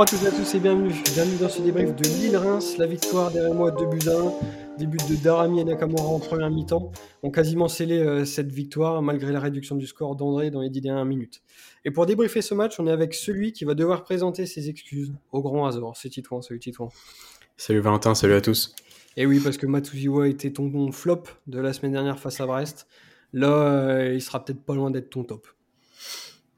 Bonjour 0.00 0.14
à 0.14 0.18
toutes 0.18 0.32
et 0.32 0.34
à 0.34 0.38
tous 0.38 0.54
et 0.54 0.60
bienvenue. 0.60 0.94
Bienvenue 1.12 1.36
dans 1.36 1.50
ce 1.50 1.60
débrief 1.60 1.94
de 1.94 2.04
Lille-Reims. 2.04 2.78
La 2.78 2.86
victoire 2.86 3.30
derrière 3.30 3.52
moi, 3.52 3.70
2 3.70 3.84
buts 3.84 4.08
à 4.08 4.12
1. 4.12 4.78
Des 4.78 4.86
buts 4.86 4.96
de 5.10 5.14
Darami 5.14 5.60
et 5.60 5.64
Nakamura 5.64 6.06
en 6.06 6.18
première 6.18 6.48
mi-temps 6.48 6.90
ont 7.22 7.30
quasiment 7.30 7.68
scellé 7.68 7.98
euh, 7.98 8.24
cette 8.24 8.50
victoire 8.50 9.02
malgré 9.02 9.30
la 9.30 9.40
réduction 9.40 9.76
du 9.76 9.86
score 9.86 10.16
d'André 10.16 10.50
dans 10.50 10.62
les 10.62 10.70
10 10.70 10.80
dernières 10.80 11.04
minutes. 11.04 11.42
Et 11.84 11.90
pour 11.90 12.06
débriefer 12.06 12.40
ce 12.40 12.54
match, 12.54 12.80
on 12.80 12.86
est 12.86 12.90
avec 12.90 13.12
celui 13.12 13.52
qui 13.52 13.66
va 13.66 13.74
devoir 13.74 14.02
présenter 14.02 14.46
ses 14.46 14.70
excuses 14.70 15.12
au 15.32 15.42
grand 15.42 15.66
hasard. 15.66 15.94
C'est 15.96 16.08
Titouan, 16.08 16.40
salut 16.40 16.60
Titouan. 16.60 16.88
Salut 17.58 17.80
Valentin, 17.80 18.14
salut 18.14 18.32
à 18.32 18.40
tous. 18.40 18.74
Et 19.18 19.26
oui, 19.26 19.38
parce 19.38 19.58
que 19.58 19.66
Matuziwa 19.66 20.28
était 20.28 20.50
ton 20.50 20.92
flop 20.92 21.24
de 21.46 21.60
la 21.60 21.74
semaine 21.74 21.92
dernière 21.92 22.18
face 22.18 22.40
à 22.40 22.46
Brest. 22.46 22.86
Là, 23.34 23.48
euh, 23.48 24.14
il 24.14 24.22
sera 24.22 24.42
peut-être 24.42 24.64
pas 24.64 24.74
loin 24.74 24.90
d'être 24.90 25.10
ton 25.10 25.24
top. 25.24 25.46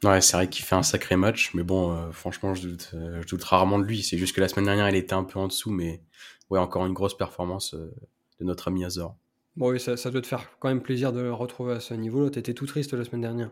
Ouais, 0.05 0.21
c'est 0.21 0.37
vrai 0.37 0.49
qu'il 0.49 0.65
fait 0.65 0.75
un 0.75 0.83
sacré 0.83 1.17
match, 1.17 1.53
mais 1.55 1.63
bon, 1.63 1.93
euh, 1.93 2.11
franchement, 2.11 2.55
je 2.55 2.69
doute, 2.69 2.91
euh, 2.95 3.23
je 3.23 3.27
doute 3.29 3.45
rarement 3.45 3.79
de 3.79 3.85
lui. 3.85 4.03
C'est 4.03 4.19
juste 4.19 4.35
que 4.35 4.41
la 4.41 4.49
semaine 4.49 4.65
dernière, 4.65 4.89
il 4.89 4.97
était 4.97 5.15
un 5.15 5.25
peu 5.25 5.39
en 5.39 5.47
dessous, 5.47 5.71
mais 5.71 6.03
ouais, 6.51 6.59
encore 6.59 6.87
une 6.87 6.93
grosse 6.93 7.17
performance 7.17 7.75
de 7.75 8.45
notre 8.45 8.69
ami 8.69 8.85
Azor. 8.85 9.17
Bon, 9.57 9.71
oui, 9.71 9.79
ça, 9.79 9.97
ça, 9.97 10.11
doit 10.11 10.23
te 10.23 10.27
faire 10.27 10.51
quand 10.59 10.69
même 10.69 10.83
plaisir 10.83 11.13
de 11.13 11.21
le 11.21 11.33
retrouver 11.33 11.75
à 11.75 11.81
ce 11.81 11.95
niveau-là. 11.95 12.31
T'étais 12.31 12.55
tout 12.55 12.67
triste 12.67 12.95
la 12.95 13.05
semaine 13.05 13.21
dernière. 13.21 13.51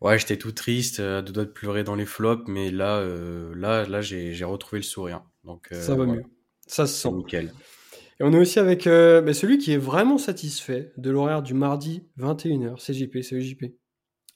Ouais, 0.00 0.18
j'étais 0.18 0.36
tout 0.36 0.52
triste, 0.52 1.00
de 1.00 1.20
doigt 1.20 1.44
de 1.44 1.50
pleurer 1.50 1.84
dans 1.84 1.94
les 1.94 2.06
flops, 2.06 2.48
mais 2.48 2.70
là, 2.70 3.02
là, 3.54 3.86
là, 3.86 4.00
j'ai 4.00 4.44
retrouvé 4.44 4.80
le 4.80 4.84
sourire. 4.84 5.22
Donc, 5.44 5.68
ça 5.72 5.94
va 5.94 6.06
mieux. 6.06 6.24
Ça 6.66 6.86
se 6.86 6.94
sent. 6.94 7.12
Nickel. 7.12 7.52
Et 8.20 8.24
on 8.24 8.32
est 8.32 8.38
aussi 8.38 8.58
avec 8.58 8.86
euh, 8.86 9.20
bah, 9.20 9.34
celui 9.34 9.58
qui 9.58 9.72
est 9.72 9.78
vraiment 9.78 10.16
satisfait 10.16 10.92
de 10.96 11.10
l'horaire 11.10 11.42
du 11.42 11.54
mardi 11.54 12.04
21h. 12.18 12.76
C'est 12.78 12.94
JP, 12.94 13.18
c'est 13.22 13.40
JP. 13.40 13.64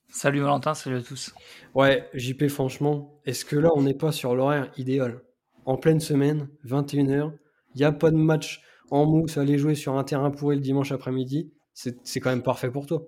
Salut 0.09 0.41
Valentin, 0.41 0.75
salut 0.75 0.97
à 0.97 1.03
tous. 1.03 1.35
Ouais, 1.75 2.09
JP, 2.15 2.49
franchement, 2.49 3.21
est-ce 3.27 3.45
que 3.45 3.57
là, 3.57 3.71
on 3.75 3.83
n'est 3.83 3.95
pas 3.95 4.13
sur 4.13 4.35
l'horaire 4.35 4.71
idéal? 4.77 5.21
En 5.65 5.77
pleine 5.77 6.01
semaine, 6.01 6.49
21h, 6.65 7.33
il 7.75 7.79
n'y 7.79 7.85
a 7.85 7.93
pas 7.93 8.11
de 8.11 8.17
match 8.17 8.63
en 8.91 9.05
mousse, 9.05 9.37
aller 9.37 9.59
jouer 9.59 9.75
sur 9.75 9.95
un 9.99 10.05
terrain 10.05 10.31
pourri 10.31 10.57
le 10.57 10.63
dimanche 10.63 10.93
après-midi, 10.93 11.53
c'est 11.75 12.21
quand 12.21 12.31
même 12.31 12.43
parfait 12.43 12.71
pour 12.71 12.87
toi. 12.87 13.03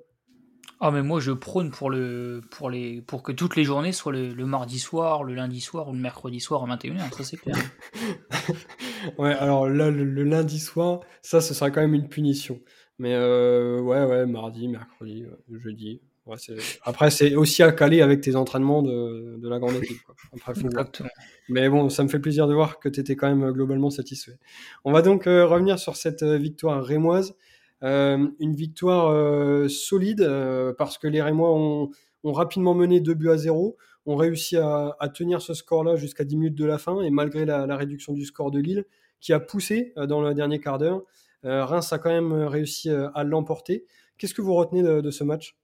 Ah 0.80 0.92
mais 0.92 1.02
moi 1.02 1.18
je 1.18 1.32
prône 1.32 1.72
pour 1.72 1.90
le 1.90 2.40
pour 2.52 2.70
les 2.70 3.02
pour 3.02 3.24
que 3.24 3.32
toutes 3.32 3.56
les 3.56 3.64
journées 3.64 3.90
soient 3.90 4.12
le, 4.12 4.46
mardi 4.46 4.78
soir, 4.78 5.24
le 5.24 5.34
lundi 5.34 5.60
soir 5.60 5.88
ou 5.88 5.92
le 5.92 5.98
mercredi 5.98 6.38
soir 6.38 6.62
à 6.62 6.76
21h, 6.76 7.12
ça 7.12 7.24
c'est 7.24 7.36
clair. 7.36 7.56
ouais, 9.18 9.34
alors 9.34 9.68
là 9.68 9.90
le, 9.90 10.04
lundi 10.22 10.60
soir, 10.60 11.00
ça 11.20 11.40
ce 11.40 11.52
sera 11.52 11.72
quand 11.72 11.80
même 11.80 11.94
une 11.94 12.08
punition. 12.08 12.60
Mais 12.98 13.14
euh, 13.14 13.80
ouais 13.80 14.04
ouais, 14.04 14.26
mardi, 14.26 14.68
mercredi, 14.68 15.24
euh, 15.24 15.58
jeudi. 15.58 16.00
Ouais, 16.28 16.36
Après 16.82 17.10
c'est 17.10 17.34
aussi 17.34 17.62
à 17.62 17.72
caler 17.72 18.02
avec 18.02 18.20
tes 18.20 18.36
entraînements 18.36 18.82
de, 18.82 19.36
de 19.38 19.48
la 19.48 19.58
grande 19.58 19.76
équipe. 19.76 20.02
Quoi. 20.04 20.14
Mais 21.48 21.68
bon, 21.68 21.88
ça 21.88 22.04
me 22.04 22.08
fait 22.08 22.18
plaisir 22.18 22.46
de 22.46 22.54
voir 22.54 22.78
que 22.78 22.88
tu 22.88 23.00
étais 23.00 23.16
quand 23.16 23.34
même 23.34 23.50
globalement 23.52 23.90
satisfait. 23.90 24.38
On 24.84 24.92
va 24.92 25.02
donc 25.02 25.26
euh, 25.26 25.46
revenir 25.46 25.78
sur 25.78 25.96
cette 25.96 26.22
victoire 26.22 26.84
rémoise. 26.84 27.34
Euh, 27.84 28.26
une 28.40 28.54
victoire 28.54 29.10
euh, 29.10 29.68
solide 29.68 30.22
euh, 30.22 30.72
parce 30.76 30.98
que 30.98 31.06
les 31.06 31.22
Rémois 31.22 31.54
ont, 31.54 31.90
rapidement 32.24 32.74
mené 32.74 33.00
2 33.00 33.14
buts 33.14 33.30
à 33.30 33.36
0, 33.36 33.76
ont 34.04 34.16
réussi 34.16 34.56
à, 34.56 34.96
tenir 35.14 35.40
ce 35.40 35.54
score-là 35.54 35.96
jusqu'à 35.96 36.24
10 36.24 36.36
minutes 36.36 36.54
de 36.58 36.64
la 36.66 36.76
fin 36.76 37.00
et 37.00 37.10
malgré 37.10 37.46
la, 37.46 37.76
réduction 37.76 38.12
du 38.12 38.24
score 38.24 38.50
de 38.50 38.58
Lille 38.58 38.84
qui 39.20 39.32
a 39.32 39.40
poussé 39.40 39.94
dans 39.96 40.20
le 40.20 40.34
dernier 40.34 40.60
quart 40.60 40.78
d'heure, 40.78 41.02
Reims 41.42 41.90
a 41.92 41.98
quand 41.98 42.10
même 42.10 42.32
réussi 42.32 42.90
à 42.90 43.24
l'emporter. 43.24 43.86
Qu'est-ce 44.18 44.34
que 44.34 44.42
vous 44.42 44.54
retenez 44.54 44.82
de, 44.82 45.10
ce 45.10 45.24
match? 45.24 45.57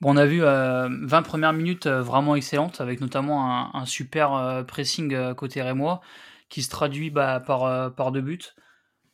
Bon, 0.00 0.14
on 0.14 0.16
a 0.16 0.26
vu 0.26 0.40
20 0.40 1.22
premières 1.22 1.52
minutes 1.52 1.88
vraiment 1.88 2.36
excellentes, 2.36 2.80
avec 2.80 3.00
notamment 3.00 3.74
un, 3.74 3.84
super 3.86 4.64
pressing 4.66 5.34
côté 5.34 5.60
rémois, 5.62 6.00
qui 6.48 6.62
se 6.62 6.70
traduit 6.70 7.10
bah, 7.10 7.40
par, 7.40 7.94
par 7.94 8.12
deux 8.12 8.20
buts. 8.20 8.54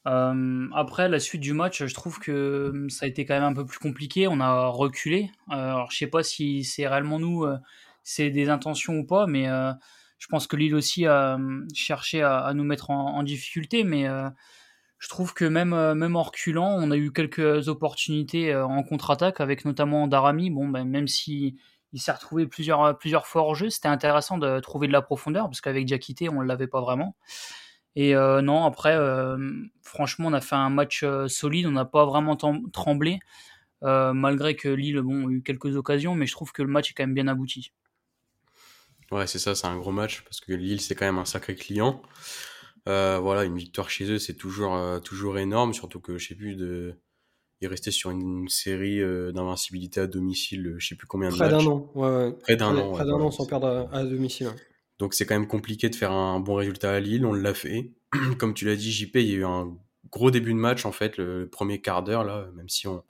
Euh, 0.07 0.69
après, 0.75 1.09
la 1.09 1.19
suite 1.19 1.41
du 1.41 1.53
match, 1.55 1.85
je 1.85 1.95
trouve 1.95 2.19
que 2.19 2.87
ça 2.89 3.07
a 3.07 3.09
été 3.09 3.25
quand 3.25 3.35
même 3.35 3.45
un 3.45 3.55
peu 3.55 3.65
plus 3.65 3.79
compliqué. 3.79 4.29
On 4.29 4.41
a 4.41 4.67
reculé. 4.67 5.31
Euh, 5.51 5.55
alors, 5.55 5.91
je 5.91 5.99
sais 5.99 6.07
pas 6.07 6.23
si 6.23 6.65
c'est 6.65 6.87
réellement 6.87 7.19
nous, 7.19 7.45
euh, 7.45 7.57
c'est 8.03 8.31
des 8.31 8.51
intentions 8.51 8.99
ou 8.99 9.07
pas, 9.07 9.27
mais 9.27 9.47
je 10.19 10.27
pense 10.29 10.47
que 10.47 10.57
Lille 10.57 10.75
aussi 10.75 11.07
a 11.07 11.39
cherché 11.75 12.23
à, 12.23 12.53
nous 12.55 12.65
mettre 12.65 12.91
en, 12.91 13.23
difficulté. 13.23 13.85
Mais 13.85 14.07
je 14.99 15.09
trouve 15.09 15.35
que 15.35 15.45
même, 15.45 15.71
même 15.95 16.17
en 16.17 16.23
reculant, 16.23 16.77
on 16.79 16.91
a 16.91 16.97
eu 16.97 17.13
quelques 17.13 17.69
opportunités 17.69 18.55
en 18.55 18.83
contre-attaque, 18.83 19.41
avec 19.41 19.65
notamment 19.65 20.09
Darami. 20.09 20.51
Bon, 20.51 20.69
ben, 20.69 20.85
même 20.85 21.09
si 21.09 21.57
il 21.93 22.01
s'est 22.01 22.13
retrouvé 22.13 22.47
plusieurs, 22.47 22.97
plusieurs 22.99 23.27
fois 23.27 23.43
hors 23.43 23.55
jeu, 23.55 23.71
c'était 23.71 23.89
intéressant 23.89 24.39
de 24.39 24.61
trouver 24.61 24.87
de 24.87 24.93
la 24.93 25.03
profondeur, 25.03 25.45
parce 25.45 25.61
qu'avec 25.61 25.85
Diakité, 25.85 26.29
on 26.29 26.43
ne 26.43 26.47
l'avait 26.47 26.67
pas 26.67 26.81
vraiment. 26.81 27.17
Et 27.97 28.17
euh, 28.17 28.43
non, 28.43 28.65
après, 28.65 28.97
euh, 28.97 29.39
franchement, 29.83 30.29
on 30.29 30.33
a 30.33 30.41
fait 30.41 30.57
un 30.57 30.71
match 30.71 31.03
euh, 31.05 31.29
solide, 31.29 31.67
on 31.67 31.73
n'a 31.73 31.85
pas 31.85 32.05
vraiment 32.05 32.37
tremblé, 32.37 33.21
malgré 33.83 34.57
que 34.57 34.69
Lille 34.69 35.01
bon, 35.03 35.29
a 35.29 35.31
eu 35.31 35.43
quelques 35.43 35.77
occasions, 35.77 36.15
mais 36.15 36.27
je 36.27 36.33
trouve 36.33 36.53
que 36.53 36.63
le 36.63 36.69
match 36.69 36.91
est 36.91 36.95
quand 36.95 37.05
même 37.05 37.15
bien 37.15 37.29
abouti. 37.29 37.73
Ouais, 39.11 39.27
c'est 39.27 39.39
ça, 39.39 39.55
c'est 39.55 39.67
un 39.67 39.77
gros 39.77 39.93
match, 39.93 40.23
parce 40.23 40.41
que 40.41 40.53
Lille, 40.53 40.81
c'est 40.81 40.95
quand 40.95 41.05
même 41.05 41.19
un 41.19 41.27
sacré 41.27 41.55
client. 41.55 42.01
Voilà, 42.87 43.45
une 43.45 43.57
victoire 43.57 43.91
chez 43.91 44.11
eux, 44.11 44.19
c'est 44.19 44.35
toujours, 44.35 44.79
toujours 45.03 45.39
énorme, 45.39 45.73
surtout 45.75 46.01
que 46.01 46.19
je 46.19 46.29
sais 46.29 46.35
plus 46.35 46.57
de. 46.57 46.95
Il 47.61 47.69
restait 47.69 47.93
sur 47.93 48.11
une, 48.11 48.49
série 48.49 49.01
d'invincibilité 49.33 50.01
à 50.01 50.07
domicile, 50.07 50.75
je 50.79 50.87
sais 50.87 50.97
plus 50.97 51.07
combien 51.07 51.31
de 51.31 51.35
Près 51.35 51.49
d'un 51.49 51.65
an, 51.65 51.91
ouais, 51.95 52.33
Près 52.43 52.57
d'un 52.57 52.77
an. 52.77 52.93
Près 52.93 53.05
d'un 53.05 53.15
an 53.15 53.31
sans 53.31 53.47
perdre 53.47 53.89
à, 53.91 54.05
domicile. 54.05 54.51
Donc 54.99 55.15
c'est 55.15 55.27
quand 55.27 55.35
même 55.35 55.49
compliqué 55.49 55.89
de 55.89 55.97
faire 55.97 56.13
un 56.13 56.41
bon 56.41 56.55
résultat 56.55 56.93
à 56.93 57.01
Lille, 57.01 57.25
on 57.25 57.33
l'a 57.33 57.55
fait. 57.55 57.93
Comme 58.39 58.55
tu 58.55 58.67
l'as 58.67 58.77
dit, 58.77 58.93
JP, 58.93 59.17
il 59.17 59.27
y 59.29 59.33
a 59.33 59.37
eu 59.37 59.45
un 59.45 59.77
gros 60.11 60.31
début 60.31 60.53
de 60.53 60.59
match 60.59 60.85
en 60.87 60.93
fait, 60.93 61.17
le 61.17 61.49
premier 61.49 61.81
quart 61.81 62.03
d'heure 62.03 62.25
là, 62.25 62.49
même 62.55 62.69
si 62.69 62.87
on, 62.87 63.03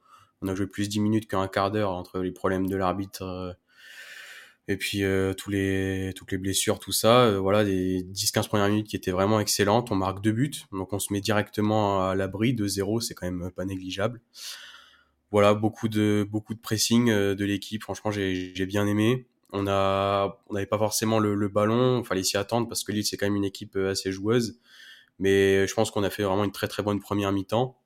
a 0.47 0.55
joué 0.55 0.67
plus 0.67 0.91
10 0.91 1.01
minutes 1.01 1.27
qu'un 1.27 1.49
quart 1.49 1.71
d'heure 1.71 1.91
entre 1.93 2.19
les 2.19 2.31
problèmes 2.31 2.69
de 2.69 2.77
l'arbitre 2.77 3.23
euh, 3.23 3.53
et 4.67 4.77
puis 4.77 5.05
euh, 5.05 5.35
tous 5.35 5.51
les, 5.51 6.13
toutes 6.17 6.33
les 6.33 6.39
blessures, 6.39 6.79
tout 6.79 6.93
ça. 6.93 7.27
Euh, 7.27 7.39
voilà, 7.39 7.65
des 7.65 8.03
10-15 8.03 8.49
premières 8.49 8.69
minutes 8.69 8.89
qui 8.89 8.97
étaient 8.97 9.11
vraiment 9.11 9.41
excellentes. 9.41 9.91
On 9.91 9.97
marque 9.97 10.23
deux 10.23 10.33
buts, 10.33 10.53
donc 10.73 10.93
on 10.93 10.99
se 10.99 11.13
met 11.13 11.21
directement 11.21 12.09
à 12.09 12.15
l'abri 12.15 12.55
de 12.55 12.67
0, 12.67 13.01
c'est 13.01 13.15
quand 13.15 13.31
même 13.31 13.51
pas 13.51 13.65
négligeable. 13.65 14.21
Voilà, 15.31 15.55
beaucoup 15.55 15.89
de, 15.89 16.27
beaucoup 16.31 16.55
de 16.55 16.61
pressing 16.61 17.07
de 17.11 17.45
l'équipe, 17.45 17.83
franchement 17.83 18.11
j'ai 18.11 18.67
bien 18.67 18.87
aimé. 18.87 19.27
On 19.57 19.69
a, 19.69 20.41
n'avait 20.51 20.67
pas 20.67 20.79
forcément 20.79 21.21
le, 21.21 21.49
ballon, 21.49 22.01
il 22.01 22.05
fallait 22.05 22.25
s'y 22.25 22.37
attendre 22.37 22.67
parce 22.69 22.83
que 22.83 22.91
Lille 22.91 23.05
c'est 23.05 23.17
quand 23.17 23.27
même 23.27 23.37
une 23.37 23.45
équipe 23.45 23.77
euh, 23.77 23.91
assez 23.93 24.11
joueuse. 24.11 24.59
Mais 25.21 25.67
je 25.69 25.75
pense 25.75 25.93
qu'on 25.93 26.03
a 26.03 26.11
fait 26.11 26.25
vraiment 26.25 26.45
une 26.45 26.53
très 26.53 26.67
très 26.67 26.83
bonne 26.83 26.99
première 26.99 27.31
mi-temps. 27.31 27.79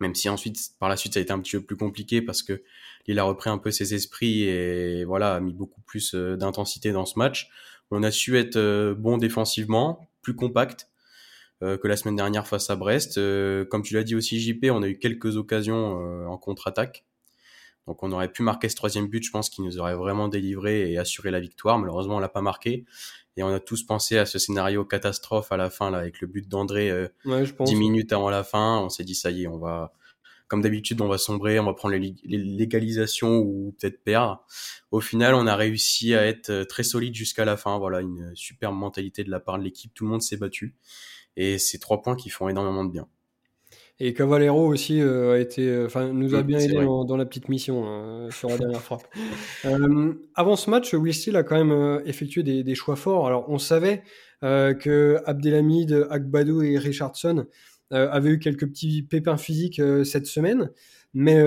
Même 0.00 0.14
si 0.14 0.28
ensuite, 0.28 0.58
par 0.78 0.88
la 0.88 0.96
suite, 0.96 1.14
ça 1.14 1.20
a 1.20 1.22
été 1.22 1.32
un 1.32 1.40
petit 1.40 1.56
peu 1.56 1.62
plus 1.62 1.76
compliqué 1.76 2.22
parce 2.22 2.42
que 2.42 2.62
Lille 3.06 3.18
a 3.18 3.24
repris 3.24 3.50
un 3.50 3.58
peu 3.58 3.70
ses 3.70 3.94
esprits 3.94 4.42
et 4.42 5.04
voilà, 5.04 5.36
a 5.36 5.40
mis 5.40 5.54
beaucoup 5.54 5.80
plus 5.82 6.14
euh, 6.14 6.36
d'intensité 6.36 6.92
dans 6.92 7.06
ce 7.06 7.18
match. 7.18 7.50
On 7.90 8.02
a 8.02 8.10
su 8.10 8.36
être 8.36 8.56
euh, 8.56 8.94
bon 8.94 9.16
défensivement, 9.16 10.08
plus 10.22 10.34
compact 10.34 10.88
que 11.62 11.88
la 11.88 11.96
semaine 11.96 12.16
dernière 12.16 12.46
face 12.46 12.68
à 12.68 12.76
Brest. 12.76 13.14
Comme 13.70 13.82
tu 13.82 13.94
l'as 13.94 14.02
dit 14.02 14.14
aussi, 14.14 14.38
JP, 14.38 14.66
on 14.70 14.82
a 14.82 14.88
eu 14.88 14.98
quelques 14.98 15.38
occasions 15.38 16.26
en 16.28 16.36
contre-attaque 16.36 17.06
donc 17.86 18.02
on 18.02 18.10
aurait 18.12 18.30
pu 18.30 18.42
marquer 18.42 18.68
ce 18.68 18.76
troisième 18.76 19.06
but, 19.06 19.22
je 19.22 19.30
pense, 19.30 19.48
qui 19.48 19.62
nous 19.62 19.78
aurait 19.78 19.94
vraiment 19.94 20.28
délivré 20.28 20.90
et 20.90 20.98
assuré 20.98 21.30
la 21.30 21.40
victoire. 21.40 21.78
Malheureusement, 21.78 22.16
on 22.16 22.20
l'a 22.20 22.28
pas 22.28 22.40
marqué. 22.40 22.84
Et 23.36 23.42
on 23.42 23.48
a 23.48 23.60
tous 23.60 23.82
pensé 23.84 24.18
à 24.18 24.26
ce 24.26 24.38
scénario 24.38 24.84
catastrophe 24.84 25.52
à 25.52 25.56
la 25.56 25.70
fin, 25.70 25.90
là, 25.90 25.98
avec 25.98 26.20
le 26.20 26.26
but 26.26 26.48
d'André 26.48 26.90
euh, 26.90 27.06
10 27.24 27.74
minutes 27.76 28.12
avant 28.12 28.30
la 28.30 28.42
fin. 28.42 28.78
On 28.78 28.88
s'est 28.88 29.04
dit, 29.04 29.14
ça 29.14 29.30
y 29.30 29.44
est, 29.44 29.46
on 29.46 29.58
va, 29.58 29.92
comme 30.48 30.62
d'habitude, 30.62 31.00
on 31.00 31.08
va 31.08 31.18
sombrer, 31.18 31.60
on 31.60 31.66
va 31.66 31.74
prendre 31.74 31.94
les, 31.94 32.14
légalisations 32.24 33.38
ou 33.38 33.76
peut-être 33.78 34.02
perdre. 34.02 34.44
Au 34.90 35.00
final, 35.00 35.34
on 35.34 35.46
a 35.46 35.54
réussi 35.54 36.14
à 36.14 36.26
être 36.26 36.50
euh, 36.50 36.64
très 36.64 36.82
solide 36.82 37.14
jusqu'à 37.14 37.44
la 37.44 37.56
fin. 37.56 37.78
Voilà, 37.78 38.00
une 38.00 38.32
superbe 38.34 38.74
mentalité 38.74 39.22
de 39.22 39.30
la 39.30 39.38
part 39.38 39.58
de 39.58 39.64
l'équipe. 39.64 39.92
Tout 39.94 40.04
le 40.04 40.10
monde 40.10 40.22
s'est 40.22 40.38
battu. 40.38 40.74
Et 41.36 41.58
c'est 41.58 41.78
trois 41.78 42.00
points 42.02 42.16
qui 42.16 42.30
font 42.30 42.48
énormément 42.48 42.84
de 42.84 42.90
bien. 42.90 43.06
Et 43.98 44.12
Cavallero 44.12 44.66
aussi 44.66 45.00
euh, 45.00 45.32
a 45.32 45.38
été, 45.38 45.66
euh, 45.66 45.86
enfin, 45.86 46.12
nous 46.12 46.34
a 46.34 46.42
bien 46.42 46.58
aidé 46.58 46.74
dans, 46.74 47.16
la 47.16 47.24
petite 47.24 47.48
mission 47.48 47.86
hein, 47.86 48.28
sur 48.30 48.50
la 48.50 48.58
dernière 48.58 48.82
frappe. 48.82 49.06
Euh, 49.64 50.14
avant 50.34 50.54
ce 50.54 50.70
match, 50.70 50.92
Will 50.94 51.14
Steele 51.14 51.36
a 51.36 51.42
quand 51.42 51.56
même 51.56 52.00
effectué 52.04 52.42
des, 52.42 52.74
choix 52.74 52.94
forts. 52.94 53.26
Alors, 53.26 53.46
on 53.48 53.58
savait 53.58 54.02
que 54.42 55.18
Abdelhamid, 55.24 56.06
Agbadou 56.10 56.62
et 56.62 56.78
Richardson 56.78 57.46
avaient 57.90 58.30
eu 58.30 58.38
quelques 58.38 58.66
petits 58.68 59.02
pépins 59.02 59.36
physiques 59.36 59.80
cette 60.04 60.26
semaine, 60.26 60.70
mais 61.14 61.42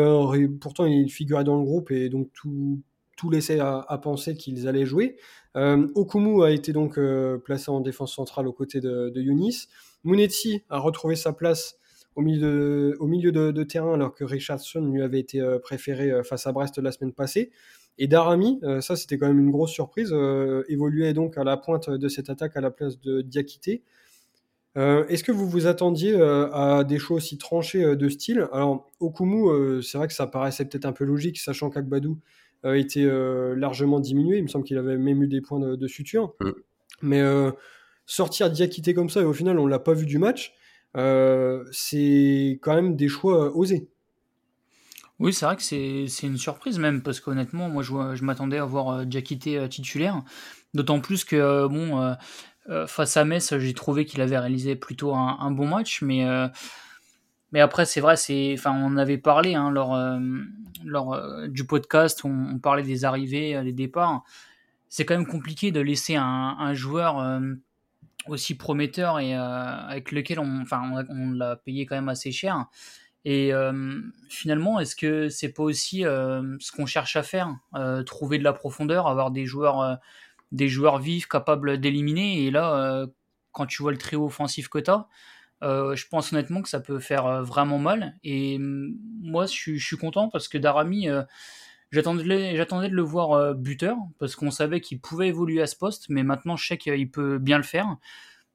pourtant 0.60 0.86
ils 0.86 1.10
figuraient 1.10 1.44
dans 1.44 1.58
le 1.58 1.64
groupe 1.64 1.92
et 1.92 2.10
donc 2.10 2.30
tout, 2.34 2.82
tout 3.16 3.30
laissait 3.30 3.60
à, 3.60 4.00
penser 4.02 4.36
qu'ils 4.36 4.68
allaient 4.68 4.86
jouer. 4.86 5.16
Okumu 5.56 6.44
a 6.44 6.52
été 6.52 6.74
donc 6.74 7.00
placé 7.46 7.72
en 7.72 7.80
défense 7.80 8.14
centrale 8.16 8.48
aux 8.48 8.54
côtés 8.54 8.82
de, 8.82 9.10
de 9.10 9.22
Younis. 9.22 9.68
Mounetti 10.04 10.64
a 10.70 10.80
retrouvé 10.80 11.16
sa 11.16 11.32
place 11.32 11.80
au 12.16 12.22
milieu, 12.22 12.40
de, 12.40 12.98
au 13.00 13.08
milieu 13.08 13.32
de, 13.32 13.64
terrain 13.64 13.94
alors 13.94 14.14
que 14.14 14.24
Richardson 14.24 14.82
lui 14.82 15.02
avait 15.02 15.20
été 15.20 15.40
euh, 15.40 15.60
préféré 15.60 16.12
euh, 16.12 16.24
face 16.24 16.48
à 16.48 16.52
Brest 16.52 16.78
la 16.78 16.92
semaine 16.92 17.14
passée. 17.14 17.52
Et 17.98 18.08
Darami, 18.08 18.62
ça 18.80 18.96
c'était 18.96 19.18
quand 19.18 19.28
même 19.28 19.42
une 19.42 19.52
grosse 19.52 19.72
surprise, 19.72 20.16
évoluait 20.70 21.12
donc 21.12 21.38
à 21.38 21.44
la 21.44 21.58
pointe 21.58 21.90
de 21.90 22.08
cette 22.08 22.30
attaque 22.30 22.56
à 22.56 22.62
la 22.62 22.72
place 22.72 22.98
de 23.02 23.20
Diakité. 23.20 23.84
Est-ce 24.78 25.22
que 25.22 25.34
vous 25.34 25.50
vous 25.50 25.68
attendiez 25.68 26.16
à 26.16 26.86
des 26.88 26.98
choix 26.98 27.18
aussi 27.18 27.38
tranchés 27.38 27.98
de 27.98 28.08
style? 28.08 28.48
Alors, 28.54 28.90
Okumu, 29.02 29.84
c'est 29.84 29.98
vrai 29.98 30.08
que 30.08 30.14
ça 30.14 30.28
paraissait 30.28 30.64
peut-être 30.64 30.86
un 30.86 30.94
peu 30.94 31.04
logique, 31.04 31.40
sachant 31.40 31.70
qu'Akbadou 31.70 32.18
était 32.64 33.06
largement 33.58 34.00
diminué. 34.00 34.38
Il 34.38 34.44
me 34.44 34.48
semble 34.48 34.64
qu'il 34.64 34.78
avait 34.78 34.96
même 34.96 35.22
eu 35.22 35.28
des 35.28 35.42
points 35.42 35.60
de, 35.60 35.88
suture. 35.88 36.36
Mm. 36.40 36.52
Mais 37.02 37.22
sortir 38.06 38.50
Diakité 38.50 38.94
comme 38.94 39.10
ça, 39.10 39.22
et 39.22 39.26
au 39.26 39.34
final, 39.34 39.60
on 39.60 39.68
l'a 39.68 39.80
pas 39.80 39.94
vu 39.94 40.06
du 40.06 40.18
match, 40.18 40.56
c'est 40.96 42.60
quand 42.62 42.76
même 42.76 42.96
des 42.96 43.08
choix 43.08 43.56
osés. 43.56 43.90
Oui, 45.20 45.34
c'est 45.34 45.46
vrai 45.46 45.58
que 45.58 45.62
c'est 45.62 46.08
une 46.24 46.38
surprise 46.38 46.80
même, 46.80 47.02
parce 47.02 47.20
qu'honnêtement, 47.20 47.68
moi 47.70 47.84
je, 47.84 47.92
je 48.16 48.24
m'attendais 48.24 48.58
à 48.58 48.66
voir 48.66 49.06
Diakité 49.06 49.68
titulaire. 49.68 50.24
D'autant 50.74 51.02
plus 51.02 51.26
que, 51.26 51.68
bon, 51.68 52.16
face 52.88 53.18
à 53.18 53.26
Metz, 53.26 53.58
j'ai 53.58 53.74
trouvé 53.74 54.06
qu'il 54.06 54.22
avait 54.22 54.38
réalisé 54.38 54.76
plutôt 54.76 55.14
un, 55.16 55.52
bon 55.52 55.68
match, 55.68 56.02
mais. 56.02 56.26
Mais 57.52 57.62
après, 57.62 57.86
c'est 57.86 58.00
vrai, 58.00 58.16
c'est, 58.16 58.54
enfin, 58.56 58.72
on 58.72 58.96
avait 58.96 59.18
parlé 59.18 59.56
hein, 59.56 59.72
lors, 59.72 59.98
lors 60.86 61.20
du 61.48 61.66
podcast, 61.66 62.24
on, 62.24 62.30
on, 62.30 62.60
parlait 62.60 62.84
des 62.84 63.06
arrivées, 63.06 63.60
des 63.64 63.74
départs. 63.74 64.24
C'est 64.88 65.04
quand 65.04 65.16
même 65.16 65.26
compliqué 65.26 65.72
de 65.72 65.80
laisser 65.80 66.16
un, 66.16 66.56
un 66.60 66.74
joueur 66.76 67.42
aussi 68.28 68.56
prometteur 68.56 69.20
et 69.20 69.34
avec 69.34 70.12
lequel 70.12 70.40
on, 70.40 70.62
enfin, 70.62 71.06
on 71.10 71.32
l'a 71.32 71.56
payé 71.56 71.86
quand 71.86 71.96
même 71.96 72.10
assez 72.10 72.32
cher. 72.32 72.68
Et 73.26 73.54
euh, 73.54 74.02
finalement, 74.30 74.80
est-ce 74.80 74.96
que 74.96 75.30
c'est 75.30 75.52
pas 75.52 75.64
aussi 75.64 76.06
euh, 76.06 76.56
ce 76.60 76.72
qu'on 76.72 76.86
cherche 76.86 77.16
à 77.16 77.24
faire, 77.24 77.54
euh, 77.76 78.04
trouver 78.04 78.38
de 78.38 78.44
la 78.44 78.54
profondeur, 78.54 79.08
avoir 79.08 79.32
des 79.32 79.46
joueurs, 79.46 80.00
des 80.52 80.70
joueurs 80.70 81.00
vifs 81.00 81.28
capables 81.28 81.80
d'éliminer? 81.80 82.46
Et 82.46 82.52
là, 82.52 83.06
quand 83.52 83.66
tu 83.66 83.82
vois 83.82 83.92
le 83.92 83.98
trio 83.98 84.26
offensif 84.26 84.70
que 84.70 84.80
tu 84.80 84.92
as, 84.92 85.08
je 85.62 86.08
pense 86.08 86.32
honnêtement 86.32 86.62
que 86.62 86.70
ça 86.70 86.80
peut 86.80 87.00
faire 87.00 87.44
vraiment 87.44 87.80
mal. 87.80 88.18
Et 88.24 88.58
moi, 88.60 89.46
je, 89.48 89.78
suis 89.78 89.98
content 89.98 90.30
parce 90.30 90.48
que 90.48 90.58
Darami, 90.58 91.08
j'attendais 91.92 92.90
de 92.90 92.96
le 92.96 93.02
voir 93.02 93.56
buteur 93.56 93.98
parce 94.20 94.36
qu'on 94.36 94.52
savait 94.52 94.82
qu'il 94.82 95.00
pouvait 95.00 95.28
évoluer 95.28 95.62
à 95.62 95.68
ce 95.68 95.76
poste, 95.76 96.08
mais 96.10 96.24
maintenant 96.24 96.56
je 96.56 96.68
sais 96.68 96.78
qu'il 96.78 97.10
peut 97.10 97.38
bien 97.38 97.58
le 97.58 97.64
faire. 97.64 97.98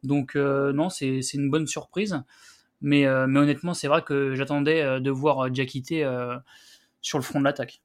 Donc 0.03 0.35
non, 0.37 0.91
c'est 0.91 1.21
une 1.35 1.51
bonne 1.51 1.67
surprise. 1.67 2.23
Mais, 2.85 3.07
euh, 3.07 3.27
mais 3.27 3.41
honnêtement, 3.41 3.73
c'est 3.73 3.89
vrai 3.89 4.03
que 4.03 4.35
j'attendais 4.35 4.83
euh, 4.83 5.01
de 5.01 5.11
voir 5.11 5.51
Diakité 5.51 6.05
euh, 6.05 6.37
sur 7.01 7.19
le 7.19 7.25
front 7.25 7.39
de 7.39 7.45
l'attaque. 7.45 7.81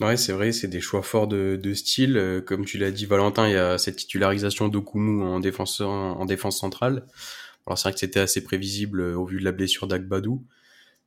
Ouais, 0.00 0.16
c'est 0.16 0.32
vrai, 0.32 0.50
c'est 0.50 0.66
des 0.66 0.80
choix 0.80 1.02
forts 1.04 1.28
de, 1.28 1.58
de 1.62 1.72
style. 1.72 2.42
Comme 2.46 2.64
tu 2.64 2.78
l'as 2.78 2.90
dit, 2.90 3.06
Valentin, 3.06 3.46
il 3.46 3.52
y 3.52 3.56
a 3.56 3.78
cette 3.78 3.94
titularisation 3.94 4.66
d'Okumu 4.66 5.22
en 5.22 5.38
défense, 5.38 5.80
en 5.80 6.24
défense 6.24 6.58
centrale. 6.58 7.06
Alors 7.64 7.78
c'est 7.78 7.84
vrai 7.84 7.92
que 7.94 8.00
c'était 8.00 8.18
assez 8.18 8.42
prévisible 8.42 9.00
au 9.00 9.24
vu 9.24 9.38
de 9.38 9.44
la 9.44 9.52
blessure 9.52 9.86
d'Agbadou. 9.86 10.44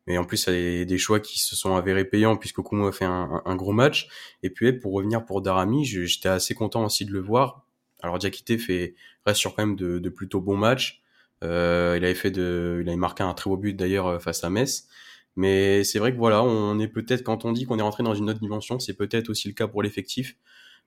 Mais 0.08 0.18
en 0.18 0.24
plus, 0.24 0.48
il 0.48 0.78
y 0.80 0.82
a 0.82 0.86
des 0.86 0.98
choix 0.98 1.20
qui 1.20 1.40
se 1.40 1.56
sont 1.56 1.76
avérés 1.76 2.06
payants 2.06 2.38
puisque 2.38 2.60
Okumu 2.60 2.88
a 2.88 2.92
fait 2.92 3.06
un, 3.06 3.42
un, 3.46 3.56
gros 3.56 3.74
match. 3.74 4.08
Et 4.42 4.50
puis 4.50 4.72
pour 4.74 4.94
revenir 4.94 5.26
pour 5.26 5.42
Darami, 5.42 5.84
j'étais 5.86 6.30
assez 6.30 6.56
content 6.56 6.86
aussi 6.86 7.06
de 7.06 7.12
le 7.12 7.20
voir. 7.20 7.66
Alors 8.02 8.18
Diakité 8.18 8.58
fait 8.58 8.96
reste 9.26 9.40
sur 9.40 9.54
quand 9.54 9.66
même 9.66 9.76
de, 9.76 10.00
de 10.00 10.10
plutôt 10.10 10.40
bons 10.40 10.58
matchs. 10.58 11.04
Euh, 11.44 11.96
il 11.98 12.06
avait 12.06 12.16
fait 12.16 12.32
de, 12.32 12.80
il 12.82 12.88
avait 12.88 12.98
marqué 12.98 13.24
un 13.24 13.34
très 13.34 13.50
beau 13.50 13.58
but 13.58 13.74
d'ailleurs 13.74 14.08
euh, 14.08 14.20
face 14.20 14.44
à 14.44 14.50
Metz. 14.50 14.88
Mais 15.36 15.84
c'est 15.84 16.00
vrai 16.00 16.12
que 16.12 16.18
voilà, 16.18 16.44
on 16.44 16.80
est 16.80 16.88
peut-être 16.88 17.24
quand 17.24 17.46
on 17.46 17.52
dit 17.52 17.66
qu'on 17.66 17.78
est 17.78 17.84
rentré 17.84 18.04
dans 18.04 18.16
une 18.16 18.30
autre 18.30 18.40
dimension, 18.40 18.80
c'est 18.80 18.96
peut-être 18.96 19.30
aussi 19.30 19.48
le 19.48 19.54
cas 19.54 19.68
pour 19.68 19.84
l'effectif, 19.84 20.36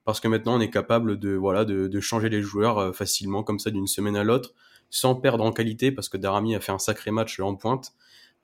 parce 0.05 0.19
que 0.19 0.27
maintenant 0.27 0.57
on 0.57 0.61
est 0.61 0.71
capable 0.71 1.21
de 1.21 1.31
voilà 1.35 1.65
de, 1.65 1.87
de 1.87 2.01
changer 2.01 2.29
les 2.29 2.43
joueurs 2.43 2.79
euh, 2.79 2.93
facilement 2.93 3.45
comme 3.45 3.61
ça 3.61 3.71
d'une 3.71 3.87
semaine 3.87 4.17
à 4.17 4.25
l'autre, 4.25 4.55
sans 4.91 5.15
perdre 5.15 5.45
en 5.45 5.53
qualité, 5.53 5.93
parce 5.93 6.09
que 6.09 6.17
Darami 6.17 6.57
a 6.57 6.61
fait 6.61 6.73
un 6.73 6.81
sacré 6.81 7.13
match 7.13 7.39
en 7.39 7.55
pointe. 7.55 7.93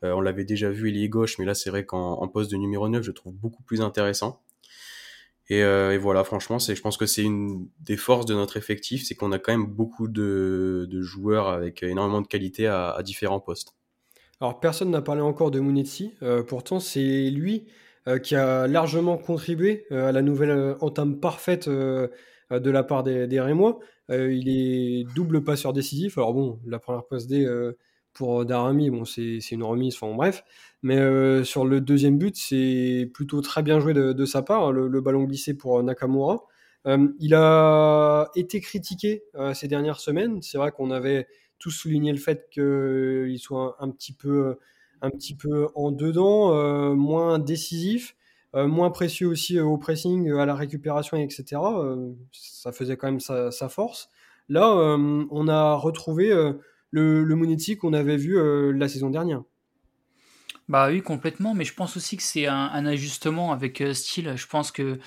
Euh, 0.04 0.12
on 0.12 0.20
l'avait 0.20 0.44
déjà 0.44 0.70
vu, 0.70 0.90
il 0.90 1.02
est 1.02 1.08
gauche, 1.08 1.38
mais 1.38 1.44
là 1.44 1.54
c'est 1.54 1.70
vrai 1.70 1.84
qu'en 1.84 2.26
poste 2.28 2.50
de 2.50 2.56
numéro 2.56 2.88
9, 2.88 3.02
je 3.02 3.10
trouve 3.10 3.34
beaucoup 3.34 3.62
plus 3.62 3.81
intéressant. 3.81 4.43
Et, 5.48 5.62
euh, 5.62 5.93
et, 5.93 5.98
voilà, 5.98 6.25
franchement, 6.25 6.58
c'est, 6.58 6.75
je 6.75 6.82
pense 6.82 6.96
que 6.96 7.06
c'est 7.06 7.22
une 7.22 7.69
des 7.78 7.96
forces 7.96 8.26
de 8.26 8.34
notre 8.34 8.56
effectif, 8.56 9.04
c'est 9.06 9.14
qu'on 9.14 9.31
a 9.31 9.38
quand 9.38 9.52
même 9.52 9.66
beaucoup 9.66 10.08
de, 10.08 10.88
joueurs 11.02 11.48
avec 11.48 11.84
énormément 11.84 12.20
de 12.20 12.26
qualité 12.26 12.66
à, 12.66 13.00
différents 13.04 13.40
postes. 13.40 13.75
Alors 14.40 14.60
personne 14.60 14.90
n'a 14.90 15.00
parlé 15.00 15.22
encore 15.22 15.50
de 15.50 15.60
Munetsi, 15.60 16.12
euh, 16.22 16.42
pourtant 16.42 16.78
c'est 16.81 17.31
lui 17.31 17.66
qui 18.22 18.37
a 18.37 18.69
largement 18.69 19.19
contribué 19.19 19.84
à 19.90 20.12
la 20.12 20.22
nouvelle 20.22 20.76
entame 20.81 21.19
parfaite 21.19 21.69
de 21.69 22.10
la 22.50 22.84
part 22.84 23.02
des, 23.02 23.26
des 23.26 23.40
Rémois. 23.40 23.81
il 24.10 24.49
est 24.49 25.12
double 25.16 25.42
passeur 25.42 25.72
décisif, 25.72 26.16
alors 26.16 26.32
bon, 26.32 26.60
la 26.66 26.78
première 26.78 27.04
passe 27.04 27.26
D 27.26 27.44
pour 28.16 28.46
Darami, 28.46 28.88
bon 28.88 29.04
c'est, 29.04 29.38
une 29.52 29.62
remise, 29.62 29.94
enfin 29.94 30.12
bref, 30.14 30.42
mais 30.82 30.96
euh, 30.96 31.44
sur 31.44 31.66
le 31.66 31.82
deuxième 31.82 32.16
but, 32.16 32.34
c'est 32.34 33.10
plutôt 33.12 33.42
très 33.42 33.62
bien 33.62 33.78
joué 33.78 33.92
de, 33.92 34.24
sa 34.24 34.40
part, 34.40 34.72
le, 34.72 35.00
ballon 35.02 35.24
glissé 35.24 35.52
pour 35.54 35.82
Nakamura. 35.82 36.44
Euh, 36.86 37.08
il 37.20 37.34
a 37.34 38.30
été 38.34 38.60
critiqué 38.60 39.24
euh, 39.34 39.52
ces 39.52 39.68
dernières 39.68 40.00
semaines. 40.00 40.40
C'est 40.40 40.56
vrai 40.56 40.72
qu'on 40.72 40.90
avait 40.90 41.26
tous 41.58 41.70
souligné 41.70 42.10
le 42.10 42.18
fait 42.18 42.48
qu'il 42.50 43.38
soit 43.38 43.76
un, 43.80 43.90
petit 43.90 44.14
peu, 44.14 44.56
un 45.02 45.10
petit 45.10 45.34
peu 45.34 45.68
en 45.74 45.92
dedans, 45.92 46.94
moins 46.94 47.38
décisif, 47.38 48.16
moins 48.54 48.90
précieux 48.90 49.28
aussi 49.28 49.60
au 49.60 49.76
pressing, 49.76 50.32
à 50.32 50.46
la 50.46 50.54
récupération, 50.54 51.18
etc. 51.18 51.60
ça 52.32 52.72
faisait 52.72 52.96
quand 52.96 53.08
même 53.08 53.20
sa, 53.20 53.68
force. 53.68 54.08
Là, 54.48 54.74
on 54.74 55.48
a 55.48 55.74
retrouvé 55.74 56.32
le, 56.91 57.25
le 57.25 57.77
qu'on 57.77 57.93
avait 57.93 58.17
vu 58.17 58.38
la 58.73 58.88
saison 58.88 59.11
dernière. 59.11 59.43
Bah 60.69 60.88
oui, 60.91 61.00
complètement, 61.00 61.55
mais 61.55 61.65
je 61.65 61.75
pense 61.75 61.97
aussi 61.97 62.17
que 62.17 62.25
c'est 62.25 62.47
un, 62.47 62.87
ajustement 62.87 63.53
avec 63.53 63.81
euh, 63.81 63.94
style. 63.94 64.33
Je 64.37 64.47
pense 64.49 64.73
que 64.73 64.99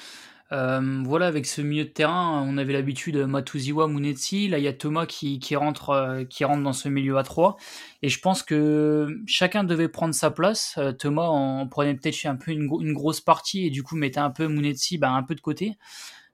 euh, 0.53 1.03
voilà, 1.05 1.27
avec 1.27 1.45
ce 1.45 1.61
milieu 1.61 1.83
de 1.83 1.89
terrain, 1.89 2.43
on 2.47 2.57
avait 2.57 2.73
l'habitude 2.73 3.15
de 3.15 3.25
Matuziwa, 3.25 3.87
Munetsi. 3.89 4.47
Là, 4.47 4.57
il 4.57 4.63
y 4.63 4.67
a 4.69 4.73
Thomas 4.73 5.05
qui, 5.05 5.39
rentre, 5.55 5.89
euh, 5.89 6.23
qui 6.23 6.45
rentre 6.45 6.63
dans 6.63 6.73
ce 6.73 6.87
milieu 6.87 7.17
à 7.17 7.23
3. 7.23 7.57
Et 8.03 8.09
je 8.09 8.19
pense 8.21 8.41
que 8.41 9.21
chacun 9.27 9.65
devait 9.65 9.89
prendre 9.89 10.13
sa 10.15 10.31
place. 10.31 10.79
Thomas 10.97 11.27
en 11.27 11.67
prenait 11.67 11.93
peut-être 11.95 12.25
un 12.25 12.37
peu 12.37 12.51
une, 12.51 12.69
une, 12.81 12.93
grosse 12.93 13.21
partie 13.21 13.65
et 13.67 13.69
du 13.69 13.83
coup 13.83 13.95
mettait 13.97 14.19
un 14.19 14.31
peu 14.31 14.47
Munetsi 14.47 14.97
bah, 14.97 15.11
un 15.11 15.23
peu 15.23 15.35
de 15.35 15.41
côté 15.41 15.77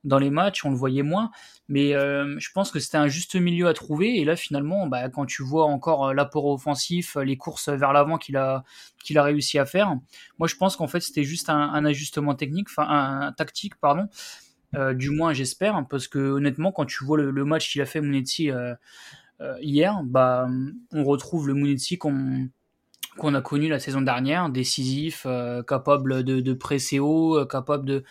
dans 0.05 0.19
les 0.19 0.29
matchs, 0.29 0.63
on 0.63 0.69
le 0.69 0.77
voyait 0.77 1.03
moins. 1.03 1.31
Mais 1.67 1.95
euh, 1.95 2.37
je 2.39 2.49
pense 2.53 2.71
que 2.71 2.79
c'était 2.79 2.97
un 2.97 3.07
juste 3.07 3.35
milieu 3.35 3.67
à 3.67 3.73
trouver. 3.73 4.19
Et 4.19 4.25
là, 4.25 4.35
finalement, 4.35 4.87
bah, 4.87 5.09
quand 5.09 5.25
tu 5.25 5.43
vois 5.43 5.65
encore 5.65 6.07
euh, 6.07 6.13
l'apport 6.13 6.45
offensif, 6.45 7.17
euh, 7.17 7.23
les 7.23 7.37
courses 7.37 7.69
vers 7.69 7.91
l'avant 7.91 8.17
qu'il 8.17 8.37
a, 8.37 8.63
qu'il 9.03 9.17
a 9.17 9.23
réussi 9.23 9.57
à 9.57 9.65
faire, 9.65 9.97
moi, 10.37 10.47
je 10.47 10.55
pense 10.55 10.75
qu'en 10.75 10.87
fait, 10.87 10.99
c'était 10.99 11.23
juste 11.23 11.49
un, 11.49 11.85
ajustement 11.85 12.35
technique, 12.35 12.67
un, 12.77 13.33
tactique, 13.35 13.75
pardon. 13.75 14.07
du 14.93 15.09
moins, 15.09 15.33
j'espère, 15.33 15.85
parce 15.89 16.07
que 16.07 16.19
honnêtement, 16.19 16.71
quand 16.71 16.85
tu 16.85 17.03
vois 17.03 17.17
le, 17.17 17.45
match 17.45 17.71
qu'il 17.71 17.81
a 17.81 17.85
fait 17.85 18.01
Munetsi 18.01 18.51
hier, 19.61 20.01
bah, 20.03 20.47
on 20.91 21.03
retrouve 21.03 21.47
le 21.47 21.53
Munetsi 21.53 21.97
qu'on 21.97 22.49
qu'on 23.17 23.33
a 23.33 23.41
connu 23.41 23.69
la 23.69 23.79
saison 23.79 24.01
dernière, 24.01 24.49
décisif, 24.49 25.25
capable 25.67 26.23
de 26.23 26.53
presser 26.53 26.99
haut, 26.99 27.45
capable 27.45 27.85
de, 27.85 28.03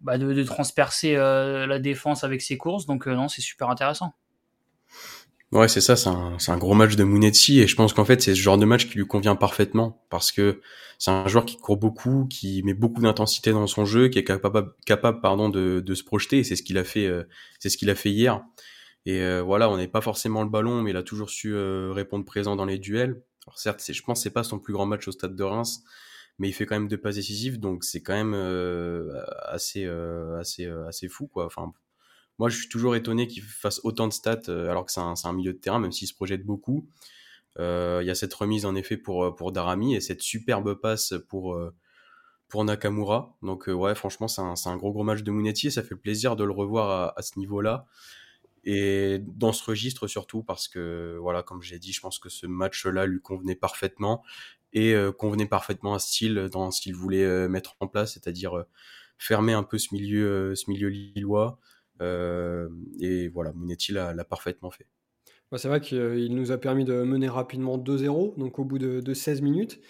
bah, 0.00 0.16
de, 0.18 0.42
transpercer 0.44 1.16
euh, 1.16 1.66
la 1.66 1.78
défense 1.78 2.24
avec 2.24 2.40
ses 2.42 2.56
courses. 2.56 2.86
Donc 2.86 3.06
euh, 3.08 3.14
non, 3.14 3.28
c'est 3.28 3.42
super 3.42 3.68
intéressant. 3.68 4.14
Ouais, 5.50 5.66
c'est 5.66 5.80
ça, 5.80 5.96
c'est 5.96 6.10
un, 6.10 6.36
un, 6.46 6.58
gros 6.58 6.74
match 6.74 6.94
de 6.96 7.04
Munetsi 7.04 7.60
et 7.60 7.66
je 7.66 7.74
pense 7.74 7.94
qu'en 7.94 8.04
fait 8.04 8.20
c'est 8.20 8.34
ce 8.34 8.40
genre 8.40 8.58
de 8.58 8.66
match 8.66 8.86
qui 8.86 8.98
lui 8.98 9.06
convient 9.06 9.34
parfaitement 9.34 10.04
parce 10.10 10.30
que 10.30 10.60
c'est 10.98 11.10
un 11.10 11.26
joueur 11.26 11.46
qui 11.46 11.56
court 11.56 11.78
beaucoup, 11.78 12.26
qui 12.26 12.62
met 12.64 12.74
beaucoup 12.74 13.00
d'intensité 13.00 13.52
dans 13.52 13.66
son 13.66 13.86
jeu, 13.86 14.08
qui 14.08 14.18
est 14.18 14.24
capable, 14.24 14.74
capable 14.84 15.22
pardon 15.22 15.48
de, 15.48 15.80
de 15.80 15.94
se 15.94 16.04
projeter 16.04 16.38
et 16.38 16.44
c'est 16.44 16.54
ce 16.54 16.62
qu'il 16.62 16.76
a 16.76 16.84
fait, 16.84 17.06
euh, 17.06 17.24
c'est 17.60 17.70
ce 17.70 17.78
qu'il 17.78 17.88
a 17.88 17.94
fait 17.94 18.10
hier. 18.10 18.42
Et 19.06 19.40
voilà, 19.40 19.70
on 19.70 19.78
n'est 19.78 19.88
pas 19.88 20.02
forcément 20.02 20.42
le 20.42 20.50
ballon, 20.50 20.82
mais 20.82 20.90
il 20.90 20.96
a 20.98 21.02
toujours 21.02 21.30
su 21.30 21.56
répondre 21.56 22.26
présent 22.26 22.56
dans 22.56 22.66
les 22.66 22.78
duels. 22.78 23.22
Alors 23.46 23.58
certes, 23.58 23.82
je 23.90 24.02
pense 24.02 24.22
c'est 24.22 24.34
pas 24.34 24.44
son 24.44 24.58
plus 24.58 24.74
grand 24.74 24.84
match 24.84 25.08
au 25.08 25.12
stade 25.12 25.34
de 25.34 25.42
Reims, 25.42 25.82
mais 26.38 26.48
il 26.48 26.52
fait 26.52 26.66
quand 26.66 26.76
même 26.76 26.88
deux 26.88 26.98
passes 26.98 27.16
décisives, 27.16 27.58
donc 27.58 27.84
c'est 27.84 28.00
quand 28.02 28.14
même 28.14 28.34
euh, 28.34 29.20
assez, 29.46 29.84
euh, 29.84 30.38
assez, 30.38 30.66
euh, 30.66 30.86
assez 30.86 31.08
fou, 31.08 31.26
quoi. 31.26 31.46
Enfin, 31.46 31.72
moi, 32.38 32.48
je 32.48 32.56
suis 32.56 32.68
toujours 32.68 32.94
étonné 32.94 33.26
qu'il 33.26 33.42
fasse 33.42 33.80
autant 33.82 34.06
de 34.06 34.12
stats 34.12 34.42
alors 34.46 34.86
que 34.86 34.92
c'est 34.92 35.00
un, 35.00 35.32
milieu 35.32 35.52
de 35.52 35.58
terrain, 35.58 35.80
même 35.80 35.90
s'il 35.90 36.06
se 36.06 36.14
projette 36.14 36.44
beaucoup. 36.44 36.88
Il 37.58 38.04
y 38.04 38.10
a 38.10 38.14
cette 38.14 38.32
remise 38.34 38.64
en 38.64 38.76
effet 38.76 38.96
pour, 38.96 39.34
pour 39.34 39.50
Darami 39.50 39.96
et 39.96 40.00
cette 40.00 40.22
superbe 40.22 40.74
passe 40.74 41.14
pour, 41.28 41.60
pour 42.48 42.64
Nakamura. 42.64 43.36
Donc 43.42 43.66
ouais, 43.66 43.96
franchement, 43.96 44.28
c'est 44.28 44.40
un, 44.40 44.54
un, 44.64 44.76
gros 44.76 44.92
gros 44.92 45.02
match 45.02 45.22
de 45.22 45.32
Mounetti 45.32 45.72
ça 45.72 45.82
fait 45.82 45.96
plaisir 45.96 46.36
de 46.36 46.44
le 46.44 46.52
revoir 46.52 46.90
à, 46.90 47.18
à 47.18 47.22
ce 47.22 47.36
niveau-là. 47.40 47.86
Et 48.62 49.18
dans 49.20 49.52
ce 49.52 49.64
registre 49.64 50.06
surtout 50.06 50.44
parce 50.44 50.68
que 50.68 51.18
voilà, 51.20 51.42
comme 51.42 51.62
j'ai 51.62 51.80
dit, 51.80 51.92
je 51.92 52.00
pense 52.00 52.20
que 52.20 52.28
ce 52.28 52.46
match-là 52.46 53.06
lui 53.06 53.20
convenait 53.20 53.56
parfaitement 53.56 54.22
et 54.72 54.94
euh, 54.94 55.12
convenait 55.12 55.46
parfaitement 55.46 55.94
à 55.94 55.98
style 55.98 56.48
dans 56.52 56.70
ce 56.70 56.80
qu'il 56.80 56.94
voulait 56.94 57.24
euh, 57.24 57.48
mettre 57.48 57.76
en 57.80 57.86
place, 57.86 58.14
c'est-à-dire 58.14 58.56
euh, 58.56 58.64
fermer 59.18 59.52
un 59.52 59.62
peu 59.62 59.78
ce 59.78 59.88
milieu, 59.92 60.54
ce 60.54 60.70
milieu 60.70 60.88
lillois. 60.88 61.58
et 62.00 63.28
voilà, 63.28 63.52
Monetti 63.54 63.92
l'a 63.92 64.24
parfaitement 64.24 64.70
fait. 64.70 64.86
c'est 65.56 65.68
vrai 65.68 65.80
qu'il 65.80 66.34
nous 66.34 66.52
a 66.52 66.58
permis 66.58 66.84
de 66.84 67.02
mener 67.02 67.28
rapidement 67.28 67.78
2-0, 67.78 68.38
donc 68.38 68.58
au 68.58 68.64
bout 68.64 68.78
de, 68.78 69.00
de 69.00 69.14
16 69.14 69.42
minutes. 69.42 69.80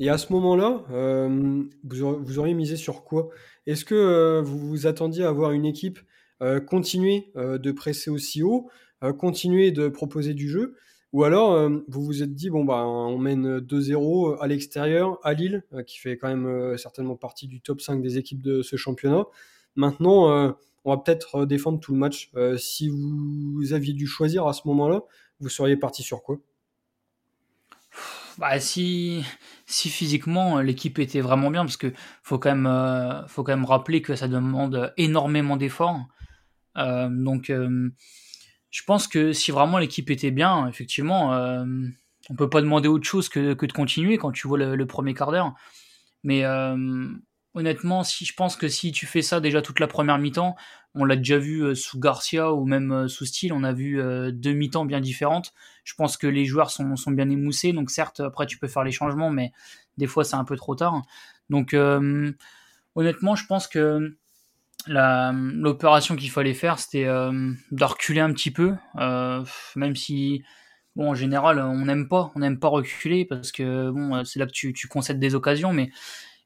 Et 0.00 0.10
à 0.10 0.18
ce 0.18 0.32
moment-là, 0.32 0.84
euh, 0.92 1.64
vous, 1.82 2.38
auriez, 2.38 2.54
misé 2.54 2.76
sur 2.76 3.02
quoi? 3.02 3.30
Est-ce 3.66 3.84
que 3.84 4.40
vous 4.44 4.58
vous 4.58 4.86
attendiez 4.86 5.24
à 5.24 5.28
avoir 5.28 5.50
une 5.50 5.66
équipe 5.66 5.98
continuer 6.68 7.32
de 7.34 7.72
presser 7.72 8.10
aussi 8.10 8.44
haut, 8.44 8.70
continuer 9.18 9.72
de 9.72 9.88
proposer 9.88 10.34
du 10.34 10.48
jeu? 10.48 10.76
Ou 11.12 11.24
alors 11.24 11.70
vous 11.88 12.04
vous 12.04 12.22
êtes 12.22 12.34
dit, 12.34 12.50
bon, 12.50 12.64
bah, 12.64 12.84
on 12.86 13.18
mène 13.18 13.60
2-0 13.60 14.36
à 14.40 14.46
l'extérieur, 14.46 15.18
à 15.22 15.32
Lille, 15.32 15.64
qui 15.86 15.98
fait 15.98 16.18
quand 16.18 16.28
même 16.28 16.76
certainement 16.76 17.16
partie 17.16 17.48
du 17.48 17.62
top 17.62 17.80
5 17.80 18.02
des 18.02 18.18
équipes 18.18 18.42
de 18.42 18.60
ce 18.60 18.76
championnat. 18.76 19.24
Maintenant, 19.74 20.54
on 20.84 20.90
va 20.90 20.96
peut-être 20.98 21.46
défendre 21.46 21.80
tout 21.80 21.92
le 21.92 21.98
match. 21.98 22.30
si 22.58 22.90
vous 22.90 23.72
aviez 23.72 23.94
dû 23.94 24.06
choisir 24.06 24.46
à 24.46 24.52
ce 24.52 24.68
moment-là, 24.68 25.00
vous 25.40 25.48
seriez 25.48 25.76
parti 25.76 26.02
sur 26.02 26.22
quoi? 26.22 26.38
Bah, 28.38 28.60
si, 28.60 29.24
si 29.66 29.90
physiquement 29.90 30.60
l'équipe 30.60 30.98
était 31.00 31.20
vraiment 31.20 31.50
bien, 31.50 31.64
parce 31.64 31.76
que 31.76 31.92
faut 32.22 32.38
quand 32.38 32.50
même, 32.50 32.66
euh, 32.66 33.26
faut 33.26 33.42
quand 33.42 33.52
même 33.52 33.64
rappeler 33.64 34.00
que 34.00 34.14
ça 34.14 34.28
demande 34.28 34.92
énormément 34.96 35.56
d'efforts. 35.56 36.06
Euh, 36.76 37.08
donc, 37.10 37.50
euh, 37.50 37.90
je 38.70 38.82
pense 38.84 39.08
que 39.08 39.32
si 39.32 39.50
vraiment 39.50 39.78
l'équipe 39.78 40.10
était 40.10 40.30
bien, 40.30 40.68
effectivement, 40.68 41.32
on 42.30 42.34
peut 42.34 42.50
pas 42.50 42.60
demander 42.60 42.88
autre 42.88 43.06
chose 43.06 43.28
que, 43.28 43.54
que 43.54 43.66
de 43.66 43.72
continuer 43.72 44.18
quand 44.18 44.32
tu 44.32 44.46
vois 44.46 44.58
le, 44.58 44.86
premier 44.86 45.14
quart 45.14 45.30
d'heure. 45.30 45.54
Mais 46.22 46.44
honnêtement, 47.54 48.04
si 48.04 48.24
je 48.24 48.34
pense 48.34 48.56
que 48.56 48.68
si 48.68 48.92
tu 48.92 49.06
fais 49.06 49.22
ça 49.22 49.40
déjà 49.40 49.62
toute 49.62 49.80
la 49.80 49.86
première 49.86 50.18
mi-temps, 50.18 50.56
on 50.94 51.04
l'a 51.04 51.16
déjà 51.16 51.38
vu 51.38 51.62
euh, 51.62 51.74
sous 51.74 51.98
Garcia 52.00 52.52
ou 52.52 52.64
même 52.64 52.92
euh, 52.92 53.08
sous 53.08 53.26
Style, 53.26 53.52
on 53.52 53.62
a 53.62 53.72
vu 53.72 54.00
euh, 54.00 54.30
deux 54.32 54.52
mi-temps 54.52 54.84
bien 54.84 55.00
différentes. 55.00 55.52
Je 55.84 55.94
pense 55.94 56.16
que 56.16 56.26
les 56.26 56.44
joueurs 56.44 56.70
sont, 56.70 56.96
sont, 56.96 57.10
bien 57.10 57.28
émoussés, 57.28 57.72
donc 57.72 57.90
certes, 57.90 58.20
après 58.20 58.46
tu 58.46 58.58
peux 58.58 58.68
faire 58.68 58.84
les 58.84 58.92
changements, 58.92 59.30
mais 59.30 59.52
des 59.96 60.06
fois 60.06 60.24
c'est 60.24 60.36
un 60.36 60.44
peu 60.44 60.56
trop 60.56 60.74
tard. 60.74 61.02
Donc 61.50 61.74
honnêtement, 62.94 63.36
je 63.36 63.46
pense 63.46 63.66
que 63.68 64.16
l'opération 64.86 66.16
qu'il 66.16 66.30
fallait 66.30 66.54
faire, 66.54 66.78
c'était 66.78 67.04
de 67.04 67.84
reculer 67.84 68.20
un 68.20 68.32
petit 68.32 68.50
peu, 68.50 68.74
même 68.94 69.96
si 69.96 70.42
bon 70.96 71.10
en 71.10 71.14
général 71.14 71.58
on 71.58 71.84
n'aime 71.84 72.08
pas, 72.08 72.32
on 72.34 72.38
n'aime 72.38 72.58
pas 72.58 72.68
reculer 72.68 73.24
parce 73.24 73.52
que 73.52 73.90
bon 73.90 74.24
c'est 74.24 74.38
là 74.38 74.46
que 74.46 74.52
tu, 74.52 74.72
tu 74.72 74.88
concèdes 74.88 75.20
des 75.20 75.34
occasions, 75.34 75.72
mais 75.72 75.90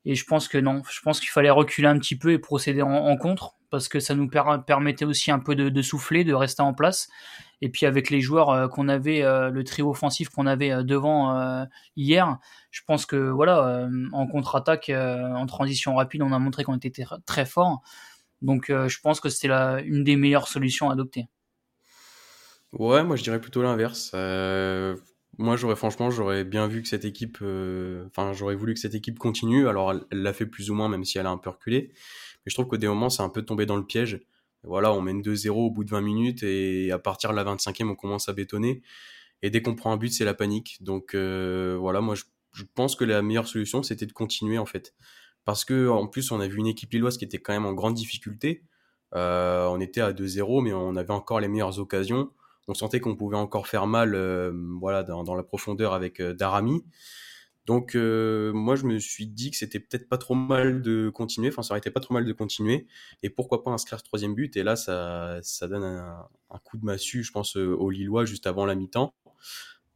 et 0.05 0.15
je 0.15 0.25
pense 0.25 0.49
que 0.49 0.59
non, 0.59 0.83
je 0.91 1.01
pense 1.01 1.21
qu'il 1.21 1.29
fallait 1.29 1.51
reculer 1.51 1.87
un 1.87 1.99
petit 1.99 2.17
peu 2.17 2.33
et 2.33 2.39
procéder 2.39 2.83
en, 2.83 3.17
contre, 3.17 3.55
parce 3.71 3.89
que 3.89 4.01
ça 4.01 4.15
nous 4.15 4.29
permettait 4.29 5.05
aussi 5.05 5.31
un 5.31 5.39
peu 5.39 5.55
de, 5.55 5.83
souffler, 5.83 6.25
de 6.25 6.35
rester 6.35 6.63
en 6.63 6.75
place. 6.75 7.09
Et 7.61 7.69
puis 7.69 7.87
avec 7.87 8.11
les 8.11 8.21
joueurs 8.21 8.51
euh, 8.51 8.67
qu'on 8.67 8.89
avait, 8.89 9.23
euh, 9.23 9.49
le 9.49 9.63
trio 9.63 9.89
offensif 9.89 10.29
qu'on 10.31 10.49
avait 10.49 10.73
euh, 10.73 10.83
devant 10.83 11.65
hier, 11.95 12.39
je 12.73 12.81
pense 12.85 13.07
que 13.07 13.17
voilà, 13.17 13.89
en 14.13 14.27
contre-attaque, 14.27 14.91
en 14.91 15.47
transition 15.47 15.95
rapide, 15.95 16.23
on 16.23 16.33
a 16.33 16.39
montré 16.39 16.65
qu'on 16.65 16.77
était 16.77 17.05
très 17.27 17.45
fort. 17.45 17.83
Donc 18.43 18.67
je 18.69 19.01
pense 19.01 19.21
que 19.21 19.29
c'était 19.29 19.49
une 19.85 20.05
des 20.05 20.17
meilleures 20.17 20.49
solutions 20.49 20.91
à 20.91 20.93
adopter. 20.93 21.29
Ouais, 22.73 23.05
moi 23.05 23.17
je 23.17 23.23
dirais 23.23 23.41
plutôt 23.41 23.63
l'inverse. 23.63 24.15
Moi, 25.39 25.57
j'aurais 25.57 25.77
franchement, 25.77 26.11
j'aurais 26.11 26.45
bien 26.45 26.69
vu 26.69 26.83
que 26.83 26.89
cette 26.89 27.07
équipe, 27.07 27.39
euh, 27.41 28.07
enfin, 28.07 28.33
j'aurais 28.35 28.55
voulu 28.55 28.75
que 28.75 28.81
cette 28.81 28.95
équipe 28.95 29.19
continue. 29.19 29.67
Alors, 29.67 29.93
elle 30.11 30.23
l'a 30.23 30.33
fait 30.35 30.47
plus 30.47 30.71
ou 30.71 30.75
moins, 30.75 30.89
même 30.89 31.05
si 31.05 31.19
elle 31.19 31.27
a 31.27 31.31
un 31.31 31.39
peu 31.39 31.49
reculé. 31.51 31.91
Mais 32.45 32.51
je 32.51 32.55
trouve 32.55 32.67
qu'au 32.67 32.77
des 32.77 32.89
moments, 32.89 33.09
c'est 33.09 33.23
un 33.23 33.31
peu 33.31 33.43
tombé 33.43 33.65
dans 33.65 33.77
le 33.77 33.87
piège. 33.87 34.21
voilà, 34.63 34.93
on 34.93 35.01
mène 35.01 35.23
2-0 35.23 35.51
au 35.51 35.71
bout 35.71 35.85
de 35.85 35.91
20 35.91 36.03
minutes 36.03 36.43
et 36.43 36.93
à 36.93 36.99
partir 36.99 37.31
de 37.31 37.37
la 37.37 37.45
25e, 37.45 37.89
on 37.91 37.95
commence 37.97 38.29
à 38.29 38.35
bétonner. 38.35 38.83
Et 39.43 39.51
dès 39.51 39.63
qu'on 39.63 39.75
prend 39.75 39.93
un 39.93 39.97
but, 39.97 40.13
c'est 40.13 40.25
la 40.25 40.35
panique. 40.35 40.79
Donc 40.83 41.15
euh, 41.15 41.77
voilà, 41.81 42.01
moi, 42.01 42.15
je, 42.15 42.25
pense 42.75 42.95
que 42.97 43.05
la 43.05 43.23
meilleure 43.23 43.49
solution, 43.49 43.83
c'était 43.83 44.07
de 44.07 44.13
continuer 44.13 44.59
en 44.59 44.67
fait, 44.67 44.95
parce 45.45 45.65
que 45.65 45.89
en 45.89 46.07
plus, 46.07 46.31
on 46.33 46.41
a 46.41 46.49
vu 46.49 46.59
une 46.59 46.67
équipe 46.67 46.93
lilloise 46.93 47.19
qui 47.19 47.25
était 47.25 47.39
quand 47.39 47.53
même 47.53 47.67
en 47.67 47.73
grande 47.73 47.95
difficulté. 47.95 48.63
Euh, 49.15 49.67
on 49.67 49.81
était 49.81 50.01
à 50.01 50.13
2-0, 50.13 50.63
mais 50.63 50.73
on 50.73 50.97
avait 50.97 51.13
encore 51.13 51.41
les 51.41 51.49
meilleures 51.49 51.79
occasions 51.79 52.31
on 52.69 52.75
sentait 52.75 53.01
qu'on 53.01 53.17
pouvait 53.17 53.37
encore 53.37 53.67
faire 53.67 53.87
mal 53.87 54.15
euh, 54.15 54.53
voilà 54.81 55.03
dans, 55.03 55.35
la 55.35 55.43
profondeur 55.43 55.93
avec 55.95 56.21
euh, 56.21 56.35
Darami. 56.35 56.85
Donc 57.67 57.95
euh, 57.95 58.53
moi 58.53 58.75
je 58.75 58.85
me 58.87 58.99
suis 58.99 59.27
dit 59.27 59.53
que 59.53 59.57
c'était 59.57 59.79
peut-être 59.79 60.09
pas 60.09 60.19
trop 60.19 60.35
mal 60.35 60.83
de 60.83 61.11
continuer, 61.11 61.49
enfin 61.49 61.63
ça 61.63 61.73
aurait 61.73 61.79
été 61.79 61.91
pas 61.91 62.01
trop 62.01 62.15
mal 62.15 62.25
de 62.25 62.33
continuer 62.33 62.89
et 63.23 63.31
pourquoi 63.31 63.63
pas 63.63 63.71
inscrire 63.71 64.01
ce 64.01 64.05
troisième 64.05 64.35
but? 64.35 64.57
Et 64.57 64.65
là 64.65 64.75
ça, 64.75 65.39
ça 65.43 65.69
donne 65.69 65.85
un, 65.85 66.59
coup 66.65 66.77
de 66.77 66.85
massue 66.85 67.23
je 67.23 67.31
pense 67.31 67.55
aux 67.55 67.91
Lillois 67.91 68.25
juste 68.25 68.49
avant 68.49 68.67
la 68.67 68.75
mi-temps. 68.75 69.15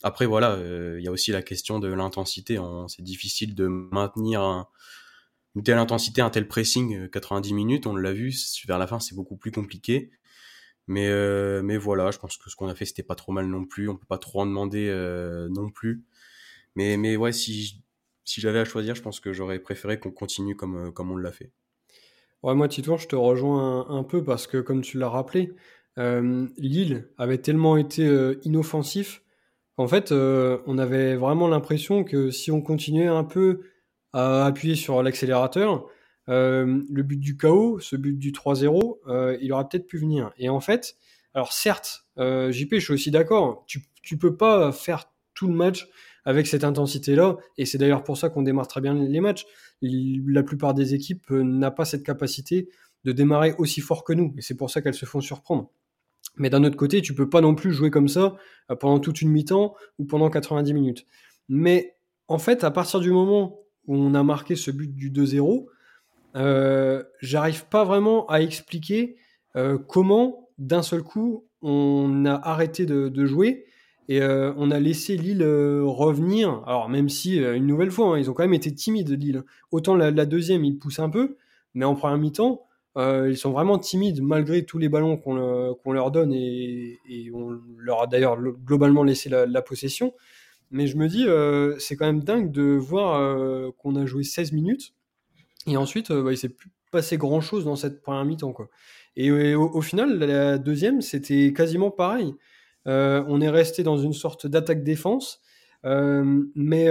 Après 0.04 0.26
voilà, 0.26 0.58
il 0.96 1.02
y 1.02 1.08
a 1.08 1.10
aussi 1.10 1.32
la 1.32 1.42
question 1.42 1.80
de 1.80 1.88
l'intensité, 1.88 2.56
c'est 2.86 3.02
difficile 3.02 3.56
de 3.56 3.66
maintenir 3.66 4.66
une 5.56 5.62
telle 5.62 5.78
intensité, 5.78 6.20
un 6.20 6.30
tel 6.30 6.46
pressing 6.46 7.08
90 7.08 7.54
minutes, 7.54 7.86
on 7.86 7.96
l'a 7.96 8.12
vu, 8.12 8.32
vers 8.68 8.78
la 8.78 8.86
fin 8.86 9.00
c'est 9.00 9.16
beaucoup 9.16 9.36
plus 9.36 9.50
compliqué. 9.50 10.10
Mais, 10.88 11.08
euh, 11.08 11.62
mais 11.62 11.76
voilà, 11.76 12.10
je 12.10 12.18
pense 12.18 12.36
que 12.36 12.48
ce 12.48 12.56
qu'on 12.56 12.68
a 12.68 12.74
fait, 12.74 12.84
c'était 12.84 13.02
pas 13.02 13.14
trop 13.14 13.32
mal 13.32 13.46
non 13.46 13.64
plus. 13.64 13.88
On 13.88 13.96
peut 13.96 14.06
pas 14.06 14.18
trop 14.18 14.42
en 14.42 14.46
demander 14.46 14.88
euh, 14.88 15.48
non 15.48 15.70
plus. 15.70 16.04
Mais, 16.76 16.96
mais 16.96 17.16
ouais, 17.16 17.32
si, 17.32 17.82
j'avais 18.24 18.60
à 18.60 18.64
choisir, 18.64 18.94
je 18.94 19.02
pense 19.02 19.18
que 19.18 19.32
j'aurais 19.32 19.58
préféré 19.58 19.98
qu'on 19.98 20.10
continue 20.10 20.54
comme, 20.54 20.88
euh, 20.88 20.90
comme 20.90 21.10
on 21.10 21.16
l'a 21.16 21.32
fait. 21.32 21.50
Ouais, 22.42 22.54
moi, 22.54 22.68
Tito, 22.68 22.96
je 22.98 23.08
te 23.08 23.16
rejoins 23.16 23.88
un, 23.88 24.04
peu 24.04 24.22
parce 24.22 24.46
que, 24.46 24.58
comme 24.58 24.82
tu 24.82 24.98
l'as 24.98 25.08
rappelé, 25.08 25.52
Lille 25.96 27.08
avait 27.16 27.38
tellement 27.38 27.78
été 27.78 28.06
inoffensif 28.42 29.22
qu'en 29.76 29.88
fait, 29.88 30.12
on 30.12 30.78
avait 30.78 31.16
vraiment 31.16 31.48
l'impression 31.48 32.04
que 32.04 32.30
si 32.30 32.52
on 32.52 32.60
continuait 32.60 33.06
un 33.06 33.24
peu 33.24 33.62
appuyer 34.16 34.74
sur 34.74 35.02
l'accélérateur, 35.02 35.86
euh, 36.28 36.82
le 36.90 37.02
but 37.02 37.18
du 37.18 37.36
chaos, 37.36 37.78
ce 37.80 37.96
but 37.96 38.18
du 38.18 38.32
3-0, 38.32 38.98
euh, 39.06 39.36
il 39.40 39.52
aurait 39.52 39.66
peut-être 39.68 39.86
pu 39.86 39.98
venir. 39.98 40.32
Et 40.38 40.48
en 40.48 40.60
fait, 40.60 40.96
alors 41.34 41.52
certes, 41.52 42.06
euh, 42.18 42.50
JP, 42.50 42.74
je 42.74 42.78
suis 42.80 42.92
aussi 42.94 43.10
d'accord, 43.10 43.64
tu, 43.66 43.82
tu 44.02 44.18
peux 44.18 44.36
pas 44.36 44.72
faire 44.72 45.10
tout 45.34 45.46
le 45.46 45.54
match 45.54 45.88
avec 46.24 46.46
cette 46.46 46.64
intensité-là, 46.64 47.36
et 47.56 47.66
c'est 47.66 47.78
d'ailleurs 47.78 48.02
pour 48.02 48.18
ça 48.18 48.30
qu'on 48.30 48.42
démarre 48.42 48.66
très 48.66 48.80
bien 48.80 48.94
les 48.94 49.20
matchs. 49.20 49.46
La 49.80 50.42
plupart 50.42 50.74
des 50.74 50.94
équipes 50.94 51.30
n'a 51.30 51.70
pas 51.70 51.84
cette 51.84 52.02
capacité 52.02 52.68
de 53.04 53.12
démarrer 53.12 53.54
aussi 53.58 53.80
fort 53.80 54.02
que 54.02 54.12
nous, 54.12 54.34
et 54.36 54.42
c'est 54.42 54.56
pour 54.56 54.70
ça 54.70 54.82
qu'elles 54.82 54.94
se 54.94 55.06
font 55.06 55.20
surprendre. 55.20 55.70
Mais 56.36 56.50
d'un 56.50 56.64
autre 56.64 56.76
côté, 56.76 57.00
tu 57.00 57.14
peux 57.14 57.28
pas 57.28 57.40
non 57.40 57.54
plus 57.54 57.72
jouer 57.72 57.90
comme 57.90 58.08
ça 58.08 58.36
pendant 58.80 58.98
toute 58.98 59.22
une 59.22 59.30
mi-temps 59.30 59.76
ou 59.98 60.04
pendant 60.04 60.28
90 60.28 60.74
minutes. 60.74 61.06
Mais 61.48 61.94
en 62.26 62.38
fait, 62.38 62.64
à 62.64 62.72
partir 62.72 62.98
du 62.98 63.12
moment 63.12 63.60
où 63.86 63.96
on 63.96 64.14
a 64.14 64.22
marqué 64.22 64.56
ce 64.56 64.70
but 64.70 64.94
du 64.94 65.10
2-0, 65.10 65.66
euh, 66.36 67.02
j'arrive 67.20 67.66
pas 67.66 67.84
vraiment 67.84 68.26
à 68.26 68.42
expliquer 68.42 69.16
euh, 69.56 69.78
comment 69.78 70.50
d'un 70.58 70.82
seul 70.82 71.02
coup 71.02 71.46
on 71.62 72.24
a 72.26 72.34
arrêté 72.34 72.84
de, 72.84 73.26
jouer 73.26 73.64
et 74.08 74.20
euh, 74.20 74.52
on 74.56 74.70
a 74.70 74.78
laissé 74.78 75.16
Lille 75.16 75.42
revenir. 75.42 76.62
Alors 76.66 76.88
même 76.88 77.08
si 77.08 77.38
une 77.38 77.66
nouvelle 77.66 77.90
fois, 77.90 78.08
hein, 78.08 78.18
ils 78.18 78.30
ont 78.30 78.34
quand 78.34 78.44
même 78.44 78.54
été 78.54 78.72
timides 78.72 79.10
Lille. 79.10 79.42
Autant 79.72 79.96
la, 79.96 80.26
deuxième, 80.26 80.64
ils 80.64 80.78
poussent 80.78 81.00
un 81.00 81.10
peu, 81.10 81.36
mais 81.74 81.84
en 81.84 81.94
première 81.94 82.18
mi-temps, 82.18 82.62
ils 82.96 83.36
sont 83.36 83.50
vraiment 83.50 83.78
timides 83.78 84.22
malgré 84.22 84.64
tous 84.64 84.78
les 84.78 84.88
ballons 84.88 85.16
qu'on 85.16 85.92
leur 85.92 86.10
donne 86.10 86.32
et, 86.32 86.98
on 87.34 87.58
leur 87.78 88.02
a 88.02 88.06
d'ailleurs 88.06 88.38
globalement 88.40 89.02
laissé 89.02 89.28
la, 89.28 89.46
la, 89.46 89.62
possession. 89.62 90.12
Mais 90.70 90.86
je 90.86 90.96
me 90.96 91.08
dis, 91.08 91.26
c'est 91.80 91.96
quand 91.96 92.06
même 92.06 92.24
dingue 92.24 92.50
de 92.50 92.62
voir 92.62 93.72
qu'on 93.78 93.96
a 93.96 94.06
joué 94.06 94.24
16 94.24 94.52
minutes 94.52 94.94
et 95.66 95.76
ensuite, 95.76 96.10
euh, 96.10 96.22
bah, 96.22 96.32
il 96.32 96.38
s'est 96.38 96.48
plus 96.48 96.70
passé 96.92 97.16
grand 97.18 97.40
chose 97.40 97.64
dans 97.64 97.76
cette 97.76 98.00
première 98.00 98.24
mi-temps. 98.24 98.54
Et, 99.16 99.54
au, 99.54 99.80
final, 99.80 100.18
la 100.18 100.58
deuxième, 100.58 101.00
c'était 101.00 101.52
quasiment 101.52 101.90
pareil. 101.90 102.34
Euh, 102.86 103.24
on 103.28 103.40
est 103.40 103.48
resté 103.48 103.82
dans 103.82 103.98
une 103.98 104.12
sorte 104.12 104.46
d'attaque-défense, 104.46 105.40
euh, 105.84 106.44
mais 106.54 106.88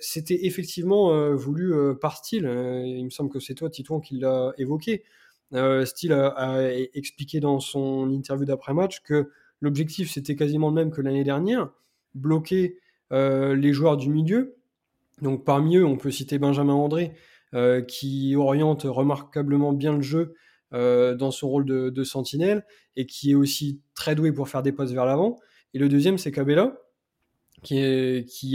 c'était 0.00 0.46
effectivement 0.46 1.34
voulu 1.34 1.74
par 2.00 2.16
style. 2.16 2.44
il 2.44 3.04
me 3.04 3.10
semble 3.10 3.30
que 3.30 3.40
c'est 3.40 3.54
toi, 3.54 3.68
Titouan, 3.68 4.00
qui 4.00 4.18
l'a 4.18 4.52
évoqué. 4.58 5.02
Style 5.84 6.12
a, 6.12 6.70
expliqué 6.94 7.40
dans 7.40 7.58
son 7.58 8.10
interview 8.10 8.44
d'après-match 8.46 9.02
que 9.02 9.30
l'objectif, 9.60 10.10
c'était 10.10 10.36
quasiment 10.36 10.68
le 10.68 10.74
même 10.74 10.90
que 10.90 11.00
l'année 11.00 11.24
dernière, 11.24 11.70
bloquer 12.14 12.78
les 13.12 13.72
joueurs 13.72 13.96
du 13.96 14.10
milieu. 14.10 14.56
Donc 15.20 15.44
parmi 15.44 15.76
eux, 15.76 15.86
on 15.86 15.96
peut 15.96 16.10
citer 16.10 16.38
Benjamin 16.38 16.74
André, 16.74 17.12
euh, 17.54 17.82
qui 17.82 18.34
oriente 18.34 18.84
remarquablement 18.84 19.74
bien 19.74 19.92
le 19.92 20.00
jeu 20.00 20.34
euh, 20.72 21.14
dans 21.14 21.30
son 21.30 21.50
rôle 21.50 21.66
de, 21.66 22.04
sentinelle 22.04 22.64
et 22.96 23.04
qui 23.04 23.32
est 23.32 23.34
aussi 23.34 23.82
très 23.94 24.14
doué 24.14 24.32
pour 24.32 24.48
faire 24.48 24.62
des 24.62 24.72
passes 24.72 24.92
vers 24.92 25.04
l'avant. 25.04 25.38
Et 25.74 25.78
le 25.78 25.90
deuxième, 25.90 26.16
c'est 26.16 26.32
Cabella, 26.32 26.78
qui, 27.62 27.76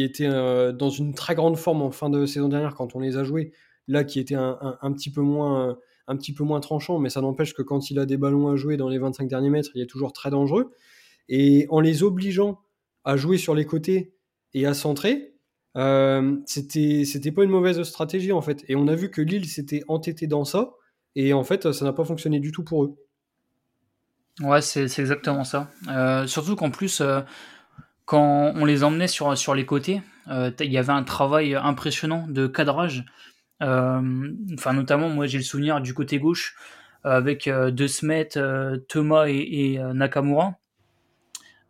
était 0.01 0.25
euh, 0.25 0.71
dans 0.71 0.89
une 0.89 1.13
très 1.13 1.35
grande 1.35 1.57
forme 1.57 1.83
en 1.83 1.91
fin 1.91 2.09
de 2.09 2.25
saison 2.25 2.49
dernière 2.49 2.73
quand 2.73 2.95
on 2.95 2.99
les 2.99 3.17
a 3.17 3.23
joués, 3.23 3.51
là 3.87 4.03
qui 4.03 4.19
était 4.19 4.35
un, 4.35 4.57
un, 4.81 4.91
petit 4.91 5.11
peu 5.11 5.21
moins 5.21 5.77
un 6.07 6.17
petit 6.17 6.33
peu 6.33 6.43
moins 6.43 6.59
tranchant, 6.59 6.99
mais 6.99 7.09
ça 7.09 7.21
n'empêche 7.21 7.53
que 7.53 7.61
quand 7.61 7.91
il 7.91 7.99
a 7.99 8.05
des 8.05 8.17
ballons 8.17 8.47
à 8.47 8.55
jouer 8.55 8.77
dans 8.77 8.89
les 8.89 8.97
25 8.97 9.27
derniers 9.27 9.49
mètres, 9.49 9.69
il 9.75 9.81
est 9.81 9.87
toujours 9.87 10.11
très 10.11 10.31
dangereux. 10.31 10.71
Et 11.29 11.67
en 11.69 11.81
les 11.81 12.01
obligeant 12.01 12.61
à 13.03 13.15
jouer 13.15 13.37
sur 13.37 13.53
les 13.53 13.65
côtés 13.65 14.16
et 14.53 14.65
à 14.65 14.73
centrer, 14.73 15.33
euh, 15.77 16.37
c'était 16.45 17.03
c'était 17.05 17.31
pas 17.31 17.43
une 17.43 17.51
mauvaise 17.51 17.81
stratégie 17.83 18.31
en 18.31 18.41
fait. 18.41 18.63
Et 18.67 18.75
on 18.75 18.87
a 18.87 18.95
vu 18.95 19.11
que 19.11 19.21
Lille 19.21 19.47
s'était 19.47 19.83
entêté 19.87 20.27
dans 20.27 20.43
ça, 20.43 20.71
et 21.15 21.33
en 21.33 21.43
fait, 21.43 21.71
ça 21.71 21.85
n'a 21.85 21.93
pas 21.93 22.05
fonctionné 22.05 22.39
du 22.39 22.51
tout 22.51 22.63
pour 22.63 22.83
eux. 22.83 22.95
Ouais, 24.41 24.61
c'est 24.61 24.83
exactement 24.83 25.43
ça. 25.43 25.71
Euh, 25.87 26.27
surtout 26.27 26.55
qu'en 26.55 26.69
plus, 26.69 27.01
euh, 27.01 27.21
quand 28.05 28.53
on 28.55 28.65
les 28.65 28.83
emmenait 28.83 29.07
sur, 29.07 29.35
sur 29.37 29.55
les 29.55 29.65
côtés, 29.65 30.01
il 30.29 30.71
y 30.71 30.77
avait 30.77 30.93
un 30.93 31.03
travail 31.03 31.55
impressionnant 31.55 32.27
de 32.27 32.47
cadrage. 32.47 33.05
Enfin, 33.59 34.73
notamment, 34.73 35.09
moi, 35.09 35.25
j'ai 35.25 35.37
le 35.37 35.43
souvenir 35.43 35.81
du 35.81 35.93
côté 35.93 36.19
gauche 36.19 36.55
avec 37.03 37.49
De 37.49 37.87
Smet, 37.87 38.29
Thomas 38.87 39.25
et, 39.27 39.79
Nakamura. 39.93 40.55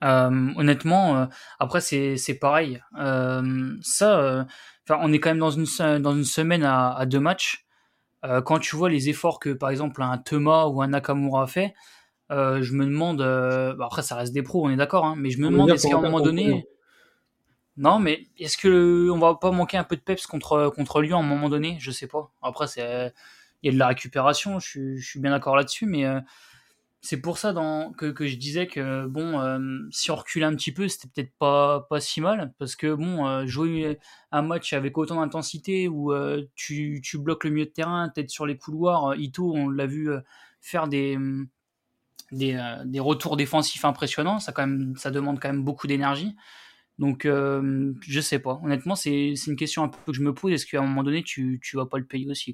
Honnêtement, 0.02 1.28
après, 1.60 1.82
c'est 1.82 2.40
pareil. 2.40 2.82
ça, 2.94 4.46
enfin, 4.84 5.00
on 5.02 5.14
est 5.14 5.20
quand 5.20 5.30
même 5.30 5.40
dans 5.40 5.52
une, 5.52 5.66
dans 6.00 6.16
une 6.16 6.24
semaine 6.24 6.64
à, 6.64 6.94
à 6.94 7.06
deux 7.06 7.20
matchs. 7.20 7.66
quand 8.46 8.60
tu 8.60 8.76
vois 8.76 8.90
les 8.90 9.10
efforts 9.10 9.40
que, 9.40 9.50
par 9.50 9.70
exemple, 9.70 10.02
un 10.02 10.18
Thomas 10.18 10.66
ou 10.66 10.82
un 10.82 10.88
Nakamura 10.88 11.44
a 11.44 11.48
fait, 11.48 11.74
euh, 12.32 12.62
je 12.62 12.74
me 12.74 12.86
demande, 12.86 13.22
euh, 13.22 13.74
bah, 13.76 13.86
après 13.86 14.02
ça 14.02 14.16
reste 14.16 14.34
des 14.34 14.44
pros, 14.44 14.66
on 14.66 14.70
est 14.70 14.76
d'accord, 14.76 15.06
hein, 15.06 15.16
mais 15.18 15.30
je 15.30 15.40
me 15.40 15.50
demande 15.50 15.70
est-ce 15.70 15.88
qu'à 15.88 15.98
un 15.98 16.02
moment 16.02 16.20
donné, 16.20 16.68
non, 17.78 18.00
mais 18.00 18.28
est-ce 18.38 18.58
que 18.58 19.10
on 19.10 19.20
va 19.20 19.36
pas 19.36 19.52
manquer 19.52 19.78
un 19.78 19.84
peu 19.86 19.96
de 19.96 20.02
peps 20.02 20.26
contre 20.28 20.72
contre 20.76 21.02
Lyon 21.02 21.20
à 21.20 21.22
un 21.22 21.26
moment 21.26 21.48
donné? 21.48 21.78
Je 21.80 21.92
sais 21.92 22.08
pas. 22.08 22.32
Après, 22.42 22.68
c'est 22.68 23.14
il 23.64 23.68
y 23.68 23.70
a 23.70 23.74
de 23.74 23.80
la 23.80 23.88
récupération, 23.88 24.60
je, 24.60 24.98
suis 25.00 25.20
bien 25.20 25.32
d'accord 25.32 25.56
là-dessus, 25.56 25.86
mais 25.86 26.06
euh, 26.06 26.20
c'est 27.08 27.22
pour 27.22 27.38
ça 27.38 27.54
que, 27.98 28.28
je 28.28 28.36
disais 28.36 28.68
que 28.68 29.06
bon, 29.08 29.90
si 29.92 30.12
on 30.12 30.16
recule 30.16 30.44
un 30.44 30.56
petit 30.56 30.72
peu, 30.72 30.88
c'était 30.88 31.08
peut-être 31.08 31.34
pas 31.38 32.00
si 32.00 32.22
mal, 32.22 32.54
parce 32.60 32.76
que 32.76 32.94
bon, 32.94 33.46
jouer 33.48 33.98
un 34.32 34.42
match 34.42 34.74
avec 34.74 34.98
autant 34.98 35.16
d'intensité 35.16 35.88
où 35.88 36.14
tu, 36.56 37.02
tu 37.04 37.18
bloques 37.18 37.44
le 37.46 37.52
milieu 37.52 37.66
de 37.66 37.72
terrain, 37.72 38.10
peut-être 38.10 38.30
sur 38.30 38.46
les 38.46 38.58
couloirs, 38.58 39.16
Ito, 39.16 39.54
on 39.54 39.70
l'a 39.70 39.86
vu 39.86 40.10
faire 40.60 40.88
des 40.88 41.18
euh, 42.34 42.84
des, 42.86 43.00
retours 43.00 43.38
défensifs 43.38 43.86
impressionnants. 43.86 44.40
Ça, 44.40 44.52
demande 45.12 45.40
quand 45.40 45.50
même 45.50 45.64
beaucoup 45.64 45.88
d'énergie. 45.88 46.36
Donc, 47.00 47.26
euh, 47.26 47.94
je 48.02 48.20
sais 48.20 48.40
pas. 48.40 48.60
Honnêtement, 48.64 48.96
c'est 48.96 49.34
une 49.48 49.56
question 49.56 49.84
un 49.84 49.90
peu 49.90 49.98
que 50.12 50.14
je 50.14 50.22
me 50.22 50.34
pose. 50.34 50.52
Est-ce 50.52 50.66
qu'à 50.66 50.80
un 50.80 50.86
moment 50.86 51.04
donné, 51.04 51.24
tu, 51.24 51.60
tu 51.64 51.78
vas 51.78 51.86
pas 51.86 51.98
le 51.98 52.06
payer 52.06 52.30
aussi 52.30 52.54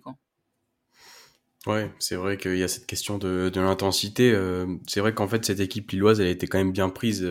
Ouais, 1.66 1.92
c'est 2.00 2.16
vrai 2.16 2.38
qu'il 2.38 2.58
y 2.58 2.64
a 2.64 2.68
cette 2.68 2.86
question 2.86 3.18
de, 3.18 3.52
l'intensité. 3.56 4.32
Euh, 4.32 4.66
c'est 4.88 5.00
vrai 5.00 5.14
qu'en 5.14 5.28
fait, 5.28 5.46
cette 5.46 5.62
équipe 5.62 5.92
lilloise, 5.92 6.20
elle 6.20 6.28
a 6.28 6.32
été 6.32 6.48
quand 6.48 6.58
même 6.58 6.74
bien 6.74 6.90
prise 6.90 7.28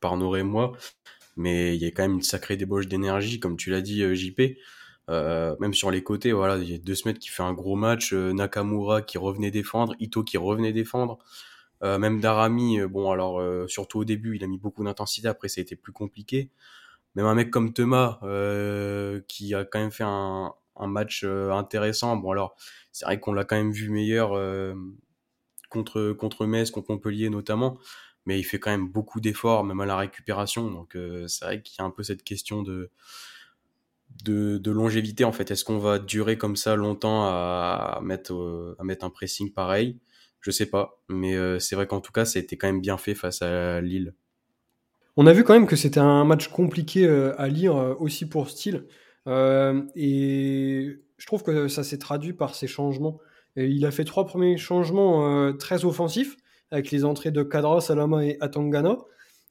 par 0.00 0.16
Noré 0.16 0.40
et 0.40 0.44
moi. 0.44 0.72
Mais 1.36 1.74
il 1.76 1.82
y 1.82 1.86
a 1.86 1.90
quand 1.90 2.02
même 2.02 2.14
une 2.14 2.22
sacrée 2.22 2.56
débauche 2.56 2.86
d'énergie, 2.86 3.40
comme 3.40 3.56
tu 3.56 3.70
l'as 3.70 3.80
dit, 3.80 4.02
JP. 4.14 4.40
Euh, 5.10 5.56
même 5.58 5.74
sur 5.74 5.90
les 5.90 6.02
côtés, 6.02 6.32
voilà, 6.32 6.56
il 6.56 6.70
y 6.70 6.74
a 6.74 6.78
deux 6.78 6.94
semaines 6.94 7.18
qui 7.18 7.28
fait 7.30 7.42
un 7.42 7.52
gros 7.52 7.74
match, 7.74 8.12
euh, 8.12 8.32
Nakamura 8.32 9.02
qui 9.02 9.18
revenait 9.18 9.50
défendre, 9.50 9.94
Ito 9.98 10.22
qui 10.22 10.36
revenait 10.36 10.72
défendre, 10.72 11.18
euh, 11.82 11.98
même 11.98 12.20
Darami, 12.20 12.80
bon 12.82 13.10
alors 13.10 13.42
surtout 13.68 14.00
au 14.00 14.04
début, 14.04 14.36
il 14.36 14.44
a 14.44 14.46
mis 14.46 14.58
beaucoup 14.58 14.84
d'intensité, 14.84 15.28
après 15.28 15.48
ça 15.48 15.60
a 15.60 15.62
été 15.62 15.76
plus 15.76 15.92
compliqué. 15.92 16.50
Même 17.16 17.26
un 17.26 17.34
mec 17.34 17.50
comme 17.50 17.72
Thomas 17.72 18.20
qui 19.28 19.54
a 19.54 19.64
quand 19.64 19.80
même 19.80 19.90
fait 19.90 20.04
un, 20.06 20.54
un 20.76 20.86
match 20.86 21.24
intéressant. 21.24 22.16
Bon 22.16 22.32
alors, 22.32 22.56
c'est 22.92 23.04
vrai 23.04 23.20
qu'on 23.20 23.32
l'a 23.32 23.44
quand 23.44 23.56
même 23.56 23.72
vu 23.72 23.90
meilleur 23.90 24.30
contre 25.68 26.12
contre 26.12 26.46
Metz, 26.46 26.70
contre 26.70 26.90
Montpellier 26.90 27.30
notamment, 27.30 27.78
mais 28.26 28.38
il 28.38 28.44
fait 28.44 28.58
quand 28.58 28.70
même 28.70 28.88
beaucoup 28.88 29.20
d'efforts, 29.20 29.64
même 29.64 29.80
à 29.80 29.86
la 29.86 29.96
récupération. 29.96 30.70
Donc 30.70 30.96
c'est 31.26 31.44
vrai 31.44 31.62
qu'il 31.62 31.76
y 31.78 31.82
a 31.82 31.84
un 31.84 31.90
peu 31.90 32.02
cette 32.02 32.24
question 32.24 32.62
de 32.62 32.90
de, 34.24 34.70
longévité 34.70 35.24
en 35.24 35.32
fait 35.32 35.50
Est-ce 35.50 35.64
qu'on 35.64 35.78
va 35.78 35.98
durer 35.98 36.36
comme 36.36 36.56
ça 36.56 36.76
longtemps 36.76 37.24
à, 37.24 38.00
mettre, 38.02 38.34
euh, 38.34 38.76
à 38.78 38.84
mettre 38.84 39.04
un 39.04 39.10
pressing 39.10 39.52
pareil? 39.52 39.98
Je 40.40 40.50
sais 40.50 40.66
pas, 40.66 41.02
mais 41.08 41.36
euh, 41.36 41.58
c'est 41.58 41.76
vrai 41.76 41.86
qu'en 41.86 42.00
tout 42.00 42.12
cas, 42.12 42.24
ça 42.24 42.38
a 42.38 42.42
été 42.42 42.56
quand 42.56 42.66
même 42.66 42.80
bien 42.80 42.96
fait 42.96 43.14
face 43.14 43.42
à 43.42 43.80
Lille. 43.82 44.14
On 45.16 45.26
a 45.26 45.34
vu 45.34 45.44
quand 45.44 45.52
même 45.52 45.66
que 45.66 45.76
c'était 45.76 46.00
un 46.00 46.24
match 46.24 46.48
compliqué 46.48 47.04
euh, 47.04 47.38
à 47.38 47.48
lire 47.48 47.74
aussi 48.00 48.26
pour 48.26 48.48
style. 49.26 49.86
et 49.96 50.98
je 51.16 51.26
trouve 51.26 51.42
que 51.42 51.68
ça 51.68 51.84
s'est 51.84 51.98
traduit 51.98 52.32
par 52.32 52.54
ses 52.54 52.66
changements. 52.66 53.18
il 53.56 53.84
a 53.84 53.90
fait 53.90 54.04
trois 54.04 54.26
premiers 54.26 54.56
changements 54.56 55.52
très 55.56 55.84
offensifs 55.84 56.36
avec 56.70 56.90
les 56.90 57.04
entrées 57.04 57.30
de 57.30 57.42
Kadra, 57.42 57.80
Salama 57.80 58.24
et 58.24 58.36
Atangana. 58.40 58.96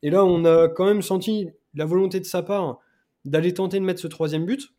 Et 0.01 0.09
là, 0.09 0.23
on 0.23 0.45
a 0.45 0.69
quand 0.69 0.85
même 0.85 1.01
senti 1.01 1.49
la 1.73 1.85
volonté 1.85 2.19
de 2.19 2.25
sa 2.25 2.41
part 2.41 2.79
d'aller 3.25 3.53
tenter 3.53 3.79
de 3.79 3.85
mettre 3.85 3.99
ce 3.99 4.07
troisième 4.07 4.45
but. 4.45 4.73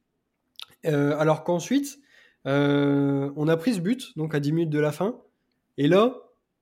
Euh, 0.87 1.17
alors 1.19 1.45
qu'ensuite, 1.45 1.99
euh, 2.47 3.31
on 3.37 3.49
a 3.49 3.57
pris 3.57 3.75
ce 3.75 3.81
but, 3.81 4.17
donc 4.17 4.35
à 4.35 4.41
10 4.41 4.53
minutes 4.53 4.71
de 4.71 4.79
la 4.79 4.93
fin. 4.93 5.21
Et 5.77 5.89
là, 5.89 6.15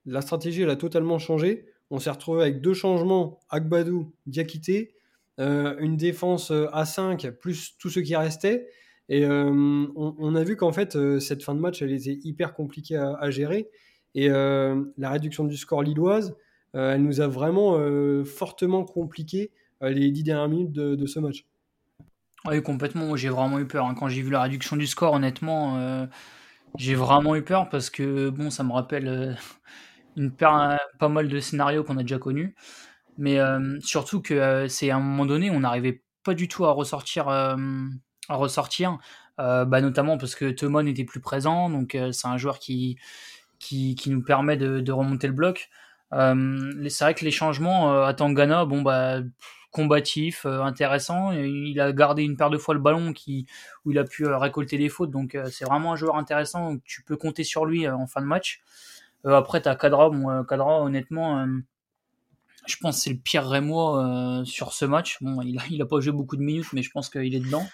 la 0.05 0.21
stratégie, 0.21 0.61
elle 0.61 0.69
a 0.69 0.75
totalement 0.75 1.19
changé. 1.19 1.65
On 1.89 1.99
s'est 1.99 2.09
retrouvé 2.09 2.41
avec 2.41 2.61
deux 2.61 2.73
changements, 2.73 3.39
Agbadou, 3.49 4.13
Diakité, 4.27 4.93
euh, 4.93 4.98
une 5.39 5.97
défense 5.97 6.51
à 6.71 6.85
5, 6.85 7.31
plus 7.39 7.77
tout 7.77 7.89
ce 7.89 7.99
qui 7.99 8.15
restait. 8.15 8.67
Et 9.07 9.25
on, 9.25 10.35
a 10.35 10.43
vu 10.43 10.55
qu'en 10.55 10.71
fait, 10.71 10.97
cette 11.19 11.43
fin 11.43 11.55
de 11.55 11.59
match, 11.59 11.81
elle 11.81 11.91
était 11.91 12.19
hyper 12.23 12.53
compliquée 12.53 12.97
à, 12.97 13.29
gérer. 13.31 13.69
Et 14.15 14.27
la 14.27 15.09
réduction 15.09 15.45
du 15.45 15.57
score 15.57 15.81
lilloise, 15.81 16.35
elle 16.73 17.03
nous 17.03 17.21
a 17.21 17.27
vraiment 17.27 17.79
fortement 18.25 18.83
compliqué 18.83 19.51
les 19.81 20.11
dix 20.11 20.23
dernières 20.23 20.49
minutes 20.49 20.73
de 20.73 21.05
ce 21.05 21.19
match. 21.19 21.45
Oui, 22.45 22.61
complètement. 22.63 23.15
j'ai 23.15 23.29
vraiment 23.29 23.59
eu 23.59 23.67
peur. 23.67 23.85
Hein. 23.85 23.95
Quand 23.95 24.07
j'ai 24.07 24.21
vu 24.21 24.31
la 24.31 24.41
réduction 24.41 24.75
du 24.77 24.87
score, 24.87 25.13
honnêtement, 25.13 25.77
euh, 25.77 26.05
j'ai 26.77 26.95
vraiment 26.95 27.35
eu 27.35 27.43
peur 27.43 27.69
parce 27.69 27.89
que 27.89 28.29
bon, 28.29 28.49
ça 28.49 28.63
me 28.63 28.71
rappelle 28.71 29.07
euh, 29.07 29.33
une 30.15 30.31
pas 30.31 30.79
mal 31.09 31.27
de 31.27 31.39
scénarios 31.39 31.83
qu'on 31.83 31.97
a 31.97 32.01
déjà 32.01 32.17
connus. 32.17 32.55
Mais 33.19 33.39
euh, 33.39 33.79
surtout 33.81 34.21
que 34.21 34.67
c'est 34.67 34.89
à 34.89 34.95
un 34.95 34.99
moment 34.99 35.27
donné, 35.27 35.51
on 35.51 35.59
n'arrivait 35.59 36.01
pas 36.23 36.33
du 36.33 36.47
tout 36.47 36.65
à 36.65 36.71
ressortir, 36.71 37.27
à 37.29 37.55
ressortir, 38.29 38.97
bah, 39.37 39.81
notamment 39.81 40.17
parce 40.17 40.35
que 40.35 40.49
Thomas 40.49 40.83
n'était 40.83 41.05
plus 41.05 41.19
présent. 41.19 41.69
Donc 41.69 41.97
c'est 42.11 42.27
un 42.27 42.37
joueur 42.37 42.59
qui, 42.59 42.97
qui, 43.59 43.95
nous 44.07 44.23
permet 44.23 44.57
de, 44.57 44.91
remonter 44.91 45.27
le 45.27 45.33
bloc. 45.33 45.69
c'est 46.11 47.03
vrai 47.03 47.13
que 47.13 47.25
les 47.25 47.31
changements 47.31 48.03
à 48.03 48.13
Tangana, 48.13 48.65
bon 48.65 48.81
bah 48.81 49.21
combatif, 49.71 50.45
euh, 50.45 50.61
intéressant. 50.61 51.31
Il 51.31 51.79
a 51.79 51.91
gardé 51.91 52.23
une 52.23 52.37
paire 52.37 52.49
de 52.49 52.57
fois 52.57 52.73
le 52.73 52.79
ballon 52.79 53.13
qui, 53.13 53.45
où 53.85 53.91
il 53.91 53.99
a 53.99 54.03
pu 54.03 54.25
euh, 54.25 54.37
récolter 54.37 54.77
des 54.77 54.89
fautes. 54.89 55.11
Donc 55.11 55.35
euh, 55.35 55.49
c'est 55.51 55.65
vraiment 55.65 55.93
un 55.93 55.95
joueur 55.95 56.15
intéressant. 56.15 56.77
Tu 56.83 57.03
peux 57.03 57.17
compter 57.17 57.43
sur 57.43 57.65
lui 57.65 57.87
en 57.87 58.07
fin 58.07 58.21
de 58.21 58.25
match. 58.25 58.61
après, 59.25 59.61
tu 59.61 59.69
as 59.69 59.75
Kadra. 59.75 60.09
Bon, 60.09 60.43
Kadra, 60.43 60.81
honnêtement, 60.81 61.45
je 62.67 62.75
pense 62.77 62.97
que 62.97 63.01
c'est 63.03 63.09
le 63.11 63.19
pire 63.19 63.47
Rémois 63.47 64.43
sur 64.45 64.73
ce 64.73 64.85
match. 64.85 65.17
Bon, 65.21 65.41
il 65.41 65.57
a, 65.59 65.63
il 65.69 65.81
a 65.81 65.85
pas 65.85 65.99
joué 65.99 66.11
beaucoup 66.11 66.37
de 66.37 66.41
minutes, 66.41 66.71
mais 66.73 66.83
je 66.83 66.91
pense 66.91 67.09
qu'il 67.09 67.33
est 67.33 67.39
dedans. 67.39 67.67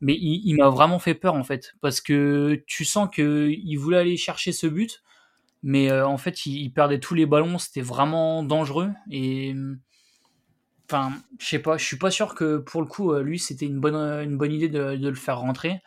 Mais 0.00 0.16
il, 0.20 0.54
m'a 0.56 0.68
vraiment 0.68 0.98
fait 0.98 1.14
peur 1.14 1.34
en 1.34 1.44
fait, 1.44 1.74
parce 1.80 2.00
que 2.00 2.62
tu 2.66 2.84
sens 2.84 3.08
qu'il 3.14 3.78
voulait 3.78 3.96
aller 3.96 4.16
chercher 4.16 4.52
ce 4.52 4.66
but, 4.66 5.02
mais 5.62 5.90
en 5.90 6.18
fait 6.18 6.44
il, 6.44 6.60
il, 6.60 6.70
perdait 6.72 6.98
tous 6.98 7.14
les 7.14 7.24
ballons, 7.24 7.56
c'était 7.56 7.80
vraiment 7.80 8.42
dangereux. 8.42 8.90
Et 9.10 9.54
Enfin, 10.90 11.12
je 11.38 11.46
sais 11.46 11.58
pas, 11.58 11.78
je 11.78 11.84
suis 11.84 11.96
pas 11.96 12.10
sûr 12.10 12.34
que 12.34 12.58
pour 12.58 12.82
le 12.82 12.86
coup, 12.86 13.12
euh, 13.12 13.22
lui, 13.22 13.38
c'était 13.38 13.66
une 13.66 13.80
bonne, 13.80 13.96
une 13.96 14.36
bonne 14.36 14.52
idée 14.52 14.68
de, 14.68 15.08
le 15.08 15.14
faire 15.14 15.38
rentrer. 15.38 15.80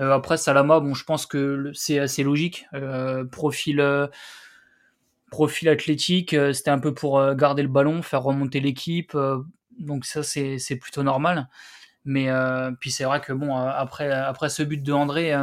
Euh, 0.00 0.12
après, 0.12 0.36
Salama, 0.36 0.80
bon, 0.80 0.94
je 0.94 1.04
pense 1.04 1.26
que 1.26 1.70
c'est 1.74 1.98
assez 2.00 2.24
logique. 2.24 2.66
Euh, 2.74 3.24
profil, 3.24 3.80
profil 5.30 5.68
athlétique, 5.68 6.36
c'était 6.52 6.70
un 6.70 6.78
peu 6.78 6.94
pour 6.94 7.34
garder 7.34 7.62
le 7.62 7.68
ballon, 7.68 8.02
faire 8.02 8.22
remonter 8.22 8.60
l'équipe. 8.60 9.16
donc 9.78 10.04
ça, 10.04 10.22
c'est 10.22 10.76
plutôt 10.80 11.02
normal. 11.02 11.48
Mais 12.04 12.28
puis 12.80 12.90
c'est 12.90 13.04
vrai 13.04 13.20
que 13.20 13.32
bon, 13.32 13.56
après, 13.56 14.48
ce 14.48 14.62
but 14.62 14.82
de 14.82 14.92
André, 14.92 15.34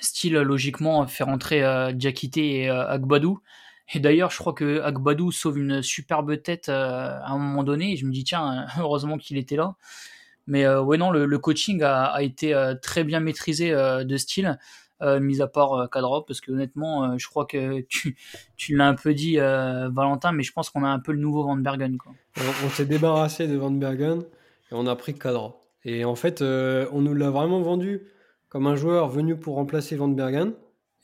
style 0.00 0.34
logiquement 0.34 1.06
fait 1.06 1.24
rentrer 1.24 1.92
Diakité 1.94 2.62
et 2.62 2.70
Agbadou. 2.70 3.40
Et 3.92 4.00
d'ailleurs, 4.00 4.30
je 4.30 4.38
crois 4.38 4.52
que 4.52 4.80
Agbadou 4.82 5.32
sauve 5.32 5.58
une 5.58 5.82
superbe 5.82 6.40
tête 6.42 6.68
euh, 6.68 7.18
à 7.22 7.32
un 7.32 7.38
moment 7.38 7.64
donné. 7.64 7.96
Je 7.96 8.06
me 8.06 8.12
dis, 8.12 8.24
tiens, 8.24 8.66
heureusement 8.78 9.18
qu'il 9.18 9.36
était 9.36 9.56
là. 9.56 9.74
Mais 10.46 10.64
euh, 10.64 10.82
ouais, 10.82 10.98
non, 10.98 11.10
le, 11.10 11.38
coaching 11.38 11.82
a, 11.82 12.22
été 12.22 12.54
euh, 12.54 12.74
très 12.74 13.04
bien 13.04 13.20
maîtrisé 13.20 13.70
de 13.72 14.16
style, 14.16 14.58
mis 15.20 15.40
à 15.40 15.46
part 15.46 15.88
Kadrop, 15.90 16.26
parce 16.26 16.40
que 16.40 16.52
honnêtement, 16.52 17.16
je 17.18 17.26
crois 17.28 17.46
que 17.46 17.80
tu, 17.88 18.16
tu 18.56 18.76
l'as 18.76 18.88
un 18.88 18.94
peu 18.94 19.14
dit, 19.14 19.36
Valentin, 19.36 20.32
mais 20.32 20.42
je 20.42 20.52
pense 20.52 20.70
qu'on 20.70 20.84
a 20.84 20.88
un 20.88 20.98
peu 20.98 21.12
le 21.12 21.18
nouveau 21.18 21.44
Van 21.44 21.56
Bergen. 21.56 21.98
Quoi. 21.98 22.12
On, 22.64 22.68
s'est 22.70 22.84
débarrassé 22.84 23.48
de 23.48 23.56
Van 23.56 23.70
Bergen 23.70 24.20
et 24.70 24.72
on 24.74 24.86
a 24.86 24.96
pris 24.96 25.14
Kadrop. 25.14 25.60
Et 25.84 26.04
en 26.04 26.14
fait, 26.14 26.42
on 26.42 27.00
nous 27.00 27.14
l'a 27.14 27.30
vraiment 27.30 27.60
vendu 27.60 28.02
comme 28.48 28.66
un 28.66 28.76
joueur 28.76 29.08
venu 29.08 29.36
pour 29.36 29.54
remplacer 29.54 29.96
Van 29.96 30.08
Bergen. 30.08 30.52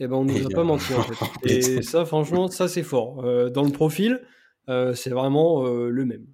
eh 0.01 0.07
ben 0.07 0.17
on 0.17 0.25
nous 0.25 0.47
a 0.47 0.51
pas 0.51 0.65
menti 0.65 0.93
en 0.95 1.03
fait. 1.03 1.25
Et 1.49 1.83
ça, 1.83 2.05
franchement, 2.05 2.49
ça 2.49 2.69
c'est 2.69 2.83
fort. 2.83 3.23
dans 3.51 3.63
le 3.63 3.71
profil, 3.71 4.21
c'est 4.69 5.11
vraiment 5.11 5.65
le 5.65 6.05
même. 6.05 6.27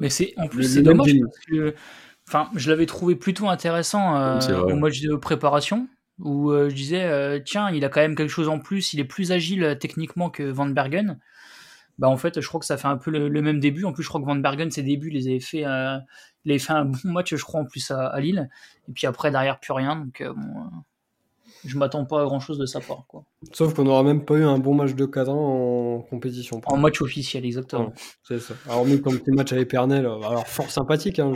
Mais 0.00 0.08
c'est 0.08 0.34
en 0.36 0.48
plus 0.48 0.64
c'est 0.64 0.82
dommage 0.82 1.12
parce 1.20 1.38
que, 1.46 1.74
enfin, 2.28 2.48
je 2.54 2.70
l'avais 2.70 2.86
trouvé 2.86 3.14
plutôt 3.14 3.48
intéressant 3.48 4.38
au 4.40 4.76
match 4.76 5.00
de 5.00 5.14
préparation 5.16 5.88
où 6.18 6.52
je 6.52 6.74
disais 6.74 7.42
tiens, 7.44 7.70
il 7.70 7.84
a 7.84 7.88
quand 7.88 8.00
même 8.00 8.14
quelque 8.14 8.30
chose 8.30 8.48
en 8.48 8.58
plus, 8.58 8.92
il 8.92 9.00
est 9.00 9.04
plus 9.04 9.32
agile 9.32 9.76
techniquement 9.80 10.30
que 10.30 10.42
Van 10.42 10.66
Bergen 10.66 11.18
bah 11.98 12.08
en 12.08 12.16
fait, 12.16 12.40
je 12.40 12.48
crois 12.48 12.60
que 12.60 12.66
ça 12.66 12.76
fait 12.76 12.88
un 12.88 12.96
peu 12.96 13.10
le, 13.10 13.42
même 13.42 13.60
début. 13.60 13.84
En 13.84 13.92
plus, 13.92 14.02
je 14.02 14.08
crois 14.08 14.20
que 14.20 14.26
Van 14.26 14.36
Bergen, 14.36 14.70
ses 14.70 14.82
débuts, 14.82 15.08
il 15.08 15.14
les 15.14 15.28
avait 15.28 15.40
fait, 15.40 15.64
euh, 15.64 15.96
il 16.44 16.52
avait 16.52 16.58
fait 16.58 16.72
un 16.72 16.84
bon 16.84 16.98
match, 17.04 17.34
je 17.34 17.42
crois, 17.42 17.60
en 17.60 17.64
plus 17.64 17.90
à, 17.90 18.18
Lille. 18.20 18.48
Et 18.88 18.92
puis 18.92 19.06
après, 19.06 19.30
derrière, 19.30 19.60
plus 19.60 19.72
rien. 19.72 19.96
Donc, 19.96 20.20
euh, 20.20 20.32
bon, 20.32 20.42
euh, 20.42 20.68
je 21.64 21.78
m'attends 21.78 22.04
pas 22.04 22.22
à 22.22 22.24
grand 22.24 22.40
chose 22.40 22.58
de 22.58 22.66
sa 22.66 22.80
part. 22.80 23.04
Quoi. 23.06 23.24
Sauf 23.52 23.74
qu'on 23.74 23.84
n'aura 23.84 24.02
même 24.02 24.24
pas 24.24 24.34
eu 24.34 24.44
un 24.44 24.58
bon 24.58 24.74
match 24.74 24.94
de 24.94 25.06
cadran 25.06 25.96
en 25.96 26.00
compétition. 26.00 26.60
En 26.66 26.76
match 26.76 27.00
officiel, 27.00 27.44
exactement. 27.44 27.92
c'est 28.24 28.40
ça. 28.40 28.54
Alors, 28.66 28.86
nous, 28.86 29.00
comme 29.00 29.18
petit 29.18 29.30
match 29.30 29.52
avec 29.52 29.68
Pernel, 29.68 30.00
alors 30.00 30.46
fort 30.48 30.70
sympathique. 30.70 31.20
Hein, 31.20 31.32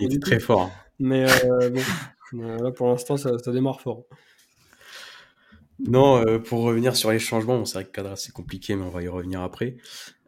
il 0.00 0.14
est 0.14 0.22
très 0.22 0.38
fort. 0.38 0.70
Mais 1.00 1.24
bon, 1.70 1.80
pour 2.76 2.88
l'instant, 2.88 3.16
ça, 3.16 3.36
démarre 3.52 3.80
fort. 3.80 4.04
Non, 5.78 6.24
euh, 6.24 6.38
pour 6.38 6.62
revenir 6.62 6.96
sur 6.96 7.10
les 7.10 7.18
changements, 7.18 7.64
c'est 7.64 7.74
vrai 7.74 7.84
que 7.84 7.90
Cadra 7.90 8.16
c'est 8.16 8.32
compliqué, 8.32 8.76
mais 8.76 8.84
on 8.84 8.90
va 8.90 9.02
y 9.02 9.08
revenir 9.08 9.42
après. 9.42 9.76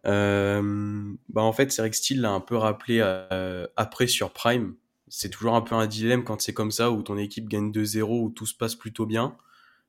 Euh, 0.06 1.12
bah 1.28 1.42
en 1.42 1.52
fait, 1.52 1.70
c'est 1.72 1.82
vrai 1.82 1.90
que 1.90 1.96
Steele 1.96 2.20
l'a 2.20 2.30
un 2.30 2.40
peu 2.40 2.56
rappelé 2.56 2.98
euh, 3.00 3.66
après 3.76 4.06
sur 4.06 4.32
Prime. 4.32 4.74
C'est 5.08 5.30
toujours 5.30 5.54
un 5.54 5.60
peu 5.62 5.74
un 5.74 5.86
dilemme 5.86 6.24
quand 6.24 6.40
c'est 6.40 6.52
comme 6.52 6.72
ça, 6.72 6.90
où 6.90 7.02
ton 7.02 7.16
équipe 7.16 7.48
gagne 7.48 7.70
2-0, 7.70 8.22
où 8.22 8.30
tout 8.30 8.46
se 8.46 8.54
passe 8.54 8.74
plutôt 8.74 9.06
bien. 9.06 9.36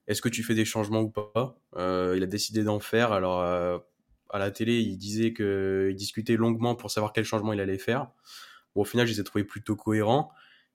Est-ce 0.07 0.21
que 0.21 0.29
tu 0.29 0.43
fais 0.43 0.53
des 0.53 0.65
changements 0.65 1.01
ou 1.01 1.09
pas? 1.09 1.59
Il 1.75 2.23
a 2.23 2.27
décidé 2.27 2.63
d'en 2.63 2.79
faire. 2.79 3.11
Alors 3.11 3.41
à 4.29 4.39
la 4.39 4.51
télé, 4.51 4.79
il 4.79 4.97
disait 4.97 5.33
que 5.33 5.87
il 5.89 5.95
discutait 5.95 6.35
longuement 6.35 6.75
pour 6.75 6.91
savoir 6.91 7.13
quel 7.13 7.23
changement 7.23 7.53
il 7.53 7.59
allait 7.59 7.77
faire. 7.77 8.09
Au 8.75 8.85
final, 8.85 9.07
je 9.07 9.13
les 9.13 9.19
ai 9.19 9.23
trouvés 9.23 9.43
plutôt 9.43 9.75
cohérents. 9.75 10.31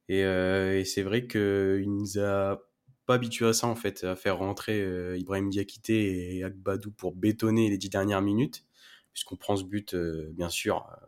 Et, 0.08 0.20
et 0.20 0.84
c'est 0.84 1.02
vrai 1.02 1.26
qu'il 1.26 1.84
nous 1.86 2.18
a 2.18 2.60
pas 3.06 3.14
habitué 3.14 3.46
à 3.46 3.52
ça 3.52 3.66
en 3.66 3.74
fait, 3.74 4.04
à 4.04 4.16
faire 4.16 4.38
rentrer 4.38 4.80
euh, 4.80 5.16
Ibrahim 5.18 5.50
Diakité 5.50 6.36
et 6.36 6.44
Agbadou 6.44 6.92
pour 6.92 7.14
bétonner 7.14 7.68
les 7.68 7.78
dix 7.78 7.88
dernières 7.88 8.22
minutes, 8.22 8.64
puisqu'on 9.12 9.36
prend 9.36 9.56
ce 9.56 9.64
but 9.64 9.94
euh, 9.94 10.30
bien 10.32 10.48
sûr 10.48 10.86
euh, 10.90 11.06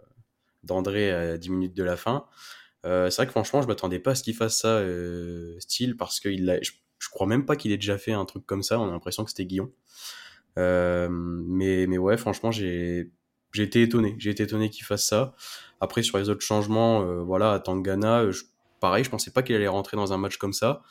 d'André 0.64 1.10
à 1.10 1.38
10 1.38 1.50
minutes 1.50 1.74
de 1.74 1.84
la 1.84 1.96
fin. 1.96 2.26
c'est 2.84 3.14
vrai 3.16 3.26
que 3.26 3.32
franchement, 3.32 3.60
je 3.60 3.68
m'attendais 3.68 3.98
pas 3.98 4.12
à 4.12 4.14
ce 4.14 4.22
qu'il 4.22 4.34
fasse 4.34 4.58
ça, 4.58 4.82
style, 5.58 5.96
parce 5.96 6.20
que 6.20 6.34
je, 6.34 7.10
crois 7.10 7.26
même 7.26 7.44
pas 7.44 7.54
qu'il 7.54 7.70
ait 7.70 7.76
déjà 7.76 7.98
fait 7.98 8.12
un 8.12 8.24
truc 8.24 8.46
comme 8.46 8.62
ça. 8.62 8.80
On 8.80 8.88
a 8.88 8.90
l'impression 8.90 9.24
que 9.24 9.30
c'était 9.30 9.44
Guillon. 9.44 9.70
mais, 10.56 11.86
mais 11.86 11.98
ouais, 11.98 12.16
franchement, 12.16 12.50
j'ai 12.50 13.10
j'ai 13.52 13.62
été 13.64 13.82
étonné. 13.82 14.16
J'ai 14.18 14.30
été 14.30 14.44
étonné 14.44 14.70
qu'il 14.70 14.86
fasse 14.86 15.06
ça. 15.06 15.34
Après, 15.80 16.02
sur 16.02 16.16
les 16.16 16.30
autres 16.30 16.40
changements, 16.40 17.04
voilà, 17.24 17.52
à 17.52 17.60
Tangana, 17.60 18.30
je, 18.30 18.44
pareil, 18.84 19.02
je 19.02 19.08
pensais 19.08 19.30
pas 19.30 19.42
qu'il 19.42 19.56
allait 19.56 19.66
rentrer 19.66 19.96
dans 19.96 20.12
un 20.12 20.18
match 20.18 20.36
comme 20.36 20.52
ça. 20.52 20.82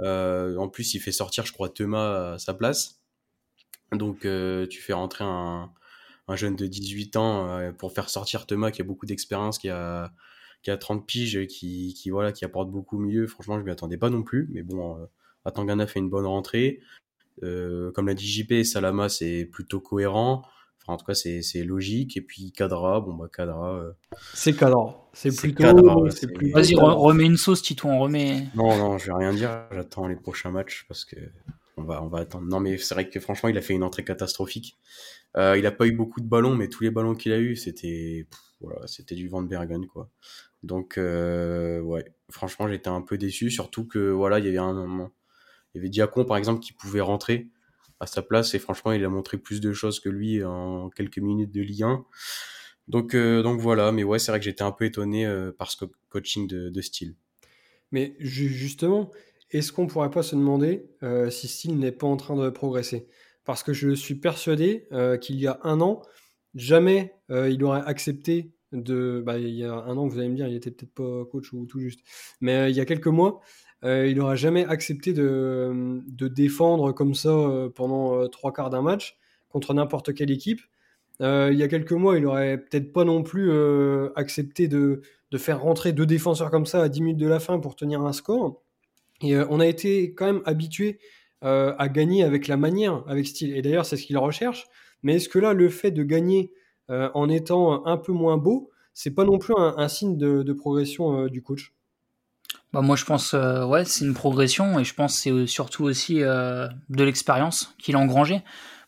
Euh, 0.00 0.58
en 0.58 0.68
plus, 0.68 0.92
il 0.92 1.00
fait 1.00 1.10
sortir, 1.10 1.46
je 1.46 1.54
crois, 1.54 1.70
Thomas 1.70 2.34
à 2.34 2.38
sa 2.38 2.52
place. 2.52 3.00
Donc, 3.92 4.26
euh, 4.26 4.66
tu 4.66 4.82
fais 4.82 4.92
rentrer 4.92 5.24
un, 5.24 5.72
jeune 6.34 6.54
de 6.54 6.66
18 6.66 7.16
ans 7.16 7.48
euh, 7.48 7.72
pour 7.72 7.94
faire 7.94 8.10
sortir 8.10 8.44
Thomas 8.44 8.70
qui 8.70 8.82
a 8.82 8.84
beaucoup 8.84 9.06
d'expérience, 9.06 9.58
qui 9.58 9.70
a, 9.70 10.12
qui 10.62 10.70
a 10.70 10.76
30 10.76 11.06
piges, 11.06 11.46
qui, 11.46 12.10
voilà, 12.10 12.30
qui 12.30 12.44
apporte 12.44 12.70
beaucoup 12.70 12.98
mieux. 12.98 13.26
Franchement, 13.26 13.58
je 13.58 13.64
m'y 13.64 13.70
attendais 13.70 13.96
pas 13.96 14.10
non 14.10 14.22
plus. 14.22 14.46
Mais 14.52 14.62
bon, 14.62 15.08
Atangana 15.46 15.86
fait 15.86 16.00
une 16.00 16.10
bonne 16.10 16.26
rentrée. 16.26 16.80
comme 17.40 18.06
l'a 18.06 18.12
dit 18.12 18.28
JP, 18.28 18.64
Salama, 18.64 19.08
c'est 19.08 19.46
plutôt 19.46 19.80
cohérent 19.80 20.44
en 20.90 20.96
tout 20.96 21.06
cas, 21.06 21.14
c'est 21.14 21.64
logique. 21.64 22.16
Et 22.16 22.20
puis 22.20 22.52
Cadra, 22.52 23.00
bon 23.00 23.14
bah 23.14 23.28
Cadra. 23.32 23.74
Euh, 23.74 23.92
c'est 24.34 24.54
Cadra. 24.54 25.08
C'est 25.12 25.34
plutôt. 25.34 25.64
Vas-y, 26.52 26.74
remets 26.74 27.26
une 27.26 27.36
sauce, 27.36 27.62
Tito, 27.62 27.88
on 27.88 27.98
remet. 28.00 28.44
Non, 28.54 28.76
non, 28.76 28.98
je 28.98 29.06
vais 29.06 29.14
rien 29.14 29.32
dire. 29.32 29.66
J'attends 29.72 30.06
les 30.06 30.16
prochains 30.16 30.50
matchs 30.50 30.84
parce 30.88 31.04
que 31.04 31.16
on 31.76 31.82
va, 31.82 32.02
on 32.02 32.08
va 32.08 32.20
attendre. 32.20 32.46
Non, 32.46 32.60
mais 32.60 32.78
c'est 32.78 32.94
vrai 32.94 33.08
que 33.08 33.20
franchement, 33.20 33.48
il 33.48 33.58
a 33.58 33.62
fait 33.62 33.74
une 33.74 33.82
entrée 33.82 34.04
catastrophique. 34.04 34.78
Euh, 35.36 35.56
il 35.56 35.66
a 35.66 35.70
pas 35.70 35.86
eu 35.86 35.92
beaucoup 35.92 36.20
de 36.20 36.26
ballons, 36.26 36.54
mais 36.54 36.68
tous 36.68 36.82
les 36.82 36.90
ballons 36.90 37.14
qu'il 37.14 37.32
a 37.32 37.38
eu, 37.38 37.56
c'était 37.56 38.26
voilà, 38.60 38.86
c'était 38.86 39.14
du 39.14 39.28
Van 39.28 39.42
Bergen 39.42 39.86
quoi. 39.86 40.10
Donc 40.62 40.98
euh, 40.98 41.80
ouais, 41.80 42.04
franchement, 42.30 42.68
j'étais 42.68 42.88
un 42.88 43.00
peu 43.00 43.16
déçu, 43.16 43.50
surtout 43.50 43.86
que 43.86 44.10
voilà, 44.10 44.38
il 44.38 44.44
y 44.44 44.48
avait 44.48 44.58
un 44.58 44.72
moment, 44.72 45.10
il 45.72 45.78
y 45.78 45.80
avait 45.80 45.88
Diacon 45.88 46.24
par 46.24 46.36
exemple 46.36 46.60
qui 46.60 46.72
pouvait 46.72 47.00
rentrer 47.00 47.48
à 48.00 48.06
sa 48.06 48.22
place 48.22 48.54
et 48.54 48.58
franchement 48.58 48.92
il 48.92 49.04
a 49.04 49.08
montré 49.08 49.36
plus 49.36 49.60
de 49.60 49.72
choses 49.72 50.00
que 50.00 50.08
lui 50.08 50.42
en 50.42 50.90
quelques 50.90 51.18
minutes 51.18 51.52
de 51.52 51.60
Ligue 51.60 51.84
1. 51.84 52.04
Donc, 52.90 53.14
euh, 53.14 53.42
donc 53.42 53.60
voilà, 53.60 53.92
mais 53.92 54.02
ouais, 54.02 54.18
c'est 54.18 54.32
vrai 54.32 54.40
que 54.40 54.44
j'étais 54.44 54.62
un 54.62 54.72
peu 54.72 54.84
étonné 54.84 55.24
euh, 55.24 55.52
par 55.52 55.70
ce 55.70 55.84
coaching 56.08 56.48
de, 56.48 56.80
style. 56.80 57.14
Mais 57.92 58.16
justement, 58.18 59.12
est-ce 59.52 59.72
qu'on 59.72 59.86
pourrait 59.86 60.10
pas 60.10 60.24
se 60.24 60.34
demander 60.34 60.90
euh, 61.04 61.30
si 61.30 61.46
style 61.46 61.78
n'est 61.78 61.92
pas 61.92 62.08
en 62.08 62.16
train 62.16 62.34
de 62.36 62.50
progresser? 62.50 63.06
Parce 63.44 63.62
que 63.62 63.72
je 63.72 63.94
suis 63.94 64.16
persuadé 64.16 64.88
qu'il 65.20 65.36
y 65.36 65.46
a 65.46 65.60
un 65.62 65.80
an, 65.80 66.02
jamais 66.54 67.14
il 67.30 67.62
aurait 67.64 67.82
accepté 67.84 68.52
de. 68.72 69.22
Bah, 69.24 69.38
il 69.38 69.54
y 69.54 69.64
a 69.64 69.72
un 69.72 69.96
an, 69.96 70.06
vous 70.06 70.18
allez 70.18 70.28
me 70.28 70.36
dire, 70.36 70.46
il 70.46 70.54
était 70.54 70.70
peut-être 70.70 70.92
pas 70.92 71.24
coach 71.24 71.52
ou 71.52 71.66
tout 71.66 71.80
juste, 71.80 72.00
mais 72.40 72.70
il 72.70 72.76
y 72.76 72.80
a 72.80 72.84
quelques 72.84 73.06
mois, 73.06 73.40
euh, 73.84 74.06
il 74.06 74.18
n'aura 74.18 74.36
jamais 74.36 74.64
accepté 74.66 75.12
de, 75.12 76.02
défendre 76.28 76.92
comme 76.92 77.14
ça 77.14 77.30
euh, 77.30 77.70
pendant 77.70 78.14
euh, 78.14 78.26
trois 78.28 78.52
quarts 78.52 78.70
d'un 78.70 78.82
match 78.82 79.18
contre 79.48 79.72
n'importe 79.74 80.14
quelle 80.14 80.30
équipe. 80.30 80.60
il 81.20 81.54
y 81.54 81.62
a 81.62 81.68
quelques 81.68 81.92
mois, 81.92 82.18
il 82.18 82.26
aurait 82.26 82.58
peut-être 82.58 82.92
pas 82.92 83.04
non 83.04 83.22
plus 83.22 83.50
accepté 84.14 84.68
de, 84.68 85.02
faire 85.36 85.60
rentrer 85.60 85.92
deux 85.92 86.06
défenseurs 86.06 86.50
comme 86.50 86.66
ça 86.66 86.82
à 86.82 86.88
10 86.88 87.02
minutes 87.02 87.20
de 87.20 87.26
la 87.26 87.40
fin 87.40 87.58
pour 87.58 87.74
tenir 87.74 88.00
un 88.02 88.12
score. 88.12 88.62
On 89.22 89.60
a 89.60 89.66
été 89.66 90.14
quand 90.14 90.26
même 90.26 90.42
habitué 90.44 91.00
à 91.42 91.88
gagner 91.88 92.22
avec 92.22 92.46
la 92.46 92.56
manière, 92.56 93.02
avec 93.08 93.26
style. 93.26 93.56
Et 93.56 93.60
d'ailleurs, 93.60 93.86
c'est 93.86 93.96
ce 93.96 94.06
qu'il 94.06 94.18
recherche. 94.18 94.68
Mais 95.02 95.16
est-ce 95.16 95.28
que 95.28 95.40
là, 95.40 95.52
le 95.52 95.68
fait 95.68 95.90
de 95.90 96.04
gagner 96.04 96.52
en 96.88 97.28
étant 97.28 97.84
un 97.86 97.96
peu 97.96 98.12
moins 98.12 98.36
beau, 98.36 98.70
c'est 98.94 99.14
pas 99.14 99.24
non 99.24 99.38
plus 99.38 99.54
un, 99.56 99.88
signe 99.88 100.16
de 100.16 100.52
progression 100.52 101.26
du 101.26 101.42
coach? 101.42 101.74
Bah 102.72 102.82
moi 102.82 102.96
je 102.96 103.04
pense 103.04 103.34
euh, 103.34 103.64
ouais 103.64 103.84
c'est 103.84 104.04
une 104.04 104.14
progression 104.14 104.78
et 104.78 104.84
je 104.84 104.94
pense 104.94 105.18
c'est 105.18 105.30
euh, 105.30 105.46
surtout 105.46 105.84
aussi 105.84 106.22
euh, 106.22 106.68
de 106.88 107.04
l'expérience 107.04 107.74
qu'il 107.78 107.96
a 107.96 107.98
engrangé 107.98 108.42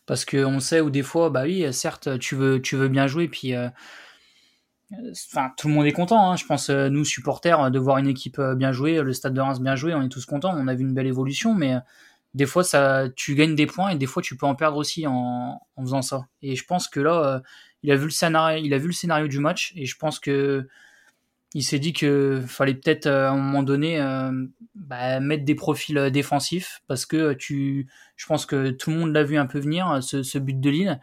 parce 0.05 0.23
que 0.25 0.45
on 0.45 0.59
sait 0.59 0.79
où 0.79 0.89
des 0.89 1.03
fois 1.03 1.29
bah 1.29 1.43
oui 1.43 1.71
certes 1.73 2.17
tu 2.19 2.35
veux 2.35 2.61
tu 2.61 2.75
veux 2.77 2.87
bien 2.87 3.07
jouer 3.07 3.27
puis 3.27 3.53
enfin 4.91 5.51
tout 5.57 5.67
le 5.67 5.73
monde 5.73 5.85
est 5.85 5.91
content 5.91 6.31
hein. 6.31 6.35
je 6.35 6.45
pense 6.45 6.69
nous 6.69 7.05
supporters 7.05 7.71
de 7.71 7.79
voir 7.79 7.97
une 7.97 8.07
équipe 8.07 8.39
bien 8.55 8.71
jouer 8.71 9.01
le 9.01 9.13
stade 9.13 9.33
de 9.33 9.41
Reims 9.41 9.59
bien 9.59 9.75
jouer 9.75 9.93
on 9.93 10.01
est 10.01 10.09
tous 10.09 10.25
contents 10.25 10.53
on 10.55 10.67
a 10.67 10.75
vu 10.75 10.83
une 10.83 10.93
belle 10.93 11.07
évolution 11.07 11.53
mais 11.53 11.75
des 12.33 12.45
fois 12.45 12.63
ça 12.63 13.07
tu 13.15 13.35
gagnes 13.35 13.55
des 13.55 13.65
points 13.65 13.89
et 13.89 13.95
des 13.95 14.05
fois 14.05 14.21
tu 14.21 14.35
peux 14.35 14.45
en 14.45 14.55
perdre 14.55 14.77
aussi 14.77 15.07
en, 15.07 15.61
en 15.75 15.81
faisant 15.81 16.01
ça 16.01 16.27
et 16.41 16.55
je 16.55 16.65
pense 16.65 16.87
que 16.89 16.99
là 16.99 17.41
il 17.81 17.91
a 17.91 17.95
vu 17.95 18.05
le 18.05 18.11
scénario 18.11 18.61
il 18.63 18.73
a 18.73 18.77
vu 18.77 18.87
le 18.87 18.93
scénario 18.93 19.27
du 19.27 19.39
match 19.39 19.71
et 19.75 19.85
je 19.85 19.97
pense 19.97 20.19
que 20.19 20.67
il 21.53 21.63
s'est 21.63 21.79
dit 21.79 21.93
que 21.93 22.41
fallait 22.47 22.73
peut-être 22.73 23.05
euh, 23.05 23.27
à 23.27 23.31
un 23.31 23.37
moment 23.37 23.63
donné 23.63 24.01
euh, 24.01 24.31
bah, 24.75 25.19
mettre 25.19 25.45
des 25.45 25.55
profils 25.55 25.97
euh, 25.97 26.09
défensifs 26.09 26.81
parce 26.87 27.05
que 27.05 27.33
tu, 27.33 27.87
je 28.15 28.25
pense 28.25 28.45
que 28.45 28.71
tout 28.71 28.89
le 28.89 28.97
monde 28.97 29.13
l'a 29.13 29.23
vu 29.23 29.37
un 29.37 29.45
peu 29.45 29.59
venir 29.59 30.01
ce, 30.01 30.37
but 30.39 30.59
de 30.59 30.69
Lille. 30.69 30.99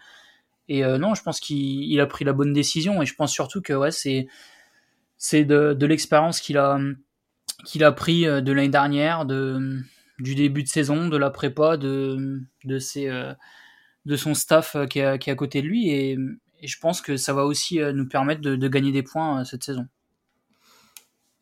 Et 0.68 0.84
non, 0.84 1.16
je 1.16 1.22
pense 1.24 1.40
qu'il 1.40 1.98
a 1.98 2.06
pris 2.06 2.24
la 2.24 2.32
bonne 2.32 2.52
décision 2.52 3.02
et 3.02 3.06
je 3.06 3.16
pense 3.16 3.32
surtout 3.32 3.60
que 3.60 3.74
c'est 3.90 5.44
de, 5.44 5.84
l'expérience 5.84 6.40
qu'il 6.40 6.58
a 6.58 6.78
qu'il 7.64 7.92
pris 7.96 8.22
de 8.22 8.52
l'année 8.52 8.68
dernière, 8.68 9.26
de 9.26 9.80
du 10.20 10.36
début 10.36 10.62
de 10.62 10.68
saison, 10.68 11.08
de 11.08 11.16
la 11.16 11.30
prépa, 11.30 11.76
de 11.76 12.78
son 12.78 14.34
staff 14.34 14.76
qui 14.88 15.00
est, 15.00 15.28
à 15.28 15.34
côté 15.34 15.60
de 15.60 15.66
lui 15.66 15.90
et, 15.90 16.16
je 16.62 16.78
pense 16.78 17.00
que 17.00 17.16
ça 17.16 17.32
va 17.32 17.46
aussi 17.46 17.80
nous 17.80 18.06
permettre 18.06 18.42
de 18.42 18.68
gagner 18.68 18.92
des 18.92 19.02
points 19.02 19.44
cette 19.44 19.64
saison. 19.64 19.88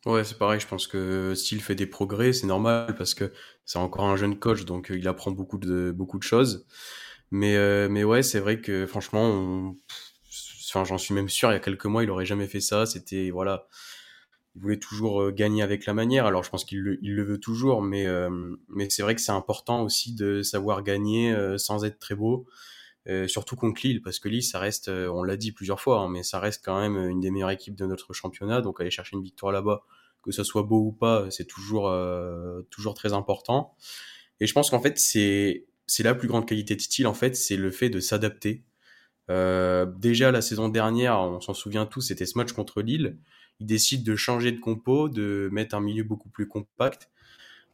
Ouais, 0.05 0.23
c'est 0.23 0.37
pareil, 0.37 0.61
je 0.61 0.67
pense 0.67 0.87
que 0.87 1.35
s'il 1.35 1.61
fait 1.61 1.75
des 1.75 1.85
progrès, 1.85 2.31
c'est 2.31 2.47
normal 2.47 2.95
parce 2.97 3.13
que 3.13 3.33
c'est 3.65 3.79
encore 3.79 4.05
un 4.05 4.15
jeune 4.15 4.39
coach, 4.39 4.63
donc 4.63 4.91
euh, 4.91 4.97
il 4.97 5.07
apprend 5.09 5.31
beaucoup 5.31 5.57
de, 5.57 5.91
beaucoup 5.91 6.17
de 6.17 6.23
choses. 6.23 6.65
Mais, 7.31 7.57
euh, 7.57 7.89
mais 7.89 8.03
ouais, 8.05 8.23
c'est 8.23 8.39
vrai 8.39 8.61
que 8.61 8.85
franchement, 8.87 9.75
enfin, 10.69 10.85
j'en 10.85 10.97
suis 10.97 11.13
même 11.13 11.27
sûr, 11.29 11.49
il 11.51 11.53
y 11.53 11.57
a 11.57 11.59
quelques 11.59 11.85
mois, 11.85 12.03
il 12.03 12.09
aurait 12.11 12.25
jamais 12.25 12.47
fait 12.47 12.61
ça. 12.61 12.85
C'était, 12.85 13.29
voilà, 13.29 13.67
il 14.55 14.61
voulait 14.61 14.79
toujours 14.79 15.21
euh, 15.23 15.31
gagner 15.31 15.63
avec 15.63 15.85
la 15.85 15.93
manière. 15.93 16.25
Alors 16.25 16.43
je 16.43 16.49
pense 16.49 16.65
qu'il 16.65 16.79
le, 16.79 17.23
veut 17.23 17.39
toujours, 17.39 17.81
mais, 17.81 18.07
mais 18.69 18.89
c'est 18.89 19.03
vrai 19.03 19.15
que 19.15 19.21
c'est 19.21 19.31
important 19.33 19.83
aussi 19.83 20.15
de 20.15 20.43
savoir 20.43 20.83
gagner 20.83 21.35
sans 21.57 21.85
être 21.85 21.99
très 21.99 22.15
beau. 22.15 22.47
Surtout 23.27 23.55
contre 23.55 23.81
Lille, 23.83 24.01
parce 24.01 24.19
que 24.19 24.29
Lille, 24.29 24.43
ça 24.43 24.59
reste, 24.59 24.89
on 24.89 25.23
l'a 25.23 25.35
dit 25.35 25.51
plusieurs 25.51 25.81
fois, 25.81 25.99
hein, 25.99 26.09
mais 26.09 26.21
ça 26.21 26.39
reste 26.39 26.63
quand 26.63 26.79
même 26.79 26.97
une 27.09 27.19
des 27.19 27.31
meilleures 27.31 27.49
équipes 27.49 27.75
de 27.75 27.85
notre 27.85 28.13
championnat. 28.13 28.61
Donc 28.61 28.79
aller 28.81 28.91
chercher 28.91 29.15
une 29.15 29.23
victoire 29.23 29.51
là-bas, 29.51 29.83
que 30.21 30.31
ça 30.31 30.43
soit 30.43 30.63
beau 30.63 30.79
ou 30.87 30.91
pas, 30.91 31.31
c'est 31.31 31.45
toujours, 31.45 31.91
toujours 32.69 32.93
très 32.93 33.13
important. 33.13 33.75
Et 34.39 34.47
je 34.47 34.53
pense 34.53 34.69
qu'en 34.69 34.79
fait, 34.79 34.99
c'est 34.99 35.65
c'est 35.89 36.03
la 36.03 36.13
plus 36.13 36.27
grande 36.27 36.47
qualité 36.47 36.75
de 36.75 36.81
style 36.81 37.07
en 37.07 37.13
fait, 37.13 37.35
c'est 37.35 37.57
le 37.57 37.71
fait 37.71 37.89
de 37.89 37.99
s'adapter. 37.99 38.63
Euh, 39.29 39.85
déjà 39.97 40.31
la 40.31 40.41
saison 40.41 40.69
dernière, 40.69 41.19
on 41.19 41.41
s'en 41.41 41.53
souvient 41.53 41.85
tous, 41.85 42.01
c'était 42.01 42.25
ce 42.25 42.37
match 42.37 42.53
contre 42.53 42.81
Lille. 42.81 43.17
Il 43.59 43.65
décide 43.65 44.03
de 44.03 44.15
changer 44.15 44.51
de 44.51 44.59
compo, 44.59 45.09
de 45.09 45.49
mettre 45.51 45.75
un 45.75 45.81
milieu 45.81 46.03
beaucoup 46.03 46.29
plus 46.29 46.47
compact. 46.47 47.09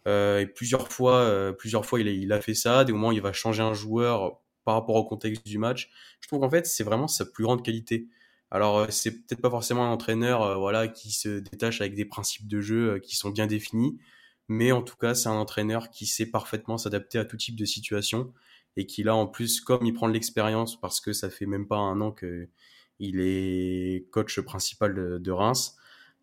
Euh, 0.08 0.40
et 0.40 0.48
plusieurs 0.48 0.92
fois, 0.92 1.20
euh, 1.20 1.52
plusieurs 1.52 1.86
fois, 1.86 2.00
il 2.00 2.08
a, 2.08 2.12
il 2.12 2.32
a 2.32 2.42
fait 2.42 2.54
ça. 2.54 2.84
Des 2.86 2.94
moments, 2.94 3.12
il 3.12 3.22
va 3.22 3.34
changer 3.34 3.62
un 3.62 3.74
joueur 3.74 4.40
par 4.66 4.74
rapport 4.74 4.96
au 4.96 5.06
contexte 5.06 5.46
du 5.46 5.58
match. 5.58 5.90
Je 6.20 6.28
trouve 6.28 6.42
qu'en 6.42 6.50
fait, 6.50 6.66
c'est 6.66 6.84
vraiment 6.84 7.08
sa 7.08 7.26
plus 7.26 7.44
grande 7.44 7.64
qualité. 7.64 8.10
Alors, 8.52 8.80
euh, 8.80 8.88
c'est 8.90 9.12
peut-être 9.12 9.42
pas 9.42 9.50
forcément 9.50 9.86
un 9.86 9.92
entraîneur, 9.92 10.42
euh, 10.44 10.56
voilà, 10.56 10.88
qui 10.88 11.12
se 11.12 11.40
détache 11.40 11.82
avec 11.82 11.96
des 11.96 12.06
principes 12.06 12.48
de 12.48 12.62
jeu 12.62 12.94
euh, 12.94 13.00
qui 13.00 13.16
sont 13.16 13.30
bien 13.30 13.48
définis, 13.48 13.98
mais 14.48 14.72
en 14.72 14.82
tout 14.82 14.98
cas, 14.98 15.16
c'est 15.16 15.30
un 15.30 15.34
entraîneur 15.34 15.90
qui 15.90 16.06
sait 16.06 16.28
parfaitement 16.28 16.78
s'adapter 16.78 17.18
à 17.20 17.26
tout 17.26 17.38
type 17.38 17.56
de 17.56 17.66
situation 17.66 18.34
et 18.78 18.86
qui 18.86 19.04
là, 19.04 19.16
en 19.16 19.28
plus, 19.28 19.62
comme 19.62 19.86
il 19.86 19.94
prend 19.94 20.08
de 20.08 20.14
l'expérience, 20.14 20.80
parce 20.80 21.02
que 21.02 21.14
ça 21.14 21.30
fait 21.30 21.46
même 21.46 21.68
pas 21.68 21.78
un 21.78 22.02
an 22.02 22.12
que 22.12 22.50
il 23.00 23.20
est 23.20 24.10
coach 24.12 24.40
principal 24.42 24.94
de, 25.22 25.32
Reims, 25.32 25.78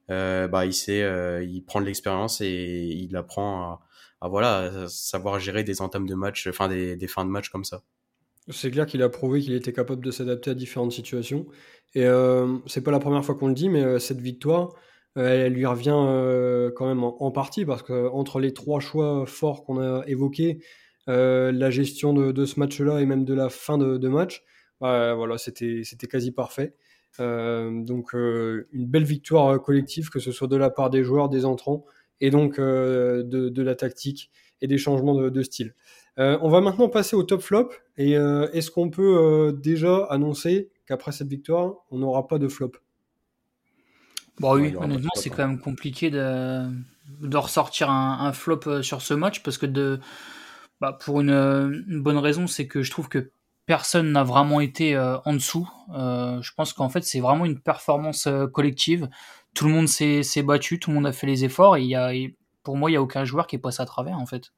bah, 0.08 0.66
il 0.66 0.74
sait, 0.74 1.00
il 1.46 1.62
prend 1.64 1.80
de 1.80 1.86
l'expérience 1.86 2.40
et 2.40 2.86
il 3.02 3.16
apprend 3.16 3.80
à, 4.20 4.28
voilà, 4.28 4.84
à 4.84 4.88
savoir 4.88 5.38
gérer 5.40 5.64
des 5.64 5.82
entames 5.82 6.06
de 6.06 6.14
match, 6.14 6.46
enfin 6.46 6.68
des 6.68 7.08
fins 7.08 7.24
de 7.24 7.30
match 7.30 7.50
comme 7.50 7.64
ça. 7.64 7.82
C'est 8.48 8.70
clair 8.70 8.86
qu'il 8.86 9.02
a 9.02 9.08
prouvé 9.08 9.40
qu'il 9.40 9.54
était 9.54 9.72
capable 9.72 10.04
de 10.04 10.10
s'adapter 10.10 10.50
à 10.50 10.54
différentes 10.54 10.92
situations. 10.92 11.46
Et 11.94 12.06
euh, 12.06 12.58
c'est 12.66 12.82
pas 12.82 12.90
la 12.90 12.98
première 12.98 13.24
fois 13.24 13.34
qu'on 13.34 13.48
le 13.48 13.54
dit, 13.54 13.68
mais 13.68 13.82
euh, 13.82 13.98
cette 13.98 14.20
victoire, 14.20 14.74
euh, 15.18 15.46
elle, 15.46 15.52
lui 15.52 15.66
revient 15.66 15.94
euh, 15.94 16.70
quand 16.74 16.86
même 16.86 17.04
en, 17.04 17.30
partie 17.30 17.64
parce 17.64 17.82
que 17.82 18.08
entre 18.08 18.40
les 18.40 18.52
trois 18.54 18.80
choix 18.80 19.26
forts 19.26 19.64
qu'on 19.64 19.78
a 19.80 20.04
évoqués, 20.06 20.60
la 21.06 21.70
gestion 21.70 22.14
de, 22.14 22.44
ce 22.44 22.60
match-là 22.60 23.00
et 23.00 23.06
même 23.06 23.24
de 23.24 23.34
la 23.34 23.48
fin 23.48 23.78
de, 23.78 24.08
match, 24.08 24.44
bah, 24.80 25.14
voilà, 25.14 25.38
c'était 25.38 25.82
c'était 25.84 26.06
quasi 26.06 26.32
parfait. 26.32 26.74
donc 27.18 28.12
une 28.14 28.86
belle 28.86 29.04
victoire 29.04 29.60
collective, 29.60 30.10
que 30.10 30.20
ce 30.20 30.32
soit 30.32 30.48
de 30.48 30.56
la 30.56 30.70
part 30.70 30.90
des 30.90 31.02
joueurs, 31.04 31.28
des 31.28 31.44
entrants, 31.44 31.84
et 32.20 32.30
donc 32.30 32.58
de 32.60 33.62
la 33.62 33.74
tactique 33.74 34.30
et 34.62 34.66
des 34.66 34.78
changements 34.78 35.14
de, 35.14 35.28
de 35.28 35.42
style. 35.42 35.74
Euh, 36.18 36.38
on 36.40 36.48
va 36.48 36.60
maintenant 36.60 36.88
passer 36.88 37.16
au 37.16 37.22
top 37.22 37.42
flop. 37.42 37.70
Et 37.98 38.16
euh, 38.16 38.50
est-ce 38.52 38.70
qu'on 38.70 38.88
peut 38.88 39.16
euh, 39.18 39.52
déjà 39.52 40.04
annoncer 40.06 40.70
qu'après 40.86 41.12
cette 41.12 41.28
victoire, 41.28 41.74
on 41.90 41.98
n'aura 41.98 42.26
pas 42.26 42.38
de 42.38 42.48
flop? 42.48 42.72
Bon, 44.40 44.54
oui, 44.54 44.62
ouais, 44.62 44.76
honnêtement, 44.76 45.10
c'est 45.14 45.28
quand 45.28 45.46
même 45.46 45.60
compliqué 45.60 46.10
de, 46.10 46.66
de 47.20 47.36
ressortir 47.36 47.90
un, 47.90 48.26
un, 48.26 48.32
flop 48.32 48.82
sur 48.82 49.02
ce 49.02 49.12
match 49.12 49.42
parce 49.42 49.58
que 49.58 49.66
de, 49.66 50.00
bah, 50.80 50.96
pour 50.98 51.20
une, 51.20 51.30
une, 51.30 52.02
bonne 52.02 52.16
raison, 52.16 52.46
c'est 52.46 52.66
que 52.66 52.82
je 52.82 52.90
trouve 52.90 53.08
que 53.10 53.30
personne 53.66 54.12
n'a 54.12 54.24
vraiment 54.24 54.60
été 54.60 54.96
euh, 54.96 55.18
en 55.24 55.34
dessous. 55.34 55.68
Euh, 55.94 56.40
je 56.42 56.52
pense 56.56 56.72
qu'en 56.72 56.88
fait, 56.88 57.02
c'est 57.04 57.20
vraiment 57.20 57.44
une 57.44 57.60
performance 57.60 58.26
euh, 58.26 58.46
collective. 58.46 59.08
Tout 59.54 59.66
le 59.66 59.72
monde 59.72 59.88
s'est 59.88 60.42
battu, 60.42 60.78
tout 60.78 60.90
le 60.90 60.96
monde 60.96 61.06
a 61.06 61.12
fait 61.12 61.26
les 61.26 61.44
efforts 61.44 61.76
et, 61.76 61.82
il 61.82 61.88
y 61.88 61.94
a, 61.94 62.14
et 62.14 62.36
pour 62.62 62.76
moi, 62.76 62.90
il 62.90 62.94
n'y 62.94 62.96
a 62.96 63.02
aucun 63.02 63.24
joueur 63.24 63.46
qui 63.46 63.56
est 63.56 63.60
passé 63.60 63.82
à 63.82 63.86
travers 63.86 64.18
en 64.18 64.26
fait. 64.26 64.52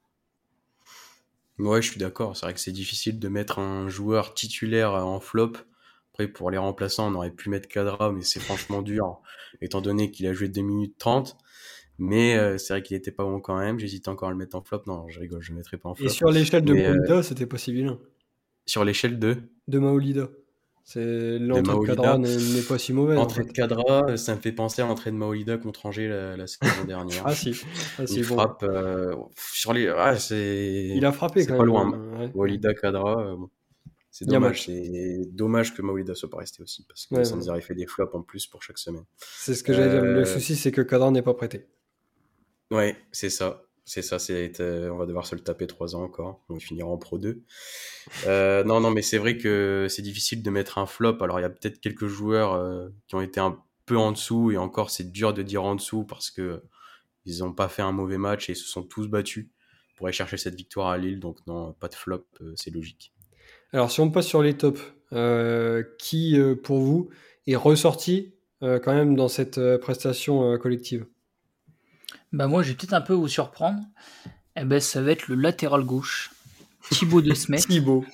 Ouais, 1.57 1.81
je 1.81 1.89
suis 1.89 1.99
d'accord. 1.99 2.35
C'est 2.35 2.45
vrai 2.45 2.53
que 2.53 2.59
c'est 2.59 2.71
difficile 2.71 3.19
de 3.19 3.27
mettre 3.29 3.59
un 3.59 3.87
joueur 3.87 4.33
titulaire 4.33 4.93
en 4.93 5.19
flop. 5.19 5.53
Après, 6.11 6.27
pour 6.27 6.51
les 6.51 6.57
remplaçants, 6.57 7.11
on 7.11 7.15
aurait 7.15 7.31
pu 7.31 7.49
mettre 7.49 7.67
Cadra, 7.67 8.11
mais 8.11 8.21
c'est 8.21 8.39
franchement 8.39 8.81
dur, 8.81 9.21
étant 9.61 9.81
donné 9.81 10.11
qu'il 10.11 10.27
a 10.27 10.33
joué 10.33 10.47
2 10.47 10.61
minutes 10.61 10.95
30. 10.97 11.37
Mais 11.97 12.37
euh, 12.37 12.57
c'est 12.57 12.73
vrai 12.73 12.83
qu'il 12.83 12.97
était 12.97 13.11
pas 13.11 13.23
bon 13.23 13.39
quand 13.39 13.57
même. 13.57 13.79
J'hésite 13.79 14.07
encore 14.09 14.29
à 14.29 14.31
le 14.31 14.37
mettre 14.37 14.55
en 14.57 14.61
flop. 14.61 14.81
Non, 14.85 15.07
je 15.07 15.19
rigole, 15.19 15.41
je 15.41 15.51
le 15.51 15.57
mettrai 15.57 15.77
pas 15.77 15.89
en 15.89 15.95
flop. 15.95 16.07
Et 16.07 16.09
sur 16.09 16.29
l'échelle 16.29 16.65
de 16.65 16.73
Maolida, 16.73 17.15
euh... 17.15 17.21
c'était 17.21 17.45
pas 17.45 17.57
si 17.57 17.71
vilain. 17.71 17.99
Sur 18.65 18.83
l'échelle 18.83 19.17
de 19.19 19.37
De 19.67 19.79
Maolida. 19.79 20.27
C'est 20.87 21.39
l'entrée 21.39 21.73
de 21.79 21.85
Cadra 21.87 22.17
n'est 22.19 22.61
pas 22.61 22.77
si 22.77 22.93
mauvaise. 22.93 23.15
L'entrée 23.15 23.41
en 23.41 23.43
fait. 23.45 23.49
de 23.49 23.53
Cadra, 23.55 24.17
ça 24.17 24.35
me 24.35 24.39
fait 24.39 24.51
penser 24.51 24.83
à 24.83 24.85
l'entrée 24.85 25.09
de 25.09 25.15
Maolida 25.15 25.57
contre 25.57 25.87
Angers 25.87 26.07
la, 26.07 26.37
la 26.37 26.45
saison 26.45 26.63
dernière. 26.87 27.23
ah 27.25 27.33
si, 27.33 27.59
ah, 27.97 28.03
il 28.07 28.27
bon. 28.27 28.35
frappe 28.35 28.61
euh, 28.61 29.15
sur 29.35 29.73
les. 29.73 29.87
Ah, 29.87 30.15
c'est. 30.19 30.91
Il 30.95 31.03
a 31.03 31.11
frappé 31.11 31.43
quand 31.47 31.53
pas 31.53 31.63
même. 31.63 31.65
loin. 31.65 32.19
Ouais. 32.19 32.31
Maolida, 32.35 32.75
Cadra. 32.75 33.19
Euh, 33.19 33.35
bon. 33.35 33.49
C'est 34.11 34.25
dommage. 34.25 34.65
C'est 34.65 35.21
dommage 35.33 35.73
que 35.73 35.81
Maolida 35.81 36.13
soit 36.13 36.29
pas 36.29 36.37
resté 36.37 36.61
aussi 36.61 36.85
parce 36.85 37.07
que 37.07 37.15
ouais, 37.15 37.25
ça 37.25 37.35
nous 37.35 37.49
aurait 37.49 37.61
fait 37.61 37.75
des 37.75 37.87
flops 37.87 38.13
en 38.13 38.21
plus 38.21 38.45
pour 38.45 38.61
chaque 38.61 38.77
semaine. 38.77 39.05
C'est 39.17 39.55
ce 39.55 39.63
que 39.63 39.73
j'allais 39.73 39.89
dire. 39.89 40.03
Le 40.03 40.23
souci, 40.23 40.55
c'est 40.55 40.71
que 40.71 40.81
Cadra 40.81 41.09
n'est 41.09 41.23
pas 41.23 41.33
prêté. 41.33 41.65
Ouais, 42.69 42.95
c'est 43.11 43.31
ça. 43.31 43.64
C'est 43.85 44.01
ça, 44.01 44.17
c'est 44.17 44.59
euh, 44.59 44.89
on 44.89 44.97
va 44.97 45.05
devoir 45.05 45.27
se 45.27 45.35
le 45.35 45.41
taper 45.41 45.67
trois 45.67 45.95
ans 45.95 46.01
encore. 46.01 46.43
On 46.49 46.59
finira 46.59 46.89
en 46.89 46.97
Pro 46.97 47.19
2. 47.19 47.43
Euh, 48.25 48.63
non, 48.63 48.79
non, 48.79 48.89
mais 48.89 49.03
c'est 49.03 49.19
vrai 49.19 49.37
que 49.37 49.85
c'est 49.89 50.01
difficile 50.01 50.41
de 50.41 50.49
mettre 50.49 50.79
un 50.79 50.87
flop. 50.87 51.21
Alors, 51.21 51.39
il 51.39 51.43
y 51.43 51.45
a 51.45 51.51
peut-être 51.51 51.79
quelques 51.79 52.07
joueurs 52.07 52.53
euh, 52.53 52.89
qui 53.07 53.13
ont 53.13 53.21
été 53.21 53.39
un 53.39 53.59
peu 53.85 53.95
en 53.95 54.11
dessous, 54.11 54.51
et 54.51 54.57
encore, 54.57 54.89
c'est 54.89 55.11
dur 55.11 55.35
de 55.35 55.43
dire 55.43 55.63
en 55.63 55.75
dessous 55.75 56.03
parce 56.03 56.31
que 56.31 56.63
ils 57.25 57.39
n'ont 57.39 57.53
pas 57.53 57.69
fait 57.69 57.83
un 57.83 57.91
mauvais 57.91 58.17
match 58.17 58.49
et 58.49 58.53
ils 58.53 58.57
se 58.57 58.67
sont 58.67 58.81
tous 58.81 59.07
battus 59.07 59.49
pour 59.95 60.07
aller 60.07 60.13
chercher 60.13 60.37
cette 60.37 60.55
victoire 60.55 60.87
à 60.87 60.97
Lille. 60.97 61.19
Donc, 61.19 61.37
non, 61.45 61.73
pas 61.73 61.87
de 61.87 61.95
flop, 61.95 62.25
c'est 62.55 62.71
logique. 62.71 63.13
Alors, 63.71 63.91
si 63.91 63.99
on 63.99 64.09
passe 64.09 64.27
sur 64.27 64.41
les 64.41 64.57
tops, 64.57 64.81
qui 65.99 66.37
pour 66.63 66.79
vous 66.79 67.09
est 67.45 67.55
ressorti 67.55 68.33
quand 68.61 68.93
même 68.93 69.15
dans 69.15 69.27
cette 69.27 69.59
prestation 69.77 70.57
collective? 70.57 71.05
Bah 72.31 72.47
moi, 72.47 72.63
je 72.63 72.69
vais 72.69 72.75
peut-être 72.75 72.93
un 72.93 73.01
peu 73.01 73.13
vous 73.13 73.27
surprendre. 73.27 73.81
Eh 74.55 74.63
ben, 74.63 74.79
ça 74.79 75.01
va 75.01 75.11
être 75.11 75.27
le 75.27 75.35
latéral 75.35 75.83
gauche, 75.83 76.31
Thibaut 76.89 77.21
de 77.21 77.33
Smet. 77.33 77.57
Thibaut. 77.67 78.05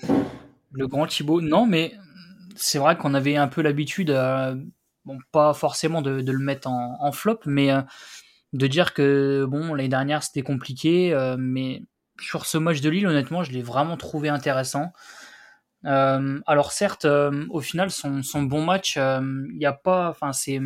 Le 0.72 0.88
grand 0.88 1.08
Thibaut. 1.08 1.42
Non, 1.42 1.66
mais 1.66 1.94
c'est 2.56 2.80
vrai 2.80 2.98
qu'on 2.98 3.14
avait 3.14 3.36
un 3.36 3.48
peu 3.48 3.62
l'habitude, 3.62 4.10
euh, 4.10 4.56
bon, 5.06 5.18
pas 5.32 5.54
forcément 5.54 6.02
de, 6.02 6.22
de 6.22 6.32
le 6.32 6.40
mettre 6.40 6.68
en, 6.70 6.98
en 7.00 7.12
flop, 7.12 7.40
mais 7.46 7.72
euh, 7.72 7.82
de 8.54 8.68
dire 8.68 8.94
que 8.94 9.46
bon, 9.48 9.74
l'année 9.74 9.90
dernière 9.90 10.24
c'était 10.24 10.42
compliqué, 10.42 11.14
euh, 11.14 11.36
mais 11.40 11.84
sur 12.20 12.46
ce 12.46 12.58
match 12.58 12.82
de 12.82 12.90
Lille, 12.90 13.08
honnêtement, 13.08 13.44
je 13.44 13.52
l'ai 13.52 13.62
vraiment 13.62 13.98
trouvé 13.98 14.30
intéressant. 14.30 14.92
Euh, 15.86 16.40
alors 16.46 16.72
certes, 16.72 17.06
euh, 17.06 17.46
au 17.50 17.60
final, 17.60 17.90
son, 17.90 18.22
son 18.22 18.44
bon 18.44 18.64
match, 18.64 18.98
il 18.98 19.00
euh, 19.00 19.48
y 19.58 19.66
a 19.66 19.74
pas, 19.74 20.10
enfin 20.10 20.32
c'est, 20.32 20.60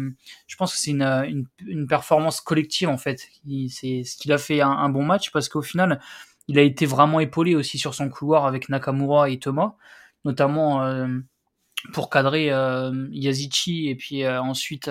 je 0.48 0.56
pense 0.58 0.74
que 0.74 0.80
c'est 0.80 0.92
une, 0.92 1.04
une, 1.04 1.46
une, 1.66 1.88
performance 1.88 2.42
collective 2.42 2.90
en 2.90 2.98
fait. 2.98 3.22
C'est 3.70 4.04
ce 4.04 4.18
qu'il 4.18 4.34
a 4.34 4.38
fait 4.38 4.62
un, 4.62 4.72
un, 4.72 4.90
bon 4.90 5.04
match 5.04 5.32
parce 5.32 5.48
qu'au 5.48 5.62
final, 5.62 6.02
il 6.48 6.60
a 6.60 6.62
été 6.62 6.86
vraiment 6.86 7.20
épaulé 7.20 7.56
aussi 7.56 7.78
sur 7.78 7.94
son 7.96 8.10
couloir 8.10 8.46
avec 8.46 8.68
Nakamura 8.68 9.30
et 9.30 9.40
Thomas, 9.40 9.76
notamment 10.26 10.84
euh, 10.84 11.08
pour 11.94 12.10
cadrer 12.10 12.48
Yazici 13.12 13.90
et 13.90 13.96
puis 13.96 14.28
ensuite 14.28 14.90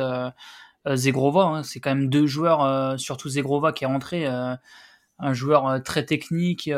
Zegrova. 0.86 1.42
Hein. 1.44 1.62
C'est 1.64 1.80
quand 1.80 1.94
même 1.94 2.08
deux 2.08 2.26
joueurs, 2.26 2.98
surtout 2.98 3.28
Zegrova 3.28 3.72
qui 3.72 3.84
est 3.84 3.88
rentré, 3.88 4.26
un 4.26 5.32
joueur 5.32 5.82
très 5.82 6.04
technique 6.04 6.70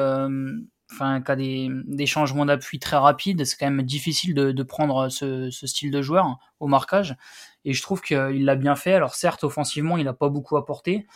enfin, 0.93 1.21
qui 1.21 1.31
a 1.33 1.37
des, 1.37 1.69
des 1.87 2.07
changements 2.07 2.47
d'appui 2.47 2.79
très 2.79 2.97
rapides, 2.97 3.45
c'est 3.45 3.57
quand 3.57 3.71
même 3.71 3.83
difficile 3.83 4.35
de, 4.35 4.53
de 4.53 4.63
prendre 4.63 5.09
ce, 5.09 5.51
ce, 5.51 5.67
style 5.67 5.91
de 5.91 6.03
joueur 6.03 6.39
au 6.61 6.67
marquage. 6.69 7.17
Et 7.65 7.73
je 7.73 7.83
trouve 7.83 8.01
qu'il 8.01 8.45
l'a 8.45 8.57
bien 8.57 8.77
fait. 8.77 8.93
Alors 8.95 9.15
certes, 9.15 9.45
offensivement, 9.45 9.97
il 9.97 10.05
n'a 10.05 10.13
pas 10.13 10.29
beaucoup 10.29 10.57
apporté, 10.57 11.07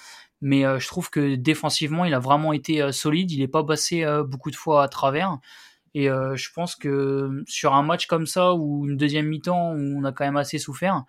mais 0.41 0.65
euh, 0.67 0.79
je 0.79 0.87
trouve 0.89 1.11
que 1.11 1.35
défensivement, 1.37 2.05
il 2.05 2.15
a 2.15 2.19
vraiment 2.19 2.53
été 2.53 2.83
euh, 2.83 2.93
solide. 2.93 3.31
Il 3.33 3.41
n'est 3.41 3.49
pas 3.49 3.65
passé 3.65 4.05
euh, 4.05 4.25
beaucoup 4.25 4.51
de 4.51 4.57
fois 4.57 4.83
à 4.83 4.89
travers. 4.89 5.39
Et 5.95 6.07
je 6.07 6.53
pense 6.55 6.77
que 6.77 7.43
sur 7.49 7.75
un 7.75 7.83
match 7.83 8.07
comme 8.07 8.27
ça, 8.27 8.55
ou 8.55 8.87
une 8.89 8.97
deuxième 8.97 9.27
mi-temps 9.27 9.73
où 9.73 9.99
on 9.99 10.05
a 10.05 10.13
quand 10.13 10.25
même 10.25 10.37
assez 10.37 10.59
souffert, 10.59 11.05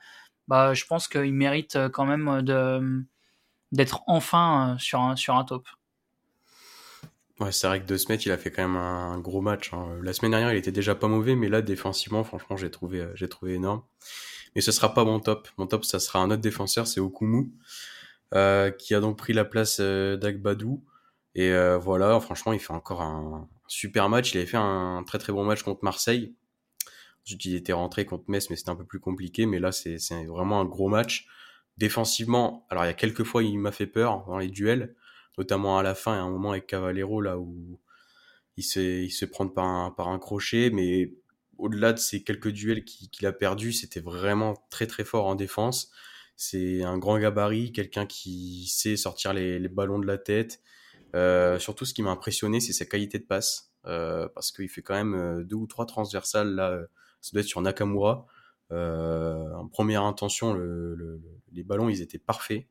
bah, 0.48 0.74
je 0.74 0.86
pense 0.86 1.08
qu'il 1.08 1.34
mérite 1.36 1.78
quand 1.94 2.06
même 2.06 2.42
de 2.42 3.06
d'être 3.72 4.02
enfin 4.08 4.78
sur 4.80 5.00
un, 5.02 5.16
sur 5.16 5.36
un 5.36 5.46
top. 5.46 5.68
Ouais, 7.42 7.52
c'est 7.52 7.66
vrai 7.66 7.82
que 7.82 7.88
De 7.88 7.98
Smet, 7.98 8.18
il 8.18 8.32
a 8.32 8.38
fait 8.38 8.52
quand 8.52 8.62
même 8.62 8.78
un 8.78 9.18
gros 9.18 9.42
match. 9.42 9.74
Hein. 9.74 9.98
La 10.04 10.14
semaine 10.14 10.30
dernière, 10.30 10.54
il 10.54 10.58
était 10.58 10.72
déjà 10.72 10.94
pas 10.94 11.08
mauvais, 11.08 11.36
mais 11.36 11.50
là, 11.50 11.64
défensivement, 11.64 12.24
franchement, 12.24 12.56
j'ai 12.56 12.70
trouvé, 12.70 13.08
j'ai 13.16 13.28
trouvé 13.28 13.56
énorme. 13.56 13.82
Mais 14.56 14.62
ce 14.62 14.72
sera 14.72 14.94
pas 14.94 15.06
mon 15.06 15.20
top. 15.20 15.48
Mon 15.58 15.66
top, 15.66 15.84
ça 15.84 16.00
sera 16.00 16.20
un 16.20 16.30
autre 16.30 16.42
défenseur, 16.42 16.86
c'est 16.86 17.00
Okumu, 17.00 17.52
euh, 18.36 18.70
qui 18.70 18.94
a 18.94 19.00
donc 19.00 19.18
pris 19.18 19.34
la 19.34 19.44
place 19.44 19.78
euh, 19.80 20.18
d'Agbadou. 20.18 20.84
Et 21.34 21.52
euh, 21.52 21.80
voilà, 21.80 22.20
franchement, 22.20 22.54
il 22.54 22.60
fait 22.60 22.74
encore 22.74 23.02
un 23.02 23.50
super 23.68 24.08
match. 24.08 24.36
Il 24.36 24.38
avait 24.38 24.46
fait 24.46 24.58
un 24.58 25.04
très 25.08 25.18
très 25.18 25.34
bon 25.34 25.44
match 25.44 25.64
contre 25.64 25.84
Marseille. 25.84 26.36
Ensuite, 27.26 27.46
il 27.46 27.56
était 27.56 27.74
rentré 27.74 28.06
contre 28.06 28.26
Metz, 28.28 28.52
mais 28.52 28.56
c'était 28.56 28.70
un 28.70 28.76
peu 28.76 28.86
plus 28.86 29.00
compliqué. 29.00 29.48
Mais 29.48 29.60
là, 29.60 29.72
c'est 29.72 29.98
vraiment 30.28 30.62
un 30.62 30.66
gros 30.66 30.90
match. 30.90 31.28
Défensivement, 31.78 32.68
alors 32.70 32.84
il 32.84 32.88
y 32.88 32.92
a 32.92 32.94
quelques 32.94 33.24
fois, 33.24 33.42
il 33.42 33.58
m'a 33.58 33.72
fait 33.72 33.88
peur 33.88 34.26
dans 34.28 34.38
les 34.38 34.50
duels 34.50 34.96
notamment 35.38 35.78
à 35.78 35.84
la 35.84 35.96
fin, 35.96 36.14
a 36.14 36.22
un 36.22 36.30
moment 36.30 36.52
avec 36.52 36.68
Cavallero 36.68 37.22
là 37.22 37.38
où 37.38 37.80
il 38.58 38.64
se, 38.64 38.80
il 38.80 39.12
se 39.12 39.26
prend 39.26 39.48
par 39.48 39.66
un, 39.66 39.92
par 39.92 40.10
un 40.10 40.20
crochet, 40.20 40.70
mais 40.72 41.14
au-delà 41.58 41.94
de 41.94 42.00
ces 42.00 42.24
quelques 42.24 42.50
duels 42.50 42.84
qu'il 42.84 43.10
qu 43.10 43.26
a 43.26 43.32
perdus, 43.32 43.74
c'était 43.74 44.00
vraiment 44.00 44.56
très 44.70 44.88
très 44.88 45.04
fort 45.04 45.28
en 45.28 45.36
défense. 45.36 45.92
C'est 46.36 46.84
un 46.84 46.98
grand 46.98 47.20
gabarit, 47.20 47.72
quelqu'un 47.72 48.06
qui 48.06 48.68
sait 48.68 48.98
sortir 48.98 49.34
les, 49.34 49.60
les, 49.60 49.70
ballons 49.70 50.00
de 50.00 50.08
la 50.08 50.18
tête. 50.18 50.60
Euh, 51.16 51.60
surtout, 51.60 51.86
ce 51.86 51.94
qui 51.94 52.02
m'a 52.02 52.12
impressionné, 52.12 52.60
c'est 52.60 52.74
sa 52.74 52.86
qualité 52.86 53.20
de 53.20 53.26
passe. 53.26 53.72
parce 53.84 54.52
qu'il 54.52 54.70
fait 54.70 54.82
quand 54.82 54.96
même 54.96 55.44
deux 55.44 55.56
ou 55.56 55.68
trois 55.68 55.86
transversales 55.86 56.56
là. 56.56 56.80
Ça 57.22 57.32
doit 57.34 57.42
être 57.42 57.48
sur 57.48 57.62
Nakamura. 57.62 58.26
en 58.72 59.68
première 59.72 60.04
intention, 60.04 60.56
les 61.52 61.64
ballons 61.64 61.90
ils 61.90 62.02
étaient 62.02 62.18
parfaits. 62.18 62.66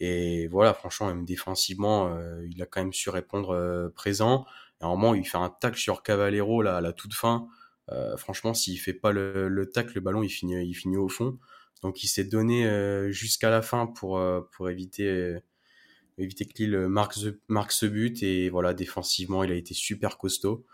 Et 0.00 0.46
voilà, 0.48 0.74
franchement, 0.74 1.08
même 1.08 1.24
défensivement, 1.24 2.16
il 2.48 2.62
a 2.62 2.66
quand 2.66 2.80
même 2.80 2.92
su 2.92 3.10
répondre 3.10 3.90
présent. 3.94 4.46
À 4.80 4.86
un 4.86 4.90
moment, 4.90 5.14
il 5.14 5.26
fait 5.26 5.38
un 5.38 5.50
tacle 5.50 5.78
sur 5.78 6.02
Cavallero 6.02 6.62
là, 6.62 6.76
à 6.76 6.80
la 6.80 6.92
toute 6.92 7.14
fin. 7.14 7.48
Euh, 7.90 8.16
franchement, 8.16 8.54
s'il 8.54 8.78
fait 8.78 8.92
pas 8.92 9.12
le, 9.12 9.48
le 9.48 9.70
le 9.94 10.00
ballon 10.00 10.22
il 10.22 10.28
finit, 10.28 10.66
il 10.66 10.74
finit 10.74 10.96
au 10.96 11.08
fond. 11.08 11.38
Donc 11.82 12.02
il 12.04 12.08
s'est 12.08 12.24
donné 12.24 12.66
euh, 12.66 13.10
jusqu'à 13.10 13.50
la 13.50 13.62
fin 13.62 13.86
pour, 13.86 14.18
euh, 14.18 14.40
pour 14.52 14.68
éviter, 14.68 15.36
éviter 16.18 16.44
que 16.44 16.52
Lille 16.58 16.78
marque, 16.88 17.16
marque 17.48 17.72
ce 17.72 17.86
but. 17.86 18.22
Et 18.22 18.50
voilà, 18.50 18.74
défensivement, 18.74 19.44
il 19.44 19.52
a 19.52 19.56
été 19.56 19.74
super 19.74 20.18
costaud. 20.18 20.64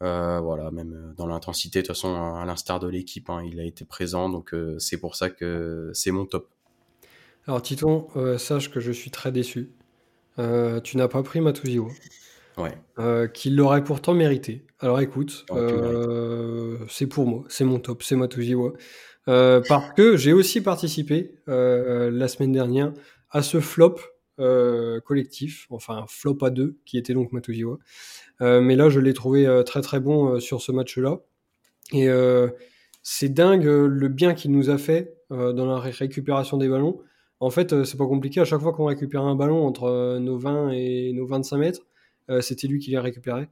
voilà, 0.00 0.70
même 0.70 1.14
dans 1.16 1.26
l'intensité, 1.26 1.82
de 1.82 1.86
toute 1.86 1.96
façon, 1.96 2.14
à 2.36 2.44
l'instar 2.46 2.80
de 2.80 2.88
l'équipe, 2.88 3.30
hein, 3.30 3.42
il 3.44 3.60
a 3.60 3.64
été 3.64 3.84
présent. 3.84 4.28
Donc 4.28 4.54
c'est 4.78 4.98
pour 4.98 5.16
ça 5.16 5.30
que 5.30 5.90
c'est 5.94 6.12
mon 6.12 6.26
top. 6.26 6.53
Alors 7.46 7.62
Titon, 7.62 8.08
sache 8.38 8.70
que 8.70 8.80
je 8.80 8.92
suis 8.92 9.10
très 9.10 9.32
déçu. 9.32 9.70
tu 10.36 10.96
n'as 10.96 11.08
pas 11.08 11.22
pris 11.22 11.40
Matuzio. 11.40 11.88
Ouais. 12.56 12.72
Euh, 12.98 13.26
qu'il 13.26 13.56
l'aurait 13.56 13.82
pourtant 13.82 14.14
mérité. 14.14 14.64
Alors 14.78 15.00
écoute, 15.00 15.44
euh, 15.50 16.78
c'est 16.88 17.06
pour 17.06 17.26
moi, 17.26 17.44
c'est 17.48 17.64
mon 17.64 17.78
top, 17.78 18.02
c'est 18.02 18.16
Matujiwa. 18.16 18.72
Euh, 19.26 19.62
parce 19.66 19.92
que 19.94 20.16
j'ai 20.16 20.32
aussi 20.32 20.60
participé 20.60 21.34
euh, 21.48 22.10
la 22.10 22.28
semaine 22.28 22.52
dernière 22.52 22.92
à 23.30 23.42
ce 23.42 23.60
flop 23.60 23.96
collectif, 25.04 25.66
enfin 25.70 26.04
flop 26.08 26.38
à 26.42 26.50
deux, 26.50 26.76
qui 26.84 26.98
était 26.98 27.14
donc 27.14 27.32
Matujiwa. 27.32 27.78
mais 28.40 28.76
là, 28.76 28.88
je 28.88 28.98
l'ai 28.98 29.14
trouvé 29.14 29.62
très 29.64 29.80
très 29.80 30.00
bon 30.00 30.40
sur 30.40 30.60
ce 30.60 30.72
match-là. 30.72 31.20
Et 31.92 32.08
c'est 33.02 33.28
dingue 33.28 33.64
le 33.64 34.08
bien 34.08 34.34
qu'il 34.34 34.50
nous 34.50 34.70
a 34.70 34.78
fait 34.78 35.16
dans 35.30 35.66
la 35.66 35.78
récupération 35.78 36.56
des 36.56 36.68
ballons. 36.68 37.00
En 37.44 37.50
fait, 37.50 37.84
c'est 37.84 37.98
pas 37.98 38.06
compliqué. 38.06 38.40
À 38.40 38.44
chaque 38.44 38.60
fois 38.60 38.72
qu'on 38.72 38.86
récupère 38.86 39.22
un 39.22 39.34
ballon 39.34 39.66
entre 39.66 40.18
nos 40.18 40.38
20 40.38 40.70
et 40.70 41.12
nos 41.12 41.26
25 41.26 41.58
mètres, 41.58 41.82
euh, 42.30 42.40
c'était 42.40 42.66
lui 42.66 42.78
qui 42.78 42.92
l'a 42.92 43.02
récupéré. 43.02 43.48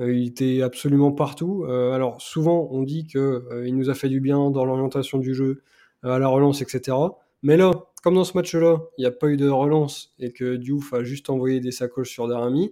Euh, 0.00 0.12
il 0.12 0.26
était 0.26 0.62
absolument 0.62 1.12
partout. 1.12 1.64
Euh, 1.68 1.92
alors 1.92 2.20
souvent, 2.20 2.68
on 2.72 2.82
dit 2.82 3.06
que 3.06 3.64
il 3.64 3.76
nous 3.76 3.88
a 3.88 3.94
fait 3.94 4.08
du 4.08 4.20
bien 4.20 4.50
dans 4.50 4.64
l'orientation 4.64 5.18
du 5.18 5.32
jeu, 5.32 5.62
à 6.02 6.18
la 6.18 6.26
relance, 6.26 6.60
etc. 6.60 6.96
Mais 7.44 7.56
là, 7.56 7.70
comme 8.02 8.16
dans 8.16 8.24
ce 8.24 8.36
match-là, 8.36 8.78
il 8.98 9.02
n'y 9.02 9.06
a 9.06 9.12
pas 9.12 9.28
eu 9.28 9.36
de 9.36 9.48
relance 9.48 10.12
et 10.18 10.32
que 10.32 10.56
Diouf 10.56 10.92
a 10.92 11.04
juste 11.04 11.30
envoyé 11.30 11.60
des 11.60 11.70
sacoches 11.70 12.10
sur 12.10 12.26
Darami, 12.26 12.64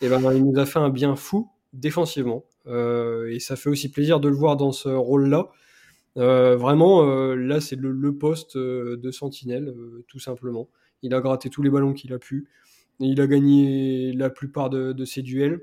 et 0.00 0.06
eh 0.06 0.08
ben 0.08 0.20
il 0.34 0.44
nous 0.44 0.58
a 0.58 0.66
fait 0.66 0.80
un 0.80 0.90
bien 0.90 1.14
fou 1.14 1.48
défensivement. 1.72 2.44
Euh, 2.66 3.32
et 3.32 3.38
ça 3.38 3.54
fait 3.54 3.70
aussi 3.70 3.90
plaisir 3.90 4.18
de 4.18 4.28
le 4.28 4.34
voir 4.34 4.56
dans 4.56 4.72
ce 4.72 4.88
rôle-là. 4.88 5.50
Euh, 6.16 6.56
vraiment, 6.56 7.02
euh, 7.04 7.34
là, 7.34 7.60
c'est 7.60 7.76
le, 7.76 8.16
poste 8.16 8.56
de 8.56 9.10
sentinelle, 9.10 9.74
tout 10.08 10.18
simplement. 10.18 10.68
Il 11.02 11.14
a 11.14 11.20
gratté 11.20 11.50
tous 11.50 11.62
les 11.62 11.70
ballons 11.70 11.92
qu'il 11.92 12.12
a 12.12 12.18
pu. 12.18 12.48
Il 13.00 13.20
a 13.20 13.26
gagné 13.26 14.12
la 14.12 14.30
plupart 14.30 14.70
de, 14.70 15.04
ses 15.04 15.22
duels. 15.22 15.60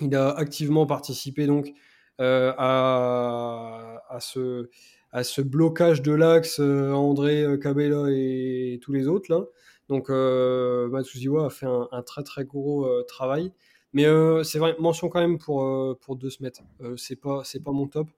Il 0.00 0.14
a 0.14 0.30
activement 0.30 0.86
participé 0.86 1.46
donc 1.46 1.72
euh, 2.20 2.52
à, 2.58 4.18
ce, 4.20 5.40
blocage 5.42 6.02
de 6.02 6.12
l'axe 6.12 6.60
euh, 6.60 6.92
André 6.92 7.42
euh, 7.42 7.56
Cabella 7.56 8.06
et 8.10 8.78
tous 8.82 8.92
les 8.92 9.06
autres 9.08 9.32
là. 9.32 9.44
Donc 9.88 10.10
euh, 10.10 10.88
Matsuziwa 10.88 11.46
a 11.46 11.50
fait 11.50 11.66
un, 11.66 12.02
très 12.02 12.22
très 12.24 12.44
gros 12.44 12.88
travail. 13.04 13.52
Mais 13.92 14.04
c'est 14.44 14.58
vrai, 14.58 14.76
mention 14.78 15.08
quand 15.08 15.20
même 15.20 15.38
pour, 15.38 15.64
pour 16.00 16.16
De 16.16 16.28
Smet. 16.28 16.52
c'est 16.96 17.16
pas, 17.16 17.42
pas 17.64 17.72
mon 17.72 17.86
top. 17.86 18.08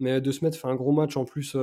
Mais 0.00 0.20
De 0.20 0.30
Smet 0.30 0.52
fait 0.52 0.68
un 0.68 0.74
gros 0.74 0.92
match. 0.92 1.16
En 1.16 1.24
plus, 1.24 1.56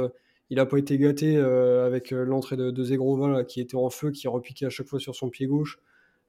il 0.49 0.57
n'a 0.57 0.65
pas 0.65 0.77
été 0.77 0.97
gâté 0.97 1.37
avec 1.37 2.11
l'entrée 2.11 2.57
de, 2.57 2.71
de 2.71 2.83
Zegrova 2.83 3.43
qui 3.43 3.61
était 3.61 3.75
en 3.75 3.89
feu, 3.89 4.11
qui 4.11 4.27
repiquait 4.27 4.65
à 4.65 4.69
chaque 4.69 4.87
fois 4.87 4.99
sur 4.99 5.15
son 5.15 5.29
pied 5.29 5.47
gauche. 5.47 5.79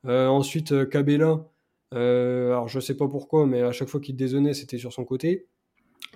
Euh, 0.07 0.27
ensuite, 0.27 0.73
euh, 0.73 0.85
Cabella, 0.85 1.47
euh, 1.95 2.49
alors 2.49 2.69
je 2.69 2.81
sais 2.81 2.97
pas 2.97 3.09
pourquoi, 3.09 3.47
mais 3.47 3.63
à 3.63 3.73
chaque 3.73 3.89
fois 3.89 4.01
qu'il 4.01 4.17
dézonnait, 4.17 4.55
c'était 4.55 4.79
sur 4.79 4.93
son 4.93 5.05
côté. 5.05 5.47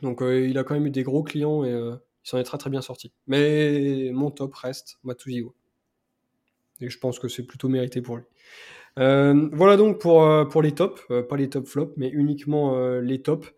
Donc 0.03 0.20
il 0.22 0.57
a 0.59 0.64
quand 0.64 0.74
même 0.74 0.87
eu 0.87 0.90
des 0.90 1.03
gros 1.03 1.22
clients 1.22 1.64
et 1.64 1.70
il 1.70 1.98
s'en 2.22 2.38
est 2.38 2.44
très 2.44 2.59
très 2.59 2.70
bien 2.70 2.83
sorti. 2.83 3.12
Mais 3.27 4.11
mon 4.12 4.31
top 4.31 4.55
reste 4.55 4.98
Matuziwa. 5.03 5.51
Et 6.81 6.88
je 6.88 6.98
pense 6.98 7.18
que 7.18 7.27
c'est 7.27 7.42
plutôt 7.42 7.68
mérité 7.68 8.01
pour 8.01 8.16
lui. 8.16 8.24
voilà 8.96 9.77
donc 9.77 10.01
pour, 10.01 10.24
pour 10.51 10.62
les 10.62 10.72
tops, 10.72 11.03
pas 11.29 11.37
les 11.37 11.48
top 11.48 11.66
flops, 11.66 11.94
mais 11.96 12.11
uniquement 12.11 12.79
les 13.01 13.22
tops. 13.22 13.53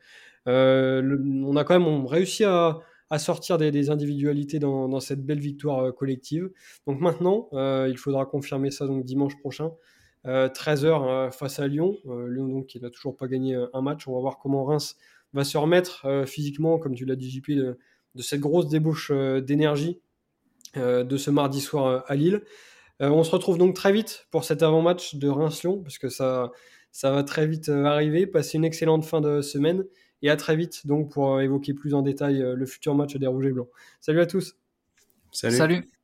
On 0.47 1.57
a 1.57 1.65
quand 1.65 1.79
même 1.79 2.07
réussi 2.07 2.45
à, 2.45 2.81
sortir 3.19 3.59
des, 3.59 3.91
individualités 3.91 4.59
dans, 4.59 5.01
cette 5.01 5.25
belle 5.25 5.41
victoire 5.41 5.95
collective. 5.95 6.51
Donc 6.87 7.01
maintenant, 7.01 7.49
il 7.53 7.97
faudra 7.99 8.27
confirmer 8.27 8.71
ça 8.71 8.87
donc 8.87 9.05
dimanche 9.05 9.39
prochain 9.39 9.73
13h 10.25 10.85
euh, 10.85 11.27
euh, 11.27 11.31
face 11.31 11.59
à 11.59 11.67
Lyon. 11.67 11.97
Euh, 12.07 12.29
Lyon, 12.29 12.49
donc, 12.49 12.67
qui 12.67 12.81
n'a 12.81 12.91
toujours 12.91 13.17
pas 13.17 13.27
gagné 13.27 13.57
un 13.73 13.81
match. 13.81 14.07
On 14.07 14.15
va 14.15 14.21
voir 14.21 14.39
comment 14.39 14.65
Reims 14.65 14.97
va 15.33 15.45
se 15.45 15.57
remettre 15.57 16.25
physiquement, 16.27 16.79
comme 16.79 16.95
tu 16.95 17.05
l'as 17.05 17.15
dit, 17.15 17.31
JP, 17.31 17.51
de, 17.53 17.79
cette 18.19 18.41
grosse 18.41 18.69
débauche 18.69 19.13
d'énergie 19.13 20.01
de 20.75 21.17
ce 21.17 21.31
mardi 21.31 21.61
soir 21.61 22.05
à 22.09 22.17
Lille. 22.17 22.43
on 22.99 23.23
se 23.23 23.31
retrouve 23.31 23.57
donc 23.57 23.77
très 23.77 23.93
vite 23.93 24.27
pour 24.33 24.43
cet 24.43 24.65
avant-match 24.65 25.15
de 25.15 25.29
Reims-Lyon, 25.29 25.83
parce 25.85 25.99
que 25.99 26.09
ça, 26.09 26.51
ça 26.91 27.13
va 27.13 27.23
très 27.23 27.47
vite 27.47 27.69
arriver. 27.69 28.27
Passer 28.27 28.59
une 28.59 28.65
excellente 28.65 29.05
fin 29.05 29.21
de 29.21 29.41
semaine 29.41 29.85
et 30.23 30.31
à 30.31 30.37
très 30.37 30.57
vite 30.57 30.87
donc 30.87 31.13
pour 31.13 31.41
évoquer 31.41 31.75
plus 31.75 31.95
en 31.95 32.03
détail 32.03 32.39
le 32.39 32.67
futur 32.67 32.95
match 32.95 33.17
des 33.17 33.27
Rouges 33.27 33.47
et 33.47 33.53
Blancs. 33.53 33.69
Salut 34.01 34.21
à 34.21 34.27
tous. 34.27 34.57
Salut. 35.33 35.57
Salut. 35.57 36.00